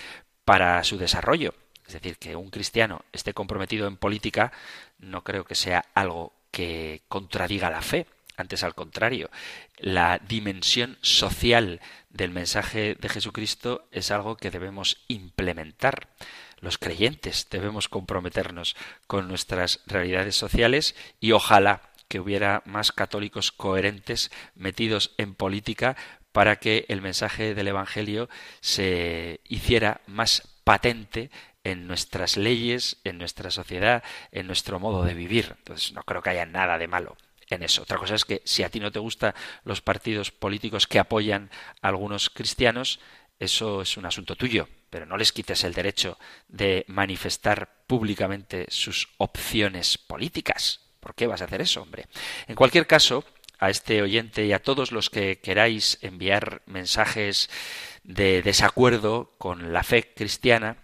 para 0.45 0.83
su 0.83 0.97
desarrollo. 0.97 1.53
Es 1.87 1.93
decir, 1.93 2.17
que 2.17 2.35
un 2.35 2.49
cristiano 2.49 3.03
esté 3.11 3.33
comprometido 3.33 3.87
en 3.87 3.97
política 3.97 4.51
no 4.99 5.23
creo 5.23 5.45
que 5.45 5.55
sea 5.55 5.85
algo 5.93 6.33
que 6.51 7.01
contradiga 7.07 7.69
la 7.69 7.81
fe. 7.81 8.05
Antes 8.37 8.63
al 8.63 8.75
contrario, 8.75 9.29
la 9.77 10.19
dimensión 10.19 10.97
social 11.01 11.81
del 12.09 12.31
mensaje 12.31 12.95
de 12.95 13.09
Jesucristo 13.09 13.87
es 13.91 14.09
algo 14.09 14.37
que 14.37 14.51
debemos 14.51 15.03
implementar. 15.07 16.07
Los 16.59 16.77
creyentes 16.77 17.47
debemos 17.49 17.89
comprometernos 17.89 18.75
con 19.07 19.27
nuestras 19.27 19.81
realidades 19.85 20.35
sociales 20.35 20.95
y 21.19 21.31
ojalá 21.31 21.90
que 22.12 22.20
hubiera 22.20 22.62
más 22.66 22.91
católicos 22.91 23.53
coherentes 23.53 24.32
metidos 24.53 25.16
en 25.18 25.34
política 25.34 25.95
para 26.34 26.57
que 26.57 26.84
el 26.89 27.01
mensaje 27.01 27.55
del 27.55 27.70
Evangelio 27.70 28.28
se 28.59 29.39
hiciera 29.47 30.01
más 30.07 30.43
patente 30.66 31.32
en 31.64 31.88
nuestras 31.88 32.36
leyes, 32.36 32.97
en 33.05 33.18
nuestra 33.18 33.49
sociedad, 33.49 34.03
en 34.34 34.45
nuestro 34.45 34.78
modo 34.78 35.05
de 35.05 35.14
vivir. 35.14 35.55
Entonces 35.59 35.93
no 35.93 36.03
creo 36.03 36.22
que 36.22 36.32
haya 36.32 36.45
nada 36.45 36.78
de 36.78 36.89
malo 36.89 37.16
en 37.49 37.64
eso. 37.64 37.84
Otra 37.84 37.97
cosa 37.97 38.16
es 38.16 38.26
que 38.26 38.41
si 38.43 38.64
a 38.64 38.70
ti 38.70 38.82
no 38.82 38.91
te 38.91 38.99
gustan 38.99 39.34
los 39.64 39.80
partidos 39.80 40.32
políticos 40.32 40.88
que 40.88 40.99
apoyan 40.99 41.49
a 41.82 41.88
algunos 41.88 42.30
cristianos, 42.30 42.99
eso 43.39 43.84
es 43.84 43.95
un 43.95 44.05
asunto 44.05 44.36
tuyo, 44.36 44.68
pero 44.89 45.05
no 45.05 45.16
les 45.16 45.32
quites 45.32 45.64
el 45.64 45.74
derecho 45.74 46.20
de 46.49 46.84
manifestar 46.89 47.86
públicamente 47.88 48.66
sus 48.68 49.07
opciones 49.18 49.97
políticas. 49.97 50.90
¿Por 51.01 51.15
qué 51.15 51.27
vas 51.27 51.41
a 51.41 51.45
hacer 51.45 51.59
eso, 51.59 51.81
hombre? 51.81 52.05
En 52.47 52.55
cualquier 52.55 52.87
caso, 52.87 53.25
a 53.59 53.69
este 53.69 54.01
oyente 54.01 54.45
y 54.45 54.53
a 54.53 54.61
todos 54.61 54.91
los 54.93 55.09
que 55.09 55.39
queráis 55.39 55.97
enviar 56.01 56.61
mensajes 56.65 57.49
de 58.03 58.41
desacuerdo 58.41 59.33
con 59.37 59.73
la 59.73 59.83
fe 59.83 60.13
cristiana, 60.13 60.77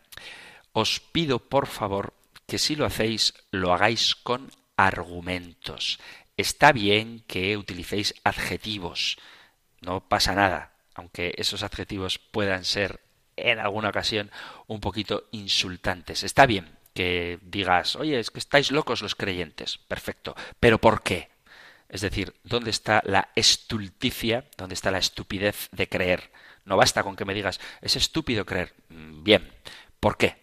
os 0.74 0.99
pido 0.99 1.39
por 1.39 1.68
favor 1.68 2.13
que 2.45 2.59
si 2.59 2.76
lo 2.76 2.86
hacéis 2.86 3.34
lo 3.51 3.74
hagáis 3.74 4.15
con 4.15 4.51
argumentos. 4.76 5.99
Está 6.38 6.72
bien 6.72 7.24
que 7.26 7.57
utilicéis 7.57 8.13
adjetivos, 8.24 9.18
no 9.82 10.07
pasa 10.07 10.36
nada, 10.36 10.74
aunque 10.93 11.34
esos 11.38 11.63
adjetivos 11.63 12.20
puedan 12.20 12.63
ser 12.63 13.01
en 13.36 13.59
alguna 13.59 13.89
ocasión 13.89 14.32
un 14.68 14.82
poquito 14.82 15.28
insultantes. 15.32 16.24
Está 16.24 16.45
bien, 16.45 16.77
que 16.98 17.38
digas, 17.43 17.95
oye, 17.95 18.18
es 18.18 18.32
que 18.32 18.39
estáis 18.39 18.72
locos 18.72 19.04
los 19.04 19.14
creyentes. 19.14 19.78
Perfecto. 19.78 20.36
Pero 20.60 20.82
¿por 20.82 21.04
qué? 21.04 21.30
Es 21.89 22.02
decir, 22.02 22.34
¿dónde 22.43 22.72
está 22.72 23.04
la 23.06 23.30
estulticia? 23.36 24.45
¿Dónde 24.58 24.74
está 24.74 24.89
la 24.89 24.98
estupidez 24.98 25.70
de 25.72 25.88
creer? 25.88 26.32
No 26.66 26.76
basta 26.76 27.04
con 27.04 27.16
que 27.16 27.24
me 27.24 27.36
digas, 27.36 27.60
es 27.82 27.98
estúpido 27.98 28.48
creer. 28.48 28.74
Mm, 28.89 29.24
bien. 29.24 29.54
¿Por 30.00 30.18
qué? 30.18 30.38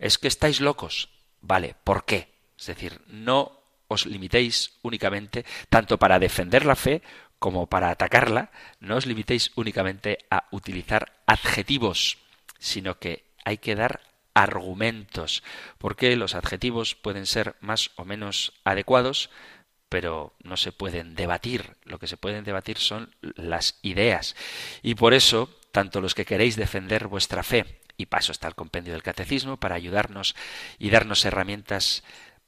Es 0.00 0.18
que 0.18 0.26
estáis 0.26 0.60
locos. 0.60 1.08
Vale. 1.40 1.76
¿Por 1.84 2.04
qué? 2.04 2.34
Es 2.58 2.66
decir, 2.66 3.00
no 3.06 3.60
os 3.86 4.04
limitéis 4.04 4.72
únicamente, 4.82 5.44
tanto 5.68 6.00
para 6.00 6.18
defender 6.18 6.66
la 6.66 6.74
fe 6.74 7.00
como 7.38 7.68
para 7.68 7.90
atacarla, 7.90 8.50
no 8.80 8.96
os 8.96 9.06
limitéis 9.06 9.52
únicamente 9.54 10.18
a 10.30 10.48
utilizar 10.50 11.22
adjetivos, 11.26 12.18
sino 12.58 12.98
que 12.98 13.22
hay 13.44 13.58
que 13.58 13.76
dar 13.76 14.11
argumentos, 14.34 15.42
porque 15.78 16.16
los 16.16 16.34
adjetivos 16.34 16.94
pueden 16.94 17.26
ser 17.26 17.56
más 17.60 17.90
o 17.96 18.04
menos 18.04 18.52
adecuados, 18.64 19.30
pero 19.88 20.32
no 20.42 20.56
se 20.56 20.72
pueden 20.72 21.14
debatir. 21.14 21.76
Lo 21.84 21.98
que 21.98 22.06
se 22.06 22.16
pueden 22.16 22.44
debatir 22.44 22.78
son 22.78 23.14
las 23.20 23.78
ideas. 23.82 24.34
Y 24.82 24.94
por 24.94 25.12
eso, 25.12 25.50
tanto 25.70 26.00
los 26.00 26.14
que 26.14 26.24
queréis 26.24 26.56
defender 26.56 27.08
vuestra 27.08 27.42
fe, 27.42 27.80
y 27.98 28.06
paso 28.06 28.32
está 28.32 28.48
el 28.48 28.54
compendio 28.54 28.94
del 28.94 29.02
catecismo 29.02 29.58
para 29.58 29.74
ayudarnos 29.74 30.34
y 30.78 30.90
darnos 30.90 31.24
herramientas 31.24 32.02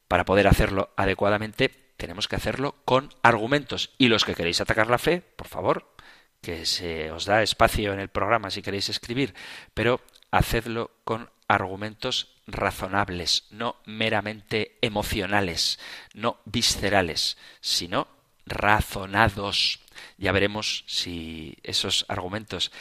para 0.08 0.24
poder 0.24 0.48
hacerlo 0.48 0.94
adecuadamente, 0.96 1.68
tenemos 1.96 2.28
que 2.28 2.36
hacerlo 2.36 2.76
con 2.84 3.10
argumentos. 3.22 3.90
Y 3.98 4.08
los 4.08 4.24
que 4.24 4.34
queréis 4.34 4.60
atacar 4.60 4.88
la 4.88 4.98
fe, 4.98 5.20
por 5.20 5.48
favor, 5.48 5.94
que 6.40 6.66
se 6.66 7.10
os 7.10 7.24
da 7.24 7.42
espacio 7.42 7.92
en 7.92 8.00
el 8.00 8.08
programa 8.08 8.50
si 8.50 8.62
queréis 8.62 8.88
escribir, 8.88 9.34
pero 9.74 10.00
hacedlo 10.30 10.90
con 11.04 11.30
argumentos 11.48 12.34
razonables, 12.46 13.44
no 13.50 13.76
meramente 13.86 14.78
emocionales, 14.80 15.78
no 16.12 16.38
viscerales, 16.44 17.36
sino 17.60 18.08
razonados. 18.46 19.80
Ya 20.18 20.32
veremos 20.32 20.84
si 20.86 21.56
esos 21.62 22.04
argumentos 22.08 22.72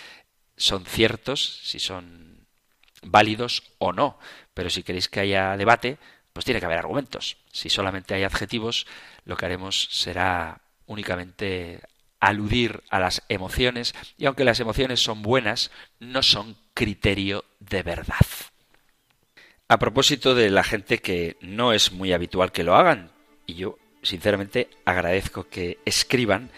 son 0.58 0.86
ciertos, 0.86 1.62
si 1.64 1.80
son 1.80 2.48
válidos 3.02 3.64
o 3.78 3.94
no. 3.94 4.20
Pero 4.54 4.70
si 4.70 4.84
queréis 4.84 5.10
que 5.10 5.22
haya 5.22 5.58
debate, 5.58 5.98
pues 6.34 6.46
tiene 6.46 6.60
que 6.60 6.66
haber 6.66 6.80
argumentos. 6.80 7.38
Si 7.52 7.70
solamente 7.70 8.14
hay 8.14 8.24
adjetivos, 8.24 8.88
lo 9.26 9.38
que 9.38 9.46
haremos 9.46 9.88
será 9.92 10.62
únicamente 10.86 11.82
aludir 12.20 12.84
a 12.90 13.00
las 13.00 13.24
emociones 13.28 13.94
y 14.18 14.26
aunque 14.26 14.46
las 14.46 14.60
emociones 14.60 15.02
son 15.02 15.22
buenas, 15.22 15.72
no 16.00 16.24
son 16.24 16.56
criterio 16.74 17.44
de 17.60 17.84
verdad. 17.84 18.26
A 19.74 19.80
propósito 19.80 20.36
de 20.36 20.52
la 20.52 20.64
gente 20.64 21.00
que 21.00 21.36
no 21.42 21.74
es 21.74 21.92
muy 21.94 22.14
habitual 22.14 22.52
que 22.52 22.64
lo 22.64 22.76
hagan, 22.76 23.10
y 23.48 23.56
yo 23.56 23.80
sinceramente 24.04 24.70
agradezco 24.86 25.48
que 25.50 25.80
escriban, 25.84 26.52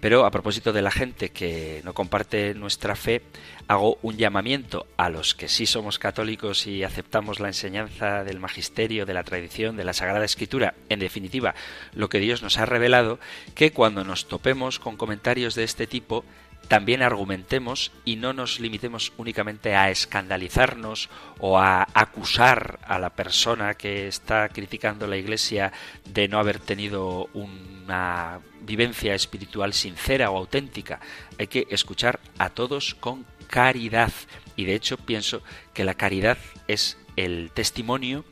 pero 0.00 0.24
a 0.24 0.30
propósito 0.30 0.72
de 0.72 0.80
la 0.80 0.90
gente 0.90 1.28
que 1.28 1.82
no 1.84 1.92
comparte 1.92 2.54
nuestra 2.54 2.96
fe, 2.96 3.20
hago 3.68 3.98
un 4.00 4.16
llamamiento 4.16 4.86
a 4.96 5.10
los 5.10 5.34
que 5.34 5.48
sí 5.48 5.66
somos 5.66 5.98
católicos 5.98 6.66
y 6.66 6.82
aceptamos 6.82 7.40
la 7.40 7.48
enseñanza 7.48 8.24
del 8.24 8.40
magisterio, 8.40 9.04
de 9.04 9.12
la 9.12 9.24
tradición, 9.24 9.76
de 9.76 9.84
la 9.84 9.92
Sagrada 9.92 10.24
Escritura, 10.24 10.72
en 10.88 11.00
definitiva, 11.00 11.54
lo 11.92 12.08
que 12.08 12.20
Dios 12.20 12.42
nos 12.42 12.56
ha 12.56 12.64
revelado, 12.64 13.20
que 13.54 13.72
cuando 13.72 14.02
nos 14.02 14.28
topemos 14.28 14.78
con 14.78 14.96
comentarios 14.96 15.54
de 15.54 15.64
este 15.64 15.86
tipo, 15.86 16.24
también 16.72 17.02
argumentemos 17.02 17.92
y 18.06 18.16
no 18.16 18.32
nos 18.32 18.58
limitemos 18.58 19.12
únicamente 19.18 19.76
a 19.76 19.90
escandalizarnos 19.90 21.10
o 21.38 21.58
a 21.58 21.86
acusar 21.92 22.78
a 22.86 22.98
la 22.98 23.10
persona 23.10 23.74
que 23.74 24.08
está 24.08 24.48
criticando 24.48 25.06
la 25.06 25.18
Iglesia 25.18 25.70
de 26.08 26.28
no 26.28 26.38
haber 26.38 26.60
tenido 26.60 27.28
una 27.34 28.40
vivencia 28.62 29.14
espiritual 29.14 29.74
sincera 29.74 30.30
o 30.30 30.38
auténtica. 30.38 30.98
Hay 31.38 31.48
que 31.48 31.66
escuchar 31.68 32.20
a 32.38 32.48
todos 32.48 32.94
con 32.94 33.26
caridad 33.48 34.12
y 34.56 34.64
de 34.64 34.74
hecho 34.74 34.96
pienso 34.96 35.42
que 35.74 35.84
la 35.84 35.92
caridad 35.92 36.38
es 36.68 36.96
el 37.16 37.50
testimonio 37.52 38.24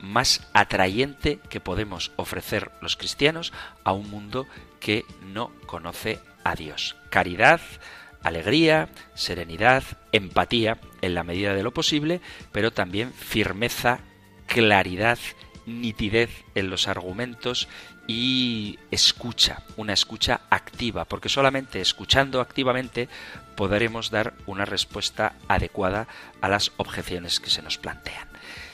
más 0.00 0.48
atrayente 0.52 1.38
que 1.48 1.60
podemos 1.60 2.10
ofrecer 2.16 2.72
los 2.80 2.96
cristianos 2.96 3.52
a 3.84 3.92
un 3.92 4.10
mundo 4.10 4.48
que 4.80 5.04
no 5.22 5.52
conoce 5.66 6.18
a 6.44 6.54
Dios. 6.54 6.96
Caridad, 7.10 7.60
alegría, 8.22 8.88
serenidad, 9.14 9.84
empatía 10.12 10.78
en 11.02 11.14
la 11.14 11.24
medida 11.24 11.54
de 11.54 11.62
lo 11.62 11.74
posible, 11.74 12.20
pero 12.52 12.72
también 12.72 13.12
firmeza, 13.12 14.00
claridad, 14.46 15.18
nitidez 15.66 16.30
en 16.54 16.70
los 16.70 16.88
argumentos 16.88 17.68
y 18.06 18.78
escucha, 18.90 19.62
una 19.76 19.94
escucha 19.94 20.42
activa, 20.50 21.06
porque 21.06 21.28
solamente 21.28 21.80
escuchando 21.80 22.40
activamente 22.40 23.08
podremos 23.56 24.10
dar 24.10 24.34
una 24.46 24.64
respuesta 24.64 25.34
adecuada 25.48 26.06
a 26.40 26.48
las 26.48 26.72
objeciones 26.76 27.40
que 27.40 27.50
se 27.50 27.62
nos 27.62 27.78
plantean. 27.78 28.28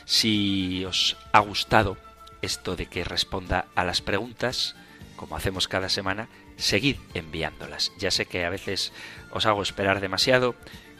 Si 0.05 0.85
os 0.85 1.17
ha 1.33 1.41
gustado 1.41 1.97
esto 2.43 2.75
de 2.75 2.87
que 2.87 3.05
responda 3.05 3.67
a 3.75 3.85
las 3.85 4.01
preguntas, 4.01 4.75
como 5.17 5.37
hacemos 5.37 5.69
cada 5.69 5.89
semana, 5.89 6.29
seguid 6.61 6.97
enviándolas. 7.15 7.93
Ya 7.99 8.11
sé 8.11 8.27
que 8.27 8.45
a 8.45 8.51
veces 8.51 8.93
os 9.31 9.47
hago 9.47 9.63
esperar 9.63 10.01
demasiado, 10.01 10.55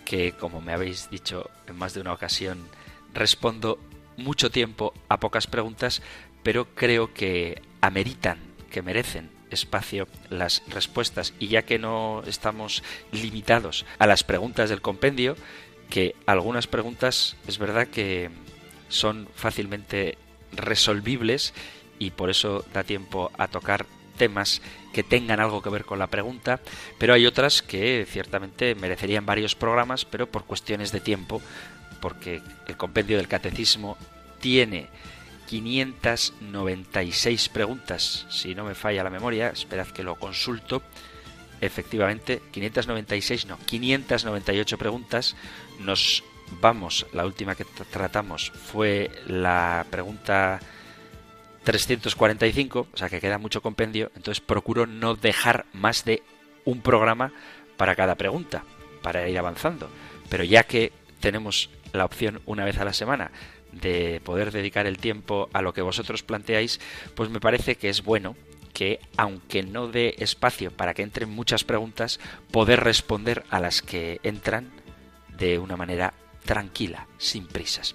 que 0.05 0.33
como 0.33 0.61
me 0.61 0.73
habéis 0.73 1.11
dicho 1.11 1.51
en 1.67 1.77
más 1.77 1.95
de 1.95 2.01
una 2.01 2.13
ocasión, 2.13 2.69
respondo 3.15 3.79
mucho 4.17 4.51
tiempo 4.51 4.93
a 5.09 5.21
pocas 5.21 5.47
preguntas, 5.47 6.03
pero 6.43 6.75
creo 6.75 7.13
que 7.15 7.63
ameritan, 7.81 8.39
que 8.71 8.83
merecen 8.83 9.31
espacio 9.51 10.09
las 10.29 10.63
respuestas. 10.69 11.35
Y 11.39 11.49
ya 11.49 11.63
que 11.63 11.79
no 11.79 12.23
estamos 12.27 12.83
limitados 13.13 13.85
a 13.99 14.07
las 14.07 14.25
preguntas 14.25 14.71
del 14.71 14.81
compendio, 14.81 15.37
que 15.89 16.15
algunas 16.27 16.67
preguntas 16.67 17.37
es 17.47 17.59
verdad 17.59 17.89
que 17.89 18.31
son 18.89 19.29
fácilmente 19.35 20.19
resolvibles 20.53 21.53
y 21.99 22.11
por 22.11 22.31
eso 22.31 22.65
da 22.73 22.85
tiempo 22.85 23.31
a 23.37 23.49
tocar 23.49 23.87
temas 24.17 24.63
que 24.93 25.03
tengan 25.03 25.41
algo 25.41 25.63
que 25.63 25.71
ver 25.71 25.85
con 25.85 25.99
la 25.99 26.09
pregunta, 26.09 26.61
pero 26.99 27.15
hay 27.15 27.27
otras 27.27 27.63
que 27.63 28.07
ciertamente 28.09 28.75
merecerían 28.75 29.27
varios 29.27 29.55
programas, 29.55 30.05
pero 30.05 30.27
por 30.27 30.45
cuestiones 30.45 30.93
de 30.93 31.01
tiempo, 31.01 31.41
porque 32.01 32.43
el 32.67 32.77
compendio 32.77 33.17
del 33.17 33.29
catecismo 33.29 33.97
tiene 34.41 34.89
596 35.47 37.49
preguntas, 37.49 38.27
si 38.31 38.55
no 38.55 38.65
me 38.65 38.75
falla 38.75 39.05
la 39.05 39.11
memoria, 39.11 39.49
esperad 39.49 39.89
que 39.89 40.05
lo 40.05 40.15
consulto. 40.15 40.83
Efectivamente, 41.61 42.41
596 42.53 43.47
no, 43.47 43.59
598 43.59 44.79
preguntas. 44.79 45.37
Nos 45.79 46.25
vamos, 46.61 47.07
la 47.13 47.27
última 47.27 47.55
que 47.55 47.65
tratamos 47.65 48.51
fue 48.51 49.11
la 49.27 49.87
pregunta 49.91 50.59
345, 51.65 52.89
o 52.93 52.97
sea 52.97 53.09
que 53.09 53.21
queda 53.21 53.39
mucho 53.39 53.63
compendio, 53.63 54.11
entonces 54.17 54.41
procuro 54.41 54.87
no 54.87 55.15
dejar 55.15 55.67
más 55.73 56.05
de 56.05 56.23
un 56.65 56.81
programa 56.81 57.33
para 57.77 57.95
cada 57.95 58.15
pregunta, 58.15 58.65
para 59.03 59.29
ir 59.29 59.39
avanzando. 59.39 59.91
Pero 60.29 60.45
ya 60.45 60.65
que 60.65 60.93
tenemos 61.21 61.71
la 61.93 62.05
opción 62.05 62.41
una 62.47 62.65
vez 62.65 62.79
a 62.79 62.85
la 62.85 62.93
semana 62.93 63.31
de 63.73 64.21
poder 64.25 64.51
dedicar 64.51 64.87
el 64.87 64.99
tiempo 64.99 65.49
a 65.53 65.63
lo 65.63 65.73
que 65.73 65.83
vosotros 65.83 66.23
planteáis, 66.23 66.81
pues 67.15 67.31
me 67.31 67.41
parece 67.41 67.77
que 67.77 67.89
es 67.89 68.03
bueno 68.03 68.37
que, 68.73 69.01
aunque 69.17 69.63
no 69.63 69.89
dé 69.89 70.15
espacio 70.19 70.71
para 70.71 70.95
que 70.95 71.03
entren 71.03 71.29
muchas 71.29 71.65
preguntas, 71.65 72.21
poder 72.51 72.81
responder 72.81 73.45
a 73.51 73.61
las 73.61 73.83
que 73.83 74.21
entran 74.23 74.71
de 75.37 75.59
una 75.59 75.77
manera 75.77 76.15
tranquila, 76.45 77.07
sin 77.19 77.47
prisas. 77.47 77.95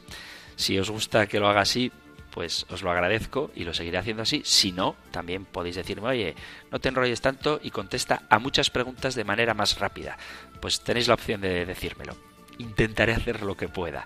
Si 0.56 0.78
os 0.78 0.90
gusta 0.90 1.28
que 1.28 1.40
lo 1.40 1.48
haga 1.48 1.62
así, 1.62 1.92
pues 2.36 2.66
os 2.70 2.84
lo 2.84 2.92
agradezco 2.92 3.50
y 3.56 3.64
lo 3.64 3.74
seguiré 3.74 3.98
haciendo 3.98 4.24
así. 4.24 4.42
Si 4.44 4.74
no, 4.74 4.98
también 5.12 5.46
podéis 5.46 5.78
decirme, 5.78 6.10
oye, 6.10 6.36
no 6.70 6.80
te 6.80 6.90
enrolles 6.90 7.22
tanto 7.22 7.62
y 7.64 7.72
contesta 7.72 8.24
a 8.30 8.40
muchas 8.40 8.70
preguntas 8.70 9.16
de 9.16 9.24
manera 9.24 9.54
más 9.54 9.80
rápida. 9.80 10.18
Pues 10.60 10.82
tenéis 10.82 11.08
la 11.08 11.14
opción 11.14 11.40
de 11.40 11.66
decírmelo. 11.66 12.18
Intentaré 12.58 13.14
hacer 13.14 13.42
lo 13.42 13.56
que 13.56 13.70
pueda. 13.70 14.06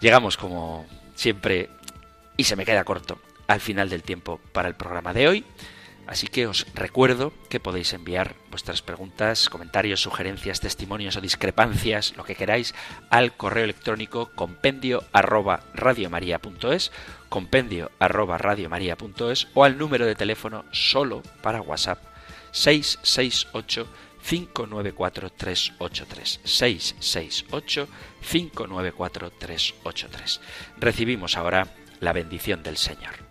Llegamos, 0.00 0.36
como 0.36 0.86
siempre, 1.16 1.70
y 2.36 2.44
se 2.44 2.54
me 2.54 2.64
queda 2.64 2.84
corto, 2.84 3.18
al 3.48 3.60
final 3.60 3.88
del 3.88 4.04
tiempo 4.04 4.40
para 4.52 4.68
el 4.68 4.76
programa 4.76 5.12
de 5.12 5.26
hoy. 5.26 5.44
Así 6.10 6.26
que 6.26 6.48
os 6.48 6.66
recuerdo 6.74 7.32
que 7.48 7.60
podéis 7.60 7.92
enviar 7.92 8.34
vuestras 8.50 8.82
preguntas, 8.82 9.48
comentarios, 9.48 10.02
sugerencias, 10.02 10.58
testimonios 10.58 11.14
o 11.14 11.20
discrepancias, 11.20 12.16
lo 12.16 12.24
que 12.24 12.34
queráis, 12.34 12.74
al 13.10 13.36
correo 13.36 13.62
electrónico 13.62 14.32
compendio 14.34 15.04
arroba 15.12 15.62
compendio 17.28 17.92
arroba 18.00 18.40
o 19.54 19.62
al 19.62 19.78
número 19.78 20.04
de 20.04 20.16
teléfono 20.16 20.64
solo 20.72 21.22
para 21.42 21.62
WhatsApp 21.62 22.02
668 22.50 23.86
594 24.26 25.30
383 25.30 26.40
668 26.42 27.88
594 28.20 29.30
383. 29.30 30.40
Recibimos 30.76 31.36
ahora 31.36 31.68
la 32.00 32.12
bendición 32.12 32.64
del 32.64 32.78
Señor. 32.78 33.29